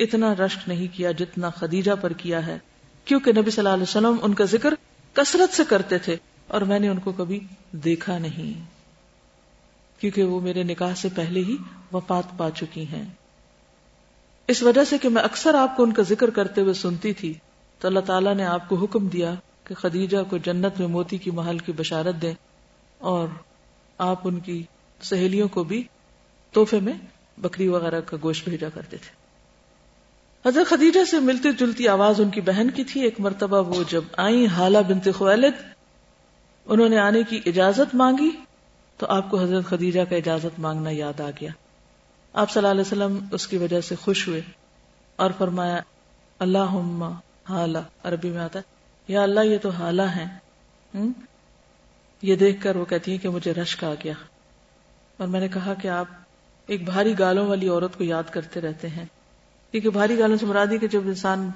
اتنا 0.00 0.34
رشک 0.34 0.68
نہیں 0.68 0.86
کیا 0.96 1.10
جتنا 1.10 1.50
خدیجہ 1.50 1.92
پر 2.00 2.12
کیا 2.12 2.46
ہے، 2.46 2.58
کیونکہ 3.06 3.32
نبی 3.32 3.50
صلی 3.50 3.60
اللہ 3.60 3.74
علیہ 3.74 3.82
وسلم 3.82 4.18
ان 4.22 4.34
کا 4.34 4.44
ذکر 4.44 4.74
کثرت 5.16 5.54
سے 5.54 5.64
کرتے 5.68 5.98
تھے 5.98 6.16
اور 6.48 6.60
میں 6.62 6.78
نے 6.78 6.88
ان 6.88 6.98
کو 6.98 7.12
کبھی 7.12 7.38
دیکھا 7.84 8.18
نہیں، 8.18 8.52
کیونکہ 10.00 10.22
وہ 10.24 10.40
میرے 10.40 10.62
نکاح 10.62 10.94
سے 10.94 11.08
پہلے 11.14 11.40
ہی 11.40 11.56
وفات 11.92 12.36
پا 12.36 12.50
چکی 12.50 12.84
ہیں۔ 12.86 13.04
اس 14.48 14.62
وجہ 14.62 14.84
سے 14.84 14.98
کہ 14.98 15.08
میں 15.08 15.22
اکثر 15.22 15.54
آپ 15.54 15.76
کو 15.76 15.82
ان 15.82 15.92
کا 15.92 16.02
ذکر 16.02 16.30
کرتے 16.30 16.60
ہوئے 16.60 16.74
سنتی 16.74 17.12
تھی، 17.14 17.32
تو 17.80 17.88
اللہ 17.88 18.06
تعالیٰ 18.06 18.34
نے 18.34 18.44
آپ 18.46 18.68
کو 18.68 18.76
حکم 18.76 19.08
دیا 19.08 19.34
کہ 19.64 19.74
خدیجہ 19.74 20.22
کو 20.30 20.36
جنت 20.44 20.80
میں 20.80 20.88
موتی 20.88 21.18
کی 21.18 21.30
محل 21.30 21.58
کی 21.58 21.72
بشارت 21.72 22.22
دیں 22.22 22.34
اور 23.00 23.28
آپ 23.98 24.26
ان 24.28 24.40
کی 24.40 24.62
سہیلیوں 25.02 25.48
کو 25.48 25.64
بھی 25.64 25.82
تحفے 26.52 26.80
میں 26.80 26.92
بکری 27.38 27.68
وغیرہ 27.68 28.00
کا 28.00 28.16
گوشت 28.22 28.48
بھیجا 28.48 28.68
کرتے 28.74 28.96
تھے۔ 28.96 29.14
حضرت 30.48 30.66
خدیجہ 30.66 31.04
سے 31.04 31.18
ملتی 31.20 31.52
جلتی 31.52 31.88
آواز 31.88 32.20
ان 32.20 32.30
کی 32.30 32.40
بہن 32.40 32.70
کی 32.70 32.84
تھی۔ 32.84 33.00
ایک 33.00 33.20
مرتبہ 33.20 33.62
وہ 33.68 33.82
جب 33.88 34.04
آئی 34.16 34.46
حالہ 34.46 34.78
بنت 34.88 35.08
خویلد، 35.16 35.62
انہوں 36.66 36.88
نے 36.88 36.98
آنے 36.98 37.22
کی 37.22 37.40
اجازت 37.46 37.94
مانگی 37.94 38.30
تو 38.96 39.06
آپ 39.08 39.30
کو 39.30 39.40
حضرت 39.40 39.64
خدیجہ 39.66 40.00
کا 40.10 40.16
اجازت 40.16 40.58
مانگنا 40.58 40.90
یاد 40.90 41.20
آ 41.20 41.30
گیا۔ 41.30 41.50
آپ 42.32 42.50
صلی 42.50 42.60
اللہ 42.60 42.70
علیہ 42.70 42.80
وسلم 42.80 43.18
اس 43.32 43.46
کی 43.46 43.56
وجہ 43.56 43.80
سے 43.80 43.94
خوش 43.94 44.28
ہوئے 44.28 44.40
اور 45.16 45.30
فرمایا 45.38 45.80
اللہ 46.38 46.74
حالہ 47.48 47.78
عربی 48.04 48.30
میں 48.30 48.40
آتا 48.40 48.58
ہے، 48.58 48.64
یا 49.08 49.22
اللہ 49.22 49.40
یہ 49.40 49.58
تو 49.58 49.68
حالہ 49.68 50.02
ہیں۔ 50.02 50.38
یہ 52.22 52.36
دیکھ 52.36 52.62
کر 52.62 52.76
وہ 52.76 52.84
کہتی 52.84 53.10
ہیں 53.10 53.18
کہ 53.18 53.28
مجھے 53.28 53.54
رشک 53.54 53.84
آ 53.84 53.94
گیا۔ 54.04 54.12
اور 55.16 55.28
میں 55.28 55.40
نے 55.40 55.48
کہا 55.48 55.74
کہ 55.74 55.88
آپ 55.88 56.06
ایک 56.66 56.84
بھاری 56.84 57.18
گالوں 57.18 57.46
والی 57.46 57.68
عورت 57.68 57.98
کو 57.98 58.04
یاد 58.04 58.22
کرتے 58.30 58.60
رہتے 58.60 58.88
ہیں۔ 58.88 59.04
کیونکہ 59.70 59.90
بھاری 59.90 60.18
گالوں 60.18 60.36
سے 60.36 60.46
مرادی 60.46 60.78
کہ 60.78 60.88
جب 60.88 61.00
انسان 61.04 61.50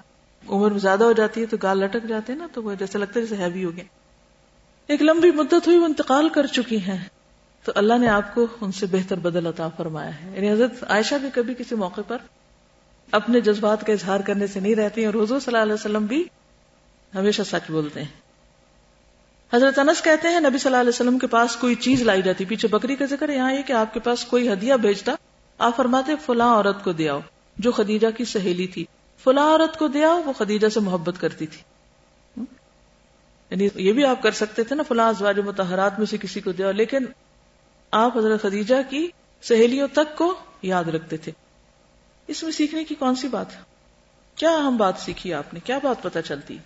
عمر 0.49 0.71
میں 0.71 0.79
زیادہ 0.79 1.05
ہو 1.05 1.13
جاتی 1.13 1.41
ہے 1.41 1.47
تو 1.47 1.57
گال 1.63 1.79
لٹک 1.79 2.09
جاتے 2.09 2.33
ہیں 2.33 2.41
نا، 2.41 2.47
تو 2.53 2.63
وہ 2.63 2.75
جیسے 2.75 2.99
لگتا 2.99 3.21
ہے 3.21 3.27
جیسے 3.27 3.43
ہیوی 3.43 3.65
ہو 3.65 3.77
گیا 3.77 3.85
ایک 4.87 5.03
لمبی 5.03 5.31
مدت 5.31 5.67
ہوئی، 5.67 5.79
وہ 5.79 5.85
انتقال 5.85 6.29
کر 6.29 6.47
چکی 6.47 6.81
ہیں۔ 6.81 7.05
تو 7.65 7.73
اللہ 7.75 7.99
نے 7.99 8.09
آپ 8.09 8.35
کو 8.35 8.47
ان 8.61 8.73
سے 8.73 8.87
بہتر 8.87 9.19
بدل 9.19 9.47
عطا 9.47 9.69
فرمایا 9.69 10.23
ہے۔ 10.23 10.31
یعنی 10.35 10.51
حضرت 10.51 10.85
عائشہ 10.89 11.15
بھی 11.15 11.29
کبھی 11.35 11.55
کسی 11.55 11.75
موقع 11.75 12.01
پر 12.09 12.19
اپنے 13.11 13.41
جذبات 13.41 13.87
کا 13.87 13.93
اظہار 13.93 14.21
کرنے 14.21 14.47
سے 14.47 14.61
نہیں 14.61 14.75
رہتی 14.75 15.05
اور 15.05 15.15
حضور 15.15 15.41
صلی 15.41 15.47
اللہ 15.47 15.63
علیہ 15.63 15.75
وسلم 15.75 16.07
بھی 16.07 16.25
ہمیشہ 17.15 17.43
سچ 17.43 17.71
بولتے 17.71 18.03
ہیں۔ 18.03 18.20
حضرت 19.55 19.79
انس 19.79 20.03
کہتے 20.03 20.29
ہیں، 20.29 20.41
نبی 20.41 20.59
صلی 20.59 20.69
اللہ 20.71 20.81
علیہ 20.81 20.89
وسلم 20.89 21.19
کے 21.19 21.27
پاس 21.27 21.57
کوئی 21.57 21.75
چیز 21.75 22.03
لائی 22.03 22.23
جاتی۔ 22.23 22.45
پیچھے 22.45 22.69
بکری 22.69 22.97
کا 22.97 23.05
ذکر 23.05 23.29
یہاں 23.29 23.53
یہ 23.53 23.63
کہ 23.63 23.73
آپ 23.73 23.95
کے 23.95 24.01
پاس 24.01 24.25
کوئی 24.25 24.53
ہدیہ 24.53 24.75
بھیجتا، 24.75 25.15
آپ 25.59 25.77
فرماتے، 25.77 26.13
فلاں 26.27 26.55
عورت 26.55 26.85
کو 26.85 26.93
دیا 26.93 27.19
جو 27.57 27.73
خدیجہ 27.73 28.07
کی 28.17 28.25
سہیلی 28.25 28.67
تھی۔ 28.67 28.85
فلاں 29.25 29.45
عورت 29.45 29.79
کو 29.79 29.89
دیا 29.89 30.13
وہ 30.13 30.33
خدیجہ 30.33 30.69
سے 30.69 30.81
محبت 30.81 31.15
کرتی 31.21 31.47
تھی۔ 31.47 31.63
یعنی 33.51 33.69
یہ 33.75 33.93
بھی 33.93 34.05
آپ 34.05 34.23
کر 34.23 34.31
سکتے 34.31 34.65
تھے 34.65 34.77
نا، 34.77 34.83
فلاں 34.89 35.09
ازواج 35.09 35.39
متحرات 35.39 35.99
میں 35.99 36.07
سے 36.07 36.17
کسی 36.19 36.41
کو 36.41 36.53
دیا 36.53 36.73
لیکن 36.73 37.05
آپ 37.91 38.19
حضرت 38.19 38.43
خدیجہ 38.43 38.91
کی 38.91 39.09
سہیلیوں 39.43 39.89
تک 39.93 40.17
کو 40.17 40.35
یاد 40.63 40.85
رکھتے 40.85 41.17
تھے۔ 41.17 41.33
اس 42.27 42.43
میں 42.43 42.53
سیکھنے 42.53 42.85
کی 42.85 42.95
کون 42.95 43.15
سی 43.15 43.29
بات 43.29 43.57
ہے؟ 43.57 43.61
کیا 44.35 44.51
اہم 44.51 44.77
بات 44.77 44.95
سیکھی 44.99 45.35
آپ 45.35 45.55
نے؟ 45.55 45.61
کیا 45.65 45.79
بات 45.83 46.03
پتا 46.03 46.23
چلتی؟ 46.23 46.59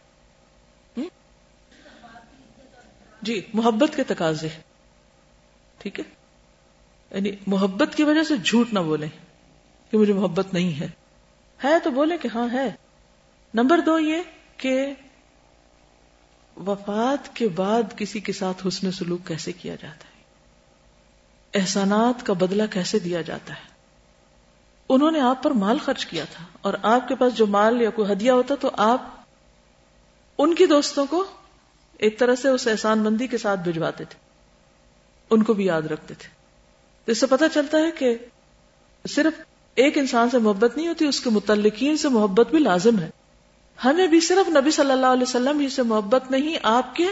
جی 3.24 3.40
محبت 3.54 3.96
کے 3.96 4.04
تقاضے۔ 4.04 4.48
ٹھیک 5.78 6.00
ہے؟ 6.00 6.04
یعنی 7.10 7.30
محبت 7.46 7.94
کی 7.94 8.04
وجہ 8.04 8.22
سے 8.22 8.36
جھوٹ 8.36 8.72
نہ 8.72 8.78
بولیں 8.78 9.08
کہ 9.90 9.98
مجھے 9.98 10.12
محبت 10.12 10.54
نہیں 10.54 10.80
ہے۔ 10.80 10.88
ہے 11.64 11.78
تو 11.78 11.90
بولے 11.90 12.18
کہ 12.18 12.28
ہاں 12.34 12.48
ہے۔ 12.52 12.72
نمبر 13.54 13.80
دو 13.80 13.98
یہ 13.98 14.22
کہ 14.56 14.86
وفات 16.56 17.36
کے 17.36 17.48
بعد 17.48 17.82
کسی 17.96 18.20
کے 18.20 18.32
ساتھ 18.32 18.66
حسن 18.66 18.92
سلوک 18.92 19.26
کیسے 19.26 19.52
کیا 19.52 19.74
جاتا 19.74 20.04
ہے؟ 20.04 20.22
احسانات 21.54 22.26
کا 22.26 22.32
بدلہ 22.32 22.62
کیسے 22.70 22.98
دیا 22.98 23.22
جاتا 23.22 23.54
ہے؟ 23.54 23.68
انہوں 24.88 25.10
نے 25.10 25.20
آپ 25.20 25.42
پر 25.42 25.50
مال 25.50 25.78
خرچ 25.78 26.06
کیا 26.06 26.24
تھا 26.24 26.44
اور 26.60 26.74
آپ 26.82 27.08
کے 27.08 27.14
پاس 27.14 27.34
جو 27.34 27.46
مال 27.46 27.82
یا 27.82 27.90
کوئی 27.90 28.12
ہدیہ 28.12 28.30
ہوتا 28.30 28.54
تو 28.54 28.70
آپ 28.76 29.02
ان 30.38 30.54
کی 30.54 30.66
دوستوں 30.66 31.06
کو 31.06 31.24
ایک 31.99 32.18
طرح 32.18 32.34
سے 32.34 32.49
اس 32.49 32.66
احسان 32.66 32.99
مندی 32.99 33.26
کے 33.26 33.38
ساتھ 33.38 33.61
بھجواتے 33.61 34.05
تھے۔ 34.05 34.18
ان 35.30 35.42
کو 35.42 35.53
بھی 35.53 35.64
یاد 35.64 35.82
رکھتے 35.82 36.14
تھے۔ 36.14 36.28
اس 37.07 37.18
سے 37.18 37.26
پتہ 37.26 37.45
چلتا 37.55 37.78
ہے 37.78 37.90
کہ 37.90 38.18
صرف 39.09 39.40
ایک 39.74 39.99
انسان 39.99 40.30
سے 40.30 40.38
محبت 40.38 40.76
نہیں 40.76 40.88
ہوتی، 40.88 41.07
اس 41.07 41.20
کے 41.20 41.30
متعلقین 41.30 41.97
سے 41.97 42.09
محبت 42.09 42.51
بھی 42.51 42.59
لازم 42.59 42.99
ہے۔ 42.99 43.11
ہمیں 43.84 44.07
بھی 44.07 44.20
صرف 44.20 44.49
نبی 44.49 44.70
صلی 44.70 44.92
اللہ 44.92 45.07
علیہ 45.07 45.22
وسلم 45.22 45.61
ہی 45.61 45.68
سے 45.68 45.82
محبت 45.82 46.30
نہیں، 46.30 46.59
آپ 46.62 46.97
کے 46.97 47.07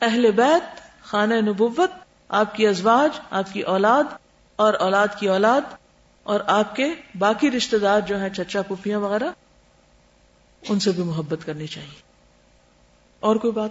اہل 0.00 0.30
بیت، 0.30 0.80
خانہ 1.02 1.34
نبوت، 1.34 1.90
آپ 2.28 2.54
کی 2.54 2.66
ازواج، 2.66 3.20
آپ 3.30 3.44
کی 3.52 3.60
اولاد 3.60 4.04
اور 4.56 4.74
اولاد 4.74 5.08
کی 5.18 5.28
اولاد 5.28 5.60
اور 6.22 6.40
آپ 6.46 6.76
کے 6.76 6.94
باقی 7.18 7.50
رشتے 7.50 7.78
دار 7.78 8.00
جو 8.00 8.20
ہیں، 8.20 8.28
چچا 8.28 8.62
پوپیاں 8.62 8.98
وغیرہ، 8.98 9.30
ان 10.68 10.80
سے 10.80 10.90
بھی 10.90 11.02
محبت 11.02 11.38
کرنی 11.46 11.66
چاہیے۔ 11.66 12.00
اور 13.20 13.36
کوئی 13.36 13.52
بات؟ 13.52 13.70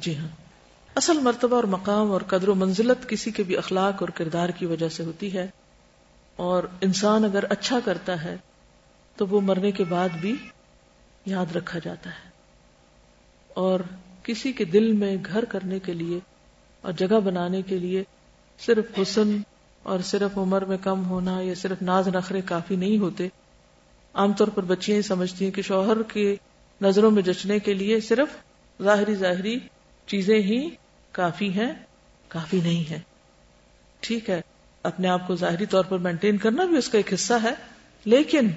جی 0.00 0.18
ہاں۔ 0.18 0.28
اصل 0.94 1.18
مرتبہ 1.18 1.56
اور 1.56 1.64
مقام 1.64 2.12
اور 2.12 2.20
قدر 2.20 2.48
و 2.48 2.54
منزلت 2.54 3.08
کسی 3.08 3.30
کے 3.30 3.42
بھی 3.42 3.56
اخلاق 3.56 3.94
اور 4.00 4.08
کردار 4.08 4.48
کی 4.48 4.66
وجہ 4.66 4.88
سے 4.88 5.04
ہوتی 5.04 5.34
ہے۔ 5.34 5.46
اور 6.36 6.64
انسان 6.80 7.24
اگر 7.24 7.44
اچھا 7.50 7.78
کرتا 7.84 8.24
ہے، 8.24 8.36
تو 9.16 9.26
وہ 9.26 9.40
مرنے 9.40 9.70
کے 9.70 9.84
بعد 9.84 10.08
بھی 10.20 10.36
یاد 11.26 11.56
رکھا 11.56 11.78
جاتا 11.84 12.10
ہے۔ 12.10 12.30
اور 13.48 13.80
کسی 14.22 14.52
کے 14.52 14.64
دل 14.64 14.92
میں 14.92 15.16
گھر 15.32 15.44
کرنے 15.44 15.78
کے 15.78 15.92
لیے 15.92 16.18
اور 16.80 16.92
جگہ 16.92 17.20
بنانے 17.20 17.62
کے 17.62 17.78
لیے 17.78 18.04
صرف 18.58 18.98
حسن 18.98 19.36
اور 19.82 20.00
صرف 20.00 20.38
عمر 20.38 20.64
میں 20.64 20.78
کم 20.82 21.08
ہونا 21.10 21.40
یا 21.40 21.54
صرف 21.54 21.82
ناز 21.82 22.08
نخرے 22.08 22.40
کافی 22.40 22.76
نہیں 22.76 22.98
ہوتے۔ 22.98 23.28
عام 24.14 24.32
طور 24.32 24.48
پر 24.48 24.62
بچیاں 24.62 24.96
ہی 24.96 25.02
سمجھتی 25.02 25.44
ہیں 25.44 25.52
کہ 25.52 25.62
شوہر 25.62 26.02
کے 26.02 26.36
نظروں 26.80 27.10
میں 27.10 27.22
جچنے 27.22 27.58
کے 27.58 27.74
لیے 27.74 28.00
صرف 28.00 28.28
ظاہری 28.82 29.14
ظاہری 29.14 29.58
چیزیں 30.06 30.38
ہی 30.38 30.70
کافی 31.12 31.52
ہیں، 31.52 31.72
کافی 32.28 32.60
نہیں 32.60 32.90
ہے 32.90 33.00
ٹھیک 34.00 34.30
ہے، 34.30 34.40
اپنے 34.82 35.08
آپ 35.08 35.26
کو 35.26 35.36
ظاہری 35.36 35.66
طور 35.66 35.84
پر 35.84 35.98
مینٹین 35.98 36.38
کرنا 36.38 36.64
بھی 36.64 36.76
اس 36.76 36.88
کا 36.88 36.98
ایک 36.98 37.14
حصہ 37.14 37.34
ہے، 37.42 37.54
لیکن 38.04 38.48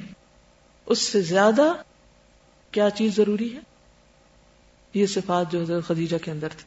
اس 0.85 0.99
سے 0.99 1.21
زیادہ 1.21 1.73
کیا 2.71 2.89
چیز 2.89 3.15
ضروری 3.15 3.55
ہے؟ 3.55 3.59
یہ 4.93 5.05
صفات 5.05 5.51
جو 5.51 5.61
حضرت 5.61 5.87
خدیجہ 5.87 6.17
کے 6.17 6.31
اندر 6.31 6.47
تھی۔ 6.49 6.63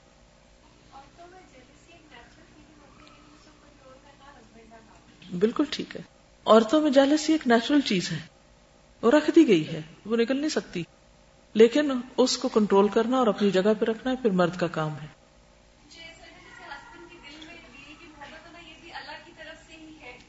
بالکل 5.39 5.65
ٹھیک 5.71 5.97
ہے۔ 5.97 6.01
عورتوں 6.47 6.81
میں 6.81 6.91
جالسی 6.91 7.33
ایک 7.33 7.47
نیچرل 7.47 7.81
چیز 7.81 8.13
ہے، 8.13 8.19
وہ 9.03 9.11
رکھ 9.11 9.31
دی 9.37 9.49
گئی 9.49 9.69
ہے، 9.69 9.81
وہ 10.07 10.17
نکل 10.17 10.37
نہیں 10.37 10.49
سکتی۔ 10.49 10.83
لیکن 11.55 11.93
اس 12.17 12.39
کو 12.39 12.49
کنٹرول 12.49 12.89
کرنا 12.89 13.17
اور 13.17 13.27
اپنی 13.27 13.51
جگہ 13.51 13.73
پہ 13.79 13.85
رکھنا 13.85 14.15
پھر 14.23 14.31
مرد 14.31 14.57
کا 14.57 14.67
کام 14.67 14.95
ہے۔ 15.03 15.23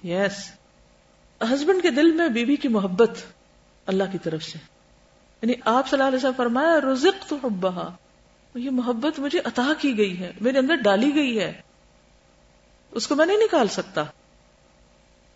یس 0.08 0.52
ہسبینڈ 1.54 1.82
کے 1.82 1.90
دل 1.90 2.12
میں 2.12 2.28
بیوی 2.28 2.56
کی 2.56 2.68
محبت 2.68 3.12
اللہ 3.86 4.04
کی 4.12 4.18
طرف 4.18 4.44
سے۔ 4.44 4.60
یعنی 5.42 5.54
آپ 5.66 5.90
صلی 5.90 5.98
اللہ 5.98 6.08
علیہ 6.08 6.18
وسلم 6.18 6.32
فرمایا 6.38 6.92
رزق 6.94 7.30
تو 7.30 7.38
حبہ 7.44 7.90
یہ 8.56 8.70
محبت 8.70 9.20
مجھے 9.20 9.40
عطا 9.40 9.74
کی 9.80 9.98
گئی 9.98 10.20
ہے، 10.20 10.32
میرے 10.42 10.58
اندر 10.58 10.76
ڈالی 10.76 11.16
گئی 11.16 11.40
ہے۔ 11.40 11.62
اس 12.92 13.08
کو 13.08 13.16
میں 13.16 13.26
نہیں 13.26 13.38
نکال 13.38 13.68
سکتا۔ 13.68 14.04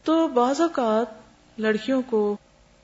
تو 0.03 0.27
بعض 0.27 0.61
اوقات 0.61 1.05
لڑکیوں 1.59 2.01
کو 2.09 2.37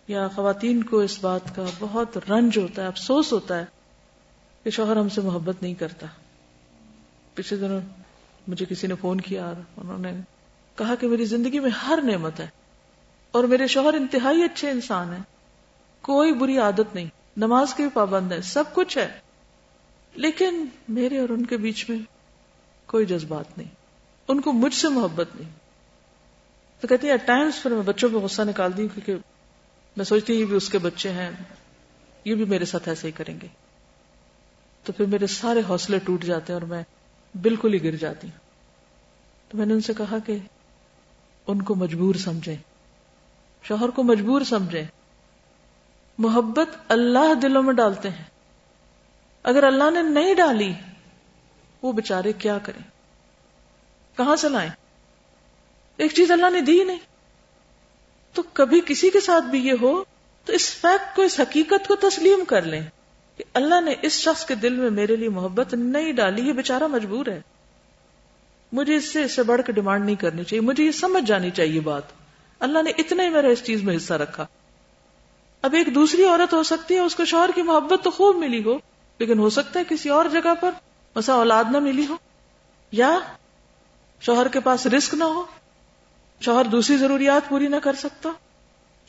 یا 0.08 0.28
خواتین 0.28 0.84
کو 0.84 1.00
اس 1.00 1.20
بات 1.22 1.56
کا 1.56 1.66
بہت 1.80 2.18
رنج 2.30 2.58
ہوتا 2.58 2.82
ہے، 2.82 2.88
افسوس 2.88 3.34
ہوتا 3.34 3.60
ہے 3.60 3.66
کہ 4.64 4.70
شوہر 4.70 4.96
ہم 4.96 5.10
سے 5.10 5.22
محبت 5.22 5.62
نہیں 5.62 5.74
کرتا۔ 5.74 6.08
پچھلے 7.34 7.60
دنوں 7.60 7.80
مجھے 8.48 8.66
کسی 8.70 8.88
نے 8.88 8.96
فون 8.96 9.22
کیا 9.22 9.46
اور 9.46 9.56
انہوں 9.78 9.98
نے 9.98 10.12
کہا 10.76 10.96
کہ 10.96 11.08
میری 11.08 11.26
زندگی 11.26 11.60
میں 11.60 11.70
ہر 11.70 12.00
نعمت 12.04 12.40
ہے 12.40 12.48
اور 13.32 13.44
میرے 13.44 13.68
شوہر 13.68 13.94
انتہائی 13.94 14.44
اچھے 14.44 14.70
انسان 14.70 15.14
ہیں۔ 15.14 15.24
کوئی 16.02 16.34
بری 16.34 16.58
عادت 16.58 16.96
نہیں، 16.96 17.08
نماز 17.38 17.74
کے 17.74 17.84
بھی 17.84 17.90
پابند 17.94 18.32
ہے 18.32 18.42
سب 18.42 18.64
کچھ 18.74 18.98
ہے۔ 18.98 19.20
لیکن 20.16 20.66
میرے 20.90 21.20
اور 21.20 21.30
ان 21.30 21.46
کے 21.46 21.58
بیچ 21.58 21.90
میں 21.90 22.00
کوئی 22.86 23.06
جذبات 23.06 23.58
نہیں، 23.58 23.70
ان 24.28 24.42
کو 24.42 24.54
مجھ 24.54 24.74
سے 24.74 24.90
محبت 24.90 25.28
نہیں۔ 25.36 25.50
تو 26.82 26.88
کہتی 26.88 27.08
ہے 27.08 27.18
ٹائمس 27.18 27.64
پھر 27.64 27.72
میں 27.72 27.82
بچوں 27.82 28.10
پہ 28.10 28.16
غصہ 28.16 28.42
نکال 28.42 28.78
دی 28.78 28.88
کیونکہ 28.88 29.16
میں 29.98 30.06
سوچتی 30.06 30.40
یہ 30.40 30.46
بھی 30.46 30.56
اس 30.56 30.70
کے 30.70 30.78
بچے 30.78 31.12
ہیں، 31.12 31.32
یہ 32.26 32.36
بھی 32.36 32.46
میرے 32.46 32.66
ساتھ 32.66 32.90
ایسے 32.90 33.08
ہی 33.08 33.12
کریں 33.12 33.42
گے۔ 33.42 33.48
تو 34.84 34.94
پھر 34.94 35.06
میرے 35.06 35.28
سارے 35.28 35.62
حوصلے 35.70 36.00
ٹوٹ 36.00 36.24
جاتے 36.24 36.54
ہیں 36.54 36.60
اور 36.60 36.68
میں 36.68 36.84
بالکل 37.42 37.74
ہی 37.74 37.84
گر 37.84 37.96
جاتی 37.96 38.28
ہوں۔ 38.28 38.38
تو 39.50 39.58
میں 39.58 39.66
نے 39.66 39.74
ان 39.74 39.82
سے 39.82 39.94
کہا 39.94 40.18
کہ 40.26 40.38
ان 41.48 41.62
کو 41.62 41.76
مجبور 41.76 42.16
سمجھیں۔ 42.16 42.56
شوہر 43.64 43.90
کو 43.90 44.04
مجبور 44.04 44.42
سمجھیں۔ 44.42 44.84
محبت 46.18 46.70
اللہ 46.88 47.34
دلوں 47.34 47.64
میں 47.64 47.74
ڈالتے 47.74 48.10
ہیں۔ 48.10 48.24
اگر 49.44 49.64
اللہ 49.64 49.92
نے 49.92 50.02
نہیں 50.02 50.34
ڈالی، 50.34 50.74
وہ 51.82 51.92
بےچارے 51.92 52.34
کیا 52.34 52.58
کریں؟ 52.58 52.84
کہاں 54.18 54.36
سے 54.36 54.50
لائیں؟ 54.50 54.70
ایک 55.98 56.12
چیز 56.14 56.32
اللہ 56.32 56.50
نے 56.50 56.62
دی 56.62 56.84
نہیں۔ 56.84 57.00
تو 58.34 58.42
کبھی 58.54 58.82
کسی 58.86 59.10
کے 59.10 59.20
ساتھ 59.20 59.46
بھی 59.46 59.68
یہ 59.68 59.74
ہو 59.82 60.04
تو 60.46 60.54
اس 60.54 60.76
فیکٹ 60.76 61.16
کو، 61.16 61.22
اس 61.22 61.40
حقیقت 61.40 61.88
کو 61.88 61.96
تسلیم 61.96 62.46
کر 62.46 62.62
لیں 62.62 62.82
کہ 63.38 63.44
اللہ 63.54 63.82
نے 63.82 63.94
اس 64.02 64.12
شخص 64.12 64.46
کے 64.46 64.56
دل 64.56 64.74
میں 64.74 64.90
میرے 64.90 65.16
لیے 65.16 65.30
محبت 65.30 65.74
نہیں 65.74 66.12
ڈالی، 66.12 66.48
یہ 66.48 66.54
بےچارا 66.54 66.88
مجبور 66.88 67.26
ہے۔ 67.28 67.42
مجھے 68.72 68.96
اس 68.96 69.14
سے 69.14 69.24
اس 69.24 69.36
سے 69.36 69.44
بڑھ 69.44 69.62
کے 69.66 69.72
ڈیمانڈ 69.72 70.06
نہیں 70.06 70.16
کرنی 70.16 70.44
چاہیے، 70.44 70.62
مجھے 70.62 70.84
یہ 70.84 70.92
سمجھ 70.92 71.26
جانی 71.26 71.50
چاہیے 71.50 71.80
بات۔ 71.80 72.04
اللہ 72.60 72.84
نے 72.84 72.92
اتنا 72.98 73.24
ہی 73.24 73.30
میرا 73.30 73.48
اس 73.48 73.64
چیز 73.64 73.84
میں 73.84 73.96
حصہ 73.96 74.14
رکھا۔ 74.14 74.46
اب 75.62 75.74
ایک 75.74 75.96
دوسری 75.96 76.24
عورت 76.24 76.54
ہو 76.54 76.64
سکتی 76.64 76.94
ہے، 76.94 77.00
اس 77.00 77.16
کو 77.16 77.26
شوہر 77.26 77.50
کی 77.56 77.62
محبت 77.62 78.04
تو 78.04 78.12
خوب 78.12 78.36
ملی 78.36 78.64
ہو، 78.64 78.78
لیکن 79.20 79.40
ہو 79.40 79.50
سکتا 79.50 79.80
ہے 79.80 79.86
کسی 79.90 80.10
اور 80.10 80.26
جگہ 80.32 80.54
پر 80.60 80.72
مسا 81.16 81.34
اولاد 81.34 81.64
نہ 81.72 81.80
ملی 81.80 82.06
ہو، 82.06 82.16
یا 82.92 83.20
شوہر 84.22 84.48
کے 84.48 84.60
پاس 84.60 84.86
رسک 84.86 85.14
نہ 85.14 85.24
ہو۔ 85.24 85.44
شوہر 86.46 86.66
دوسری 86.66 86.98
ضروریات 86.98 87.50
پوری 87.50 87.68
نہ 87.68 87.76
کر 87.76 87.94
سکتا۔ 87.94 88.30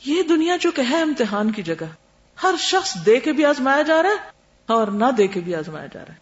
یہ 0.05 0.23
دنیا 0.23 0.55
جو 0.55 0.71
کہ 0.71 0.81
ہے 0.89 1.01
امتحان 1.01 1.51
کی 1.51 1.63
جگہ۔ 1.63 1.85
ہر 2.43 2.55
شخص 2.59 3.05
دے 3.05 3.19
کے 3.19 3.31
بھی 3.31 3.45
آزمایا 3.45 3.81
جا 3.81 4.03
رہا 4.03 4.09
ہے 4.09 4.15
اور 4.65 4.87
نہ 4.87 5.05
دے 5.17 5.27
کے 5.27 5.39
بھی 5.39 5.55
آزمایا 5.55 5.85
جا 5.93 5.99
رہا 5.99 6.13
ہے۔ 6.13 6.19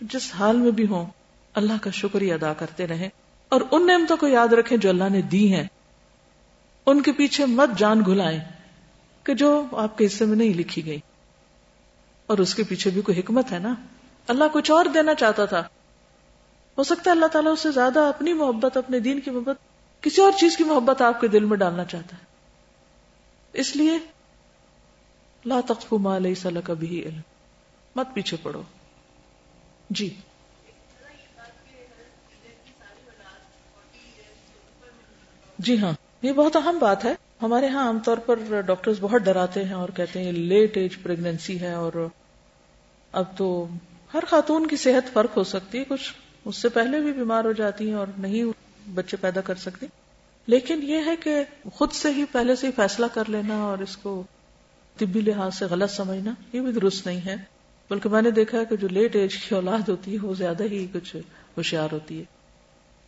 جس 0.00 0.34
حال 0.34 0.56
میں 0.56 0.70
بھی 0.70 0.86
ہوں، 0.86 1.06
اللہ 1.54 1.72
کا 1.80 1.90
شکریہ 1.90 2.34
ادا 2.34 2.52
کرتے 2.52 2.86
رہیں 2.86 3.08
اور 3.48 3.60
ان 3.70 3.86
نعمتوں 3.86 4.16
کو 4.16 4.28
یاد 4.28 4.48
رکھیں 4.48 4.78
جو 4.78 4.88
اللہ 4.88 5.08
نے 5.10 5.22
دی 5.22 5.54
ہیں۔ 5.54 5.64
ان 6.86 7.02
کے 7.02 7.12
پیچھے 7.12 7.46
مت 7.46 7.78
جان 7.78 8.00
گھلائیں 8.06 8.40
کہ 9.24 9.34
جو 9.34 9.64
آپ 9.72 9.98
کے 9.98 10.06
حصے 10.06 10.24
میں 10.24 10.36
نہیں 10.36 10.54
لکھی 10.54 10.86
گئی۔ 10.86 11.00
اور 12.26 12.38
اس 12.38 12.54
کے 12.54 12.62
پیچھے 12.62 12.90
بھی 12.90 13.02
کوئی 13.02 13.20
حکمت 13.20 13.52
ہے 13.52 13.58
نا؟ 13.58 13.74
اللہ 14.28 14.44
کچھ 14.52 14.70
اور 14.70 14.84
دینا 14.84 15.14
چاہتا 15.14 15.44
تھا۔ 15.44 15.60
ہو 16.78 16.84
سکتا 16.84 17.02
ہے 17.06 17.10
اللہ 17.10 17.26
تعالیٰ 17.26 17.52
اس 17.52 17.60
سے 17.60 17.70
زیادہ 17.70 18.00
اپنی 18.00 18.32
محبت، 18.32 18.76
اپنے 18.76 18.98
دین 18.98 19.20
کی 19.20 19.30
محبت 19.30 19.56
کسی 20.06 20.22
اور 20.22 20.32
چیز 20.32 20.56
کی 20.56 20.64
محبت 20.64 21.02
آپ 21.02 21.20
کے 21.20 21.28
دل 21.28 21.44
میں 21.44 21.56
ڈالنا 21.56 21.84
چاہتا 21.84 22.16
ہے۔ 22.16 22.24
اس 23.52 23.76
لیے 23.76 23.98
لا 25.44 25.60
تقف 25.60 25.92
ما 25.92 26.18
لیس 26.18 26.46
لک 26.46 26.70
به 26.70 26.90
علم۔ 26.90 27.20
مت 27.96 28.08
پیچھے 28.14 28.36
پڑو۔ 28.42 28.62
جی۔ 29.90 30.14
جی 35.58 35.78
ہاں۔ 35.78 35.92
یہ 36.22 36.32
بہت 36.32 36.56
اہم 36.56 36.78
بات 36.78 37.04
ہے۔ 37.04 37.14
ہمارے 37.42 37.68
ہاں 37.68 37.86
عام 37.86 37.98
طور 37.98 38.16
پر 38.16 38.60
ڈاکٹرز 38.60 38.96
بہت 39.00 39.22
ڈراتے 39.22 39.64
ہیں 39.64 39.74
اور 39.74 39.88
کہتے 39.88 40.24
ہیں 40.24 40.32
لیٹ 40.32 40.76
ایج 40.76 41.02
پریگنینسی 41.02 41.60
ہے 41.60 41.72
اور 41.72 42.08
اب 43.12 43.24
تو 43.36 43.68
ہر 44.14 44.24
خاتون 44.28 44.66
کی 44.66 44.76
صحت 44.76 45.12
فرق 45.12 45.36
ہو 45.36 45.44
سکتی 45.44 45.78
ہے۔ 45.78 45.84
کچھ 45.88 46.14
اس 46.44 46.56
سے 46.56 46.68
پہلے 46.68 47.00
بھی 47.00 47.12
بیمار 47.12 47.44
ہو 47.44 47.52
جاتی 47.52 47.88
ہیں 47.88 47.96
اور 47.96 48.06
نہیں 48.18 48.65
بچے 48.94 49.16
پیدا 49.16 49.40
کر 49.40 49.54
سکتی 49.54 49.86
لیکن 50.46 50.80
یہ 50.82 51.00
ہے 51.06 51.16
کہ 51.16 51.44
خود 51.72 51.92
سے 51.92 52.10
ہی 52.10 52.24
پہلے 52.32 52.56
سے 52.56 52.66
ہی 52.66 52.72
فیصلہ 52.72 53.06
کر 53.14 53.22
لینا 53.28 53.54
اور 53.54 53.78
اس 53.78 53.96
کو 53.96 54.22
طبی 54.96 55.20
لحاظ 55.20 55.58
سے 55.58 55.64
غلط 55.64 55.90
سمجھنا 55.90 56.34
یہ 56.52 56.60
بھی 56.60 56.72
درست 56.72 57.06
نہیں 57.06 57.20
ہے۔ 57.26 57.36
بلکہ 57.90 58.08
میں 58.08 58.22
نے 58.22 58.30
دیکھا 58.30 58.58
ہے 58.58 58.64
کہ 58.64 58.76
جو 58.76 58.88
لیٹ 58.88 59.16
ایج 59.16 59.36
کی 59.36 59.54
اولاد 59.54 59.88
ہوتی 59.88 60.12
ہے 60.12 60.26
وہ 60.26 60.34
زیادہ 60.34 60.62
ہی 60.62 60.86
کچھ 60.92 61.16
ہوشیار 61.56 61.88
ہوتی 61.92 62.18
ہے۔ 62.18 62.24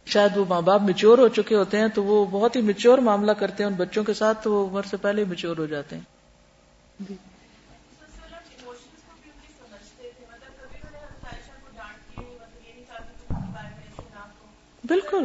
شاید 0.07 0.37
وہ 0.37 0.45
ماں 0.49 0.62
باپ 0.62 0.83
میچور 0.83 1.18
ہو 1.18 1.29
چکے 1.29 1.55
ہوتے 1.55 1.79
ہیں 1.79 1.89
تو 1.89 2.05
وہ 2.05 2.24
بہت 2.24 2.57
ہی 2.57 2.61
میچور 2.61 2.99
معاملہ 2.99 3.33
کرتے 3.33 3.62
ہیں 3.62 3.70
ان 3.70 3.76
بچوں 3.76 4.05
کے 4.05 4.14
ساتھ 4.14 4.45
تو 4.45 4.53
وہ 4.53 4.70
عمر 4.70 4.83
سے 4.83 4.97
پہلے 4.97 5.24
میچور 5.24 5.57
ہو 5.59 5.66
جاتے 5.66 5.97
ہیں۔ 5.97 6.03
جی۔ 7.09 7.14
بالکل۔ 14.85 15.24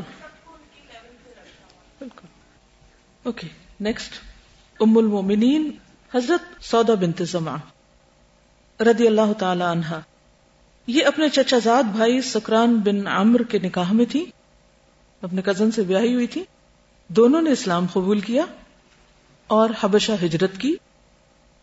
اوکے 3.26 3.48
نیکسٹ 3.80 4.14
ام 4.80 4.98
المومنین 4.98 5.70
حضرت 6.12 6.64
سودا 6.64 6.94
بنت 6.94 7.22
زما 7.24 7.56
رضی 8.80 9.08
اللہ 9.08 9.34
تعالی 9.38 9.64
عنہا 9.64 10.00
یہ 10.88 11.06
اپنے 11.06 11.30
چچا 11.30 11.58
زاد 11.64 11.92
بھائی 11.92 12.22
سکران 12.22 12.76
بن 12.76 13.08
عمر 13.08 13.44
کے 13.44 13.60
نکاح 13.60 13.92
میں 13.92 14.06
تھی 14.06 14.26
اپنے 15.22 15.42
کزن 15.42 15.72
سے 15.72 15.84
بیاہی 15.84 16.14
ہوئی 16.14 16.28
تھی 16.28 16.44
دونوں 17.10 17.42
نے 17.42 17.52
اسلام 17.52 17.86
قبول 17.94 18.20
کیا 18.20 18.44
اور 19.50 19.70
حبشہ 19.80 20.12
ہجرت 20.26 20.58
کی 20.58 20.76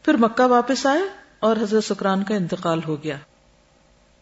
پھر 0.04 0.16
مکہ 0.16 0.46
واپس 0.46 0.86
آئے 0.86 1.02
اور 1.40 1.56
حضرت 1.56 1.84
سکران 1.84 2.22
کا 2.24 2.34
انتقال 2.34 2.80
ہو 2.86 2.96
گیا 3.04 3.16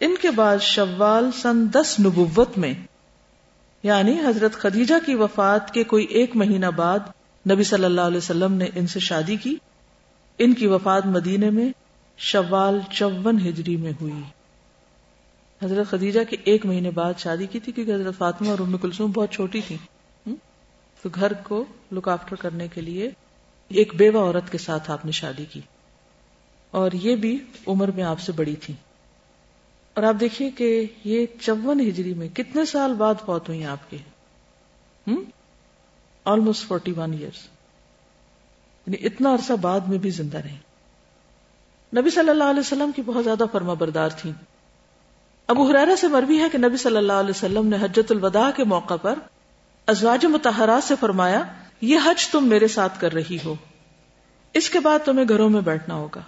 ان 0.00 0.14
کے 0.22 0.30
بعد 0.30 0.58
شوال 0.62 1.30
سن 1.32 1.66
دس 1.72 1.94
نبوت 2.00 2.58
میں 2.58 2.74
یعنی 3.84 4.18
حضرت 4.26 4.52
خدیجہ 4.52 4.94
کی 5.06 5.14
وفات 5.14 5.72
کے 5.74 5.84
کوئی 5.84 6.06
ایک 6.10 6.36
مہینہ 6.36 6.66
بعد 6.66 6.98
نبی 7.50 7.62
صلی 7.62 7.84
اللہ 7.84 8.00
علیہ 8.00 8.16
وسلم 8.16 8.52
نے 8.52 8.66
ان 8.74 8.86
سے 8.86 9.00
شادی 9.00 9.36
کی۔ 9.36 9.56
ان 10.38 10.54
کی 10.54 10.66
وفات 10.66 11.06
مدینے 11.06 11.50
میں 11.50 11.68
شوال 12.16 12.80
چون 12.90 13.40
ہجری 13.48 13.76
میں 13.76 13.92
ہوئی۔ 14.00 14.12
حضرت 15.62 15.86
خدیجہ 15.86 16.20
کے 16.30 16.36
ایک 16.44 16.66
مہینے 16.66 16.90
بعد 16.90 17.14
شادی 17.18 17.46
کی 17.46 17.60
تھی 17.60 17.72
کیونکہ 17.72 17.94
حضرت 17.94 18.18
فاطمہ 18.18 18.48
اور 18.48 18.58
ام 18.58 18.76
کلثوم 18.76 19.10
بہت 19.10 19.30
چھوٹی 19.30 19.60
تھی 19.66 19.76
تو 21.02 21.08
گھر 21.14 21.32
کو 21.32 21.64
لک 21.92 22.08
آفٹر 22.08 22.36
کرنے 22.36 22.68
کے 22.68 22.80
لیے 22.80 23.10
ایک 23.68 23.92
بیوہ 23.94 24.18
عورت 24.18 24.52
کے 24.52 24.58
ساتھ 24.58 24.90
آپ 24.90 25.04
نے 25.04 25.10
شادی 25.10 25.44
کی۔ 25.44 25.60
اور 26.70 26.90
یہ 26.92 27.16
بھی 27.16 27.38
عمر 27.66 27.90
میں 27.90 28.04
آپ 28.04 28.20
سے 28.20 28.32
بڑی 28.32 28.56
تھی۔ 28.56 28.74
اور 29.94 30.04
آپ 30.04 30.14
دیکھیے 30.20 30.50
کہ 30.50 30.86
یہ 31.04 31.26
چون 31.40 31.80
ہجری 31.80 32.14
میں 32.14 32.28
کتنے 32.28 32.64
سال 32.64 32.94
بعد 32.94 33.14
فوت 33.26 33.48
ہوئی 33.48 33.64
آپ 33.64 33.90
کے۔ 33.90 33.96
آلموسٹ 36.24 36.68
فورٹی 36.68 36.92
ون 36.92 37.12
ایئرس 37.12 37.48
یعنی 38.86 39.06
اتنا 39.06 39.34
عرصہ 39.34 39.52
بعد 39.52 39.80
میں 39.80 39.98
بھی 39.98 40.10
زندہ 40.10 40.38
رہی 40.38 40.56
نبی 42.00 42.10
صلی 42.10 42.30
اللہ 42.30 42.44
علیہ 42.44 42.60
وسلم 42.60 42.90
کی 42.96 43.02
بہت 43.02 43.24
زیادہ 43.24 43.44
فرما 43.52 43.74
بردار 43.74 44.08
تھی 44.08 44.32
ابو 45.46 45.70
حرارہ 45.70 45.96
سے 45.96 46.08
مروی 46.08 46.38
ہے 46.38 46.48
کہ 46.52 46.58
نبی 46.58 46.76
صلی 46.76 46.96
اللہ 46.96 47.12
علیہ 47.12 47.30
وسلم 47.30 47.66
نے 47.66 47.76
حجت 47.82 48.12
الوداع 48.12 48.50
کے 48.50 48.64
موقع 48.64 48.96
پر 48.96 49.18
ازواج 49.86 50.26
متحرات 50.26 50.84
سے 50.84 50.94
فرمایا، 51.00 51.42
یہ 51.80 51.98
حج 52.04 52.28
تم 52.28 52.48
میرے 52.48 52.68
ساتھ 52.68 53.00
کر 53.00 53.12
رہی 53.12 53.38
ہو. 53.44 53.54
اس 54.54 54.70
کے 54.70 54.80
بعد 54.80 54.98
تمہیں 55.04 55.28
گھروں 55.28 55.50
میں 55.50 55.60
بیٹھنا 55.60 55.94
ہوگا. 55.94 56.20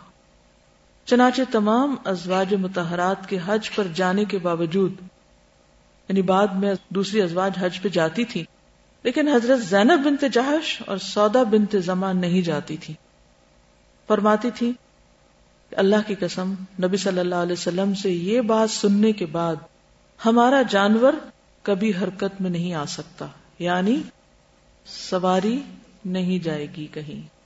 چنانچہ 1.04 1.42
تمام 1.50 1.96
ازواج 2.04 2.54
متحرات 2.54 3.28
کے 3.28 3.38
حج 3.46 3.70
پر 3.70 3.86
جانے 3.94 4.24
کے 4.24 4.38
باوجود 4.38 4.92
یعنی 6.08 6.22
بعد 6.22 6.46
میں 6.46 6.74
دوسری 6.88 7.22
ازواج 7.22 7.52
حج 7.60 7.82
پہ 7.82 7.88
جاتی 7.88 8.24
تھی 8.24 8.44
لیکن 9.02 9.28
حضرت 9.28 9.60
زینب 9.60 10.00
بنت 10.04 10.24
جہش 10.32 10.82
اور 10.86 10.96
سودا 10.96 11.42
بنت 11.42 11.76
زمان 11.84 12.20
نہیں 12.20 12.42
جاتی 12.42 12.76
تھی۔ 12.76 12.94
فرماتی 14.08 14.50
تھی 14.50 14.72
اللہ 15.72 15.96
کی 16.06 16.14
قسم، 16.14 16.54
نبی 16.84 16.96
صلی 16.96 17.20
اللہ 17.20 17.34
علیہ 17.34 17.52
وسلم 17.52 17.94
سے 17.94 18.10
یہ 18.10 18.40
بات 18.40 18.70
سننے 18.70 19.12
کے 19.12 19.26
بعد 19.26 19.56
ہمارا 20.26 20.62
جانور 20.70 21.12
کبھی 21.62 21.92
حرکت 22.02 22.40
میں 22.40 22.50
نہیں 22.50 22.74
آ 22.74 22.84
سکتا 22.84 23.26
یعنی 23.58 24.00
سواری 24.86 25.60
نہیں 26.04 26.44
جائے 26.44 26.66
گی 26.76 26.86
کہیں۔ 26.86 27.40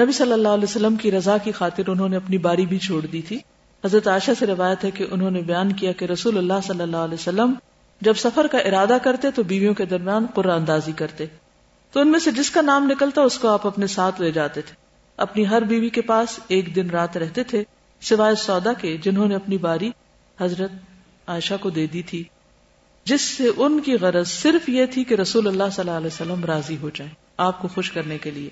نبی 0.00 0.12
صلی 0.12 0.32
اللہ 0.32 0.48
علیہ 0.48 0.64
وسلم 0.64 0.96
کی 0.96 1.10
رضا 1.10 1.38
کی 1.38 1.52
خاطر 1.52 1.82
انہوں 1.88 2.08
نے 2.08 2.16
اپنی 2.16 2.38
باری 2.38 2.66
بھی 2.66 2.78
چھوڑ 2.78 3.06
دی 3.06 3.22
تھی۔ 3.22 3.38
حضرت 3.84 4.08
عائشہ 4.08 4.30
سے 4.38 4.46
روایت 4.46 4.84
ہے 4.84 4.90
کہ 4.90 5.06
انہوں 5.10 5.30
نے 5.30 5.40
بیان 5.40 5.72
کیا 5.72 5.92
کہ 5.92 6.04
رسول 6.04 6.38
اللہ 6.38 6.60
صلی 6.62 6.80
اللہ 6.80 6.96
علیہ 6.96 7.14
وسلم 7.14 7.54
جب 8.00 8.14
سفر 8.14 8.46
کا 8.46 8.58
ارادہ 8.58 8.98
کرتے 9.02 9.30
تو 9.30 9.42
بیویوں 9.42 9.74
کے 9.74 9.84
درمیان 9.84 10.26
قرآن 10.34 10.58
اندازی 10.58 10.92
کرتے۔ 10.92 11.26
تو 11.92 12.00
ان 12.00 12.08
میں 12.08 12.18
سے 12.18 12.30
جس 12.30 12.50
کا 12.50 12.60
نام 12.60 12.84
نکلتا 12.84 13.22
اس 13.22 13.38
کو 13.38 13.48
آپ 13.48 13.66
اپنے 13.66 13.86
ساتھ 13.86 14.20
لے 14.20 14.32
جاتے 14.32 14.60
تھے۔ 14.60 14.74
اپنی 15.16 15.48
ہر 15.48 15.62
بیوی 15.62 15.88
کے 15.88 16.00
پاس 16.00 16.40
ایک 16.48 16.76
دن 16.76 16.90
رات 16.90 17.16
رہتے 17.16 17.42
تھے، 17.42 17.64
سوائے 18.00 18.34
سودا 18.34 18.72
کے، 18.72 18.96
جنہوں 18.96 19.26
نے 19.26 19.34
اپنی 19.34 19.58
باری 19.58 19.90
حضرت 20.40 20.72
عائشہ 21.26 21.54
کو 21.60 21.70
دے 21.70 21.86
دی 21.86 22.02
تھی، 22.02 22.24
جس 23.04 23.20
سے 23.20 23.50
ان 23.56 23.80
کی 23.80 23.94
غرض 23.94 24.28
صرف 24.28 24.68
یہ 24.68 24.86
تھی 24.86 25.04
کہ 25.04 25.14
رسول 25.14 25.46
اللہ 25.46 25.64
صلی 25.72 25.86
اللہ 25.86 25.96
علیہ 25.96 26.06
وسلم 26.06 26.44
راضی 26.44 26.76
ہو 26.82 26.90
جائے 26.94 27.10
آپ 27.36 27.62
کو 27.62 27.68
خوش 27.68 27.90
کرنے 27.90 28.18
کے 28.18 28.30
لیے۔ 28.30 28.50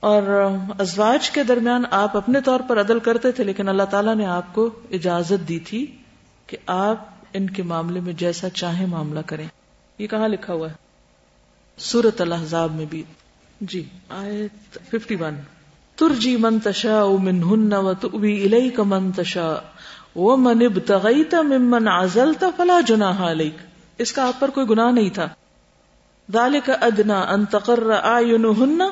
اور 0.00 0.50
ازواج 0.78 1.30
کے 1.30 1.42
درمیان 1.42 1.82
آپ 1.90 2.16
اپنے 2.16 2.40
طور 2.40 2.60
پر 2.68 2.80
عدل 2.80 2.98
کرتے 2.98 3.32
تھے، 3.32 3.44
لیکن 3.44 3.68
اللہ 3.68 3.82
تعالیٰ 3.82 4.14
نے 4.14 4.26
آپ 4.26 4.54
کو 4.54 4.70
اجازت 4.90 5.48
دی 5.48 5.58
تھی 5.58 5.96
کہ 6.46 6.56
آپ 6.66 7.15
ان 7.32 7.50
کے 7.50 7.62
معاملے 7.62 8.00
میں 8.00 8.12
جیسا 8.12 8.48
چاہیں 8.48 8.86
معاملہ 8.86 9.20
کریں۔ 9.26 9.48
یہ 9.98 10.06
کہاں 10.06 10.28
لکھا 10.28 10.52
ہوا 10.52 10.70
ہے؟ 10.70 10.74
سورت 11.78 12.20
الحضاب 12.20 12.74
میں 12.74 12.84
بھی۔ 12.84 13.02
جی 13.60 13.84
آیت 14.08 14.78
ففٹی 14.90 15.14
ون 15.14 15.34
ترجی 15.94 16.36
من 16.36 16.58
تشا 16.58 17.04
من 17.22 17.42
ہن 17.42 17.72
و 17.72 17.94
تبی 17.94 18.44
الئی 18.44 18.70
کا 18.70 18.82
من 18.82 19.12
تشا 19.12 19.54
وہ 20.14 20.36
من 20.36 20.58
ابتغیت 20.62 21.34
ممن 21.34 21.88
عزلت 21.88 22.44
فلا 22.56 22.80
جناح 22.86 23.30
علیک۔ 23.30 23.56
اس 23.98 24.12
کا 24.12 24.28
آپ 24.28 24.40
پر 24.40 24.50
کوئی 24.50 24.66
گناہ 24.70 24.90
نہیں 24.90 25.10
تھا۔ 25.10 25.28
ذالک 26.32 26.70
ادنا 26.80 27.20
ان 27.20 27.44
تقر 27.44 27.90
اعینہن۔ 28.02 28.82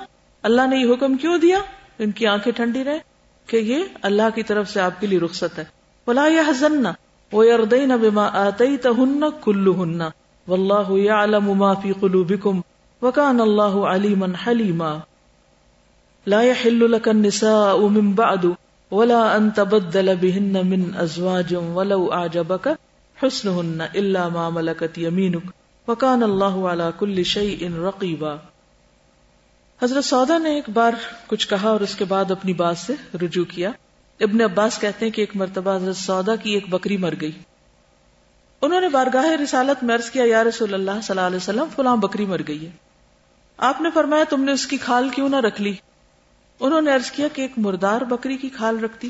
اللہ 0.43 0.67
نے 0.67 0.77
یہ 0.77 0.93
حکم 0.93 1.17
کیوں 1.17 1.39
دیا؟ 1.39 1.59
ان 1.99 2.11
کی 2.11 2.27
آنکھیں 2.27 2.53
ٹھنڈی 2.53 2.85
رہے 2.85 2.99
کہ 3.47 3.57
یہ 3.57 3.85
اللہ 4.03 4.23
کی 4.35 4.43
طرف 4.43 4.71
سے 4.71 4.81
آپ 4.81 5.01
کے 5.01 5.07
لیے 5.07 5.19
رخصت 5.21 5.59
ہے۔ 5.59 5.65
ولا 6.07 6.27
يحزنن 6.27 6.89
ويرضين 7.33 7.97
بما 7.97 8.49
آتيتهن 8.49 9.33
كلهن 9.45 10.13
والله 10.49 10.99
يعلم 10.99 11.59
ما 11.59 11.75
في 11.75 11.93
قلوبكم 11.93 12.63
وكان 13.03 13.41
الله 13.41 13.89
عليما 13.89 14.37
حليما 14.37 15.01
لا 16.27 16.43
يحل 16.43 16.93
لك 16.93 17.09
النساء 17.09 17.87
من 17.87 18.15
بعد 18.15 18.55
ولا 18.91 19.37
ان 19.37 19.53
تبدل 19.53 20.17
بهن 20.17 20.67
من 20.67 20.95
ازواج 20.95 21.55
ولو 21.55 22.13
اعجبك 22.13 22.79
حسنهن 23.17 23.89
الا 23.95 24.29
ما 24.29 24.51
ملكت 24.51 24.99
يمينك 24.99 25.43
وكان 25.89 26.23
الله 26.23 26.69
على 26.69 26.93
كل 26.99 27.25
شيء 27.25 27.77
رقيبا 27.79 28.37
حضرت 29.83 30.05
سودا 30.05 30.39
نے 30.39 30.55
ایک 30.55 30.69
بار 30.69 30.93
کچھ 31.27 31.49
کہا 31.49 31.69
اور 31.69 31.81
اس 31.81 31.95
کے 31.95 32.05
بعد 32.05 32.31
اپنی 32.31 32.53
بات 32.53 32.79
سے 32.79 32.95
رجوع 33.23 33.45
کیا 33.45 33.71
ابن 34.21 34.41
عباس 34.41 34.79
کہتے 34.79 35.05
ہیں 35.05 35.13
کہ 35.13 35.21
ایک 35.21 35.37
مرتبہ 35.37 35.77
حضرت 35.77 35.97
سودا 35.97 36.37
کی 36.37 36.51
ایک 36.51 36.69
بکری 36.69 36.97
مر 36.97 37.15
گئی۔ 37.21 37.33
انہوں 38.63 38.81
نے 38.81 38.89
بارگاہ 38.89 39.25
رسالت 39.25 39.85
میں 39.85 39.95
عرض 39.95 40.11
کیا، 40.11 40.25
یا 40.27 40.45
رسول 40.45 40.75
اللہ 40.75 40.91
صلی 40.91 41.17
اللہ 41.17 41.21
علیہ 41.21 41.37
وسلم، 41.37 41.65
فلاں 41.77 41.97
بکری 41.97 42.27
مر 42.27 42.41
گئی 42.49 42.67
ہے۔ 42.67 42.71
آپ 43.57 43.81
نے 43.81 43.89
فرمایا، 43.95 44.25
تم 44.31 44.45
نے 44.45 44.53
اس 44.53 44.67
کی 44.67 44.77
کھال 44.77 45.09
کیوں 45.09 45.29
نہ 45.29 45.37
رکھ 45.37 45.63
لی؟ 45.63 45.75
انہوں 46.61 46.81
نے 46.81 46.91
عرض 46.91 47.11
کیا 47.11 47.29
کہ 47.33 47.43
ایک 47.43 47.53
مردار 47.57 48.01
بکری 48.01 48.37
کی 48.37 48.49
کھال 48.49 48.85
رکھتی 48.85 49.09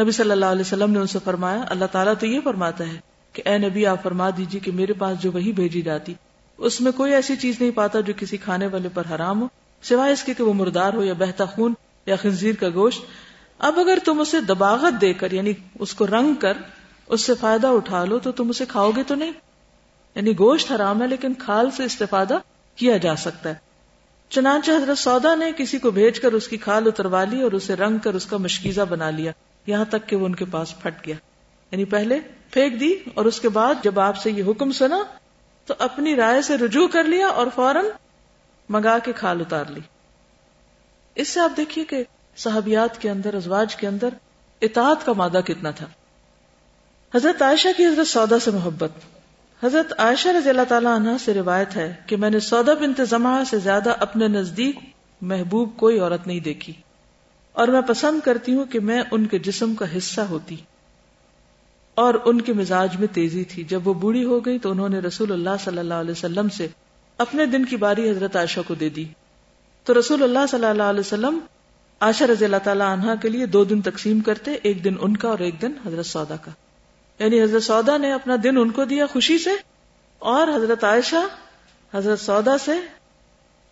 نبی 0.00 0.10
صلی 0.10 0.30
اللہ 0.30 0.46
علیہ 0.46 0.60
وسلم 0.60 0.90
نے 0.90 0.98
ان 0.98 1.06
سے 1.06 1.18
فرمایا، 1.24 1.60
اللہ 1.68 1.84
تعالیٰ 1.84 2.12
تو 2.20 2.26
یہ 2.26 2.40
فرماتا 2.44 2.84
ہے 2.84 2.98
کہ 3.32 3.42
اے 3.46 3.58
نبی، 3.58 3.86
آپ 3.86 4.02
فرما 4.02 4.30
دیجیے 4.36 4.60
کہ 4.60 4.72
میرے 4.72 4.92
پاس 4.92 5.20
جو 5.20 5.32
وہی 5.32 5.52
بھیجی 5.52 5.82
جاتی، 5.82 6.14
اس 6.58 6.80
میں 6.80 6.92
کوئی 6.92 7.14
ایسی 7.14 7.36
چیز 7.36 7.60
نہیں 7.60 7.70
پاتا 7.70 8.00
جو 8.00 8.12
کسی 8.16 8.36
کھانے 8.36 8.66
والے 8.66 8.88
پر 8.94 9.02
حرام 9.14 9.42
ہو، 9.42 9.46
سوائے 9.82 10.12
اس 10.12 10.22
کے 10.22 10.34
کہ 10.34 10.44
وہ 10.44 10.52
مردار 10.52 10.94
ہو 10.94 11.04
یا 11.04 11.12
بہتا 11.12 11.44
خون 11.44 11.74
یا 12.06 12.16
خنزیر 12.16 12.54
کا 12.54 12.68
گوشت۔ 12.74 13.00
اب 13.58 13.80
اگر 13.80 13.98
تم 14.04 14.20
اسے 14.20 14.40
دباغت 14.40 15.00
دے 15.00 15.14
کر 15.14 15.32
یعنی 15.32 15.52
اس 15.78 15.94
کو 15.94 16.06
رنگ 16.06 16.34
کر، 16.34 16.52
اس 17.06 17.20
سے 17.20 17.34
فائدہ 17.34 17.66
اٹھا 17.66 18.04
لو 18.04 18.18
تو 18.18 18.32
تم 18.32 18.48
اسے 18.48 18.64
کھاؤ 18.66 18.90
گے 18.90 19.02
تو 19.02 19.14
نہیں۔ 19.14 19.32
یعنی 20.14 20.38
گوشت 20.38 20.72
حرام 20.72 21.02
ہے 21.02 21.06
لیکن 21.06 21.34
کھال 21.34 21.70
سے 21.70 21.84
استفادہ 21.84 22.38
کیا 22.76 22.96
جا 22.96 23.16
سکتا 23.16 23.48
ہے۔ 23.48 23.54
چنانچہ 24.28 24.70
حضرت 24.70 24.98
سودا 24.98 25.34
نے 25.34 25.52
کسی 25.56 25.78
کو 25.78 25.90
بھیج 25.90 26.20
کر 26.20 26.32
اس 26.32 26.48
کی 26.48 26.56
کھال 26.56 26.86
اتروا 26.86 27.24
لی 27.24 27.42
اور 27.42 27.52
اسے 27.52 27.76
رنگ 27.76 27.98
کر 27.98 28.14
اس 28.14 28.26
کا 28.26 28.36
مشکیزہ 28.36 28.80
بنا 28.80 29.10
لیا، 29.10 29.32
یہاں 29.66 29.84
تک 29.84 30.08
کہ 30.08 30.16
وہ 30.16 30.26
ان 30.26 30.34
کے 30.34 30.44
پاس 30.44 30.78
پھٹ 30.82 31.06
گیا۔ 31.06 31.14
یعنی 31.70 31.84
پہلے 31.84 32.20
پھینک 32.50 32.80
دی 32.80 32.92
اور 33.14 33.24
اس 33.24 33.40
کے 33.40 33.48
بعد 33.48 33.74
جب 33.82 34.00
آپ 34.00 34.16
سے 34.16 34.30
یہ 34.30 34.42
حکم 34.46 34.72
سنا 34.72 35.02
تو 35.66 35.74
اپنی 35.78 36.16
رائے 36.16 36.42
سے 36.42 36.56
رجوع 36.56 36.88
کر 36.88 37.04
لیا 37.04 37.26
اور 37.26 37.46
فوراً 37.54 37.84
منگا 38.68 38.98
کے 38.98 39.12
کھال 39.12 39.40
اتار 39.40 39.64
لی۔ 39.68 39.80
اس 41.14 41.28
سے 41.28 41.40
آپ 41.40 41.50
دیکھیے 41.56 41.84
کہ 41.84 42.04
صحابیات 42.38 43.02
کے 43.02 43.10
اندر، 43.10 43.34
ازواج 43.34 43.76
کے 43.76 43.86
اندر 43.86 44.08
اطاعت 44.60 45.06
کا 45.06 45.12
مادہ 45.12 45.40
کتنا 45.46 45.70
تھا؟ 45.70 45.86
حضرت 47.14 47.42
عائشہ 47.42 47.68
کی 47.76 47.86
حضرت 47.86 48.06
سودا 48.06 48.38
سے 48.38 48.50
محبت۔ 48.50 48.90
حضرت 49.64 50.00
عائشہ 50.00 50.28
رضی 50.28 50.50
اللہ 50.50 50.62
تعالیٰ 50.68 50.96
عنہ 50.96 51.10
سے 51.24 51.34
روایت 51.34 51.76
ہے 51.76 51.94
کہ 52.06 52.16
میں 52.16 52.30
نے 52.30 52.40
سودا 52.40 52.74
بنت 52.74 53.00
زمہ 53.10 53.42
سے 53.50 53.58
زیادہ 53.58 53.92
اپنے 54.00 54.28
نزدیک 54.28 54.78
محبوب 55.20 55.76
کوئی 55.76 55.98
عورت 55.98 56.26
نہیں 56.26 56.40
دیکھی۔ 56.40 56.72
اور 57.52 57.68
میں 57.68 57.80
پسند 57.80 58.20
کرتی 58.24 58.54
ہوں 58.54 58.64
کہ 58.64 58.80
میں 58.80 59.02
ان 59.10 59.26
کے 59.26 59.38
جسم 59.38 59.74
کا 59.74 59.96
حصہ 59.96 60.20
ہوتی۔ 60.20 60.56
اور 61.94 62.14
ان 62.24 62.40
کے 62.40 62.52
مزاج 62.52 62.96
میں 62.98 63.08
تیزی 63.12 63.44
تھی۔ 63.44 63.64
جب 63.64 63.88
وہ 63.88 63.94
بوڑھی 63.94 64.24
ہو 64.24 64.40
گئی 64.40 64.58
تو 64.58 64.70
انہوں 64.70 64.88
نے 64.88 64.98
رسول 64.98 65.32
اللہ 65.32 65.50
صلی 65.64 65.78
اللہ 65.78 65.94
علیہ 65.94 66.10
وسلم 66.10 66.48
سے 66.48 66.66
اپنے 67.18 67.46
دن 67.46 67.64
کی 67.64 67.76
باری 67.76 68.10
حضرت 68.10 68.36
عائشہ 68.36 68.60
کو 68.66 68.74
دے 68.74 68.88
دی۔ 68.88 69.04
تو 69.84 69.98
رسول 69.98 70.22
اللہ 70.22 70.38
صلی 70.50 70.66
اللہ 70.66 70.82
علیہ 70.82 71.00
وسلم 71.00 71.38
عائشہ 72.00 72.24
رضی 72.24 72.44
اللہ 72.44 72.56
تعالیٰ 72.64 72.98
عنہ 72.98 73.10
کے 73.22 73.28
لیے 73.28 73.46
دو 73.46 73.64
دن 73.64 73.82
تقسیم 73.82 74.20
کرتے، 74.20 74.52
ایک 74.52 74.84
دن 74.84 74.94
ان 75.00 75.16
کا 75.16 75.28
اور 75.28 75.38
ایک 75.38 75.62
دن 75.62 75.72
حضرت 75.86 76.06
سودا 76.06 76.36
کا۔ 76.36 76.50
یعنی 77.18 77.42
حضرت 77.42 77.62
سودا 77.62 77.96
نے 77.96 78.12
اپنا 78.12 78.36
دن 78.42 78.58
ان 78.58 78.70
کو 78.70 78.84
دیا 78.84 79.06
خوشی 79.06 79.38
سے 79.38 79.50
اور 80.18 80.48
حضرت 80.48 80.84
عائشہ 80.84 81.26
حضرت 81.94 82.20
سودا 82.20 82.58
سے 82.58 82.72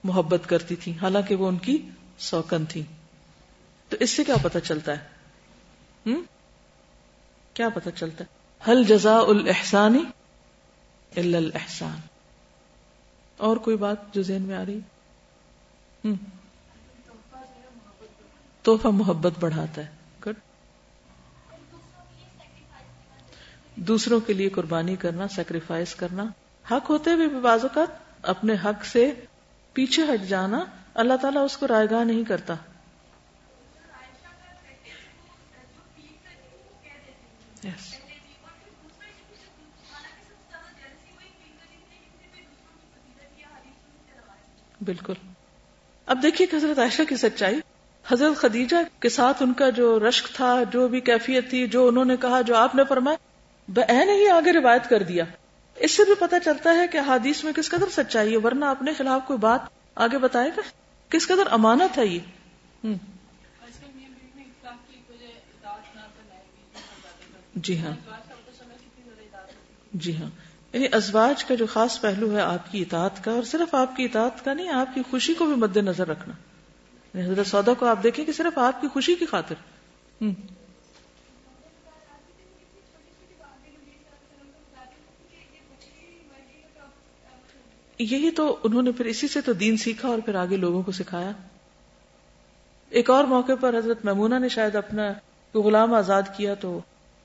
محبت 0.05 0.41
کرتی 0.47 0.77
تھی 0.77 0.93
حالانکہ 1.03 1.35
وہ 1.35 1.49
ان 1.49 1.57
کی 1.57 1.89
سوکن 2.19 2.65
تھی 2.65 2.83
تو 3.89 3.97
اس 4.01 4.11
سے 4.11 4.25
کیا 4.25 4.35
پتا 4.43 4.61
چلتا 4.61 4.93
ہے؟ 4.93 5.09
ہم؟ 6.07 6.23
کیا 7.55 7.69
پتا 7.69 7.91
چلتا 7.91 8.25
ہے؟ 8.25 8.37
حل 8.71 8.85
جزا 8.85 9.19
الحسانی 9.19 10.03
الحسان 11.17 12.01
اور 13.37 13.57
کوئی 13.57 13.77
بات 13.77 14.15
جو 14.15 14.23
ذہن 14.23 14.43
میں 14.43 14.57
آ 14.57 14.65
رہی؟ 14.65 14.79
تحفہ 18.67 18.89
محبت 18.89 19.33
بڑھاتا 19.41 19.83
ہے۔ 19.83 19.87
گڈ 20.27 20.35
دوسروں 23.77 24.21
کے 24.21 24.33
لیے 24.33 24.49
قربانی 24.49 24.97
کرنا 24.97 25.29
سیکریفائس 25.29 25.95
کرنا۔ 25.95 26.25
حق 26.71 26.91
ہوتے 26.91 27.11
ہوئے 27.11 27.27
بھی 27.27 27.41
بعض 27.41 27.63
اوقات 27.63 27.89
اپنے 28.23 28.55
حق 28.65 28.85
سے 28.85 29.15
پیچھے 29.73 30.03
ہٹ 30.03 30.29
جانا 30.29 30.65
اللہ 30.95 31.15
تعالیٰ 31.23 31.45
اس 31.45 31.57
کو 31.57 31.69
رائے 31.69 31.87
گاہ 31.91 32.05
نہیں 32.05 32.25
کرتا۔ 32.25 32.55
Yes. 37.67 37.93
بالکل۔ 44.85 45.15
اب 46.07 46.19
دیکھیے 46.23 46.57
حضرت 46.57 46.79
عائشہ 46.79 47.03
کی 47.09 47.17
سچائی۔ 47.17 47.61
حضرت 48.09 48.37
خدیجہ 48.37 48.77
کے 49.01 49.09
ساتھ 49.09 49.43
ان 49.43 49.53
کا 49.53 49.71
جو 49.71 50.09
رشک 50.09 50.29
تھا، 50.35 50.63
جو 50.71 50.89
بھی 50.89 51.01
کیفیت 51.01 51.51
تھی، 51.51 51.67
جو 51.67 51.89
انہوں 51.89 52.05
نے 52.05 52.17
کہا، 52.17 52.41
جو 52.41 52.57
آپ 52.57 52.75
نے 52.75 52.83
فرمایا، 52.89 53.17
بہن 53.69 54.09
ہی 54.09 54.29
آگے 54.29 54.53
روایت 54.53 54.89
کر 54.89 55.03
دیا۔ 55.03 55.25
اس 55.75 55.97
سے 55.97 56.05
بھی 56.05 56.15
پتا 56.19 56.41
چلتا 56.41 56.75
ہے 56.75 56.87
کہ 56.87 56.99
حادیث 56.99 57.45
میں 57.45 57.53
کس 57.53 57.71
قدر 57.71 57.89
سچائی 57.91 58.33
ہے، 58.33 58.37
ورنہ 58.37 58.65
اپنے 58.65 58.95
خلاف 58.95 59.21
کوئی 59.27 59.39
بات 59.39 59.61
آگے 59.95 60.19
بتائے 60.19 60.51
گا 60.57 60.61
کس 61.09 61.27
قدر 61.27 61.43
امانت 61.51 61.99
ہے 61.99 62.07
یہ؟ 62.07 62.19
جی 67.55 67.79
ہاں۔ 67.81 67.91
جی 69.93 70.17
ہاں۔ 70.17 70.31
یعنی 70.73 70.87
ازواج 70.93 71.45
کا 71.45 71.55
جو 71.55 71.67
خاص 71.67 72.01
پہلو 72.01 72.37
ہے، 72.37 72.41
آپ 72.41 72.73
کی 72.73 72.83
اطاعت 72.83 73.25
کا، 73.25 73.31
اور 73.31 73.43
صرف 73.43 73.75
آپ 73.75 73.97
کی 73.97 74.05
اطاعت 74.05 74.45
کا 74.45 74.53
نہیں، 74.53 74.69
آپ 74.69 74.95
کی 74.95 75.03
خوشی 75.11 75.35
کو 75.35 75.47
بھی 75.47 75.55
مد 75.55 75.77
نظر 75.77 76.09
رکھنا۔ 76.09 76.35
حضرت 77.23 77.47
سودا 77.47 77.75
کو 77.75 77.87
آپ 77.87 78.03
دیکھیں 78.03 78.25
کہ 78.25 78.33
صرف 78.33 78.59
آپ 78.59 78.81
کی 78.81 78.89
خوشی 78.89 79.15
کی 79.15 79.27
خاطر۔ 79.27 79.55
یہی 87.99 88.31
تو 88.31 88.59
انہوں 88.65 88.83
نے 88.83 88.93
پھر 88.93 89.05
اسی 89.05 89.29
سے 89.29 89.41
تو 89.41 89.53
دین 89.53 89.77
سیکھا 89.77 90.09
اور 90.09 90.19
پھر 90.25 90.35
آگے 90.35 90.57
لوگوں 90.57 90.83
کو 90.83 90.93
سکھایا۔ 90.93 91.31
ایک 92.91 93.11
اور 93.11 93.25
موقع 93.25 93.53
پر 93.61 93.79
حضرت 93.79 94.05
میمونہ 94.05 94.35
نے 94.39 94.49
شاید 94.49 94.77
اپنا 94.77 95.13
غلام 95.55 95.95
آزاد 95.95 96.23
کیا 96.37 96.55
تو 96.55 96.81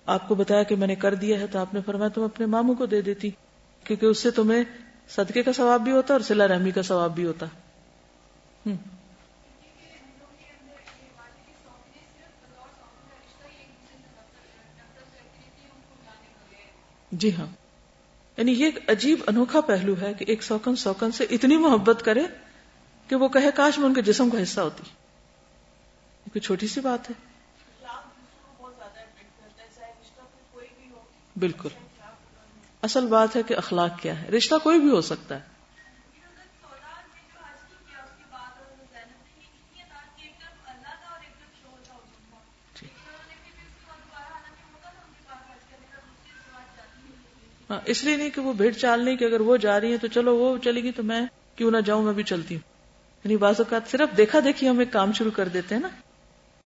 آپ 0.06 0.28
کو 0.28 0.36
بتایا 0.36 0.64
کہ 0.64 0.76
میں 0.76 0.88
نے 0.88 0.96
کر 0.96 1.14
دیا 1.14 1.40
ہے 1.40 1.48
تو 1.48 1.60
آپ 1.60 1.74
نے 1.74 1.80
فرمایا 1.86 2.10
تم 2.10 2.24
اپنے 2.24 2.46
ماموں 2.46 2.76
کو 2.76 2.86
دے 2.86 3.02
دیتی، 3.02 3.30
کیونکہ 3.84 4.06
اس 4.06 4.18
سے 4.18 4.32
تمہیں 4.32 4.64
صدقے 5.10 5.44
کا 5.44 5.54
ثواب 5.54 5.82
بھی 5.82 5.92
ہوتا 5.92 6.14
اور 6.14 6.22
سلا 6.22 6.48
رحمی 6.48 6.72
کا 6.72 6.82
ثواب 6.82 7.16
بھی 7.16 7.26
ہوتا۔ 7.26 7.46
جی 17.12 17.36
ہاں۔ 17.36 17.48
یعنی 18.38 18.52
یہ 18.52 18.66
ایک 18.66 18.90
عجیب 18.90 19.20
انوکھا 19.28 19.62
پہلو 19.62 19.96
ہے 20.02 20.14
کہ 20.14 20.26
ایک 20.28 20.44
سوکن 20.44 20.76
سوکن 20.76 21.12
سے 21.12 21.24
اتنی 21.24 21.58
محبت 21.58 22.02
کرے 22.06 22.24
کہ 23.08 23.16
وہ 23.16 23.28
کہے 23.28 23.52
کاش 23.56 23.78
میں 23.78 23.88
ان 23.88 23.94
کے 23.94 24.02
جسم 24.02 24.30
کا 24.30 24.44
حصہ 24.44 24.62
ہوتی۔ 24.62 24.84
کوئی 26.24 26.40
چھوٹی 26.40 26.68
سی 26.68 26.82
بات 26.82 27.10
ہے؟ 27.10 27.16
بالکل۔ 31.40 31.70
اصل 32.82 33.08
بات 33.08 33.36
ہے 33.36 33.44
کہ 33.44 33.54
اخلاق 33.54 34.02
کیا 34.02 34.22
ہے۔ 34.22 34.28
رشتہ 34.30 34.56
کوئی 34.64 34.80
بھی 34.80 34.90
ہو 34.90 35.02
سکتا 35.02 35.36
ہے 35.36 35.52
ہاں 47.61 47.61
ہاں، 47.72 47.80
اس 47.86 48.04
لیے 48.04 48.18
نہیں 48.18 48.30
کہ 48.30 48.42
وہ 48.42 48.54
بھیڑ 48.54 48.72
چال 48.72 49.06
نہیں 49.06 49.18
کہ 49.18 49.26
اگر 49.26 49.42
وہ 49.42 49.58
جا 49.58 49.82
رہی 49.82 49.92
ہے 49.92 49.98
تو 49.98 50.08
چلو 50.08 50.36
وہ 50.36 50.58
چلے 50.58 50.84
گی 50.84 50.92
تو 50.92 51.04
میں 51.04 51.22
کیوں 51.56 51.72
نہ 51.72 51.78
جاؤں، 51.78 52.04
میں 52.04 52.14
بھی 52.14 52.24
چلتی 52.24 52.56
ہوں۔ 52.56 52.62
یعنی 53.26 53.38
بعض 53.38 53.60
اوقات 53.60 53.92
صرف 53.92 54.18
دیکھا 54.18 54.40
دیکھی 54.44 54.70
ہم 54.70 54.80
ایک 54.80 54.92
کام 54.92 55.14
شروع 55.14 55.32
کر 55.32 55.48
دیتے 55.48 55.76
ہیں 55.76 55.82
نا۔ 55.82 55.88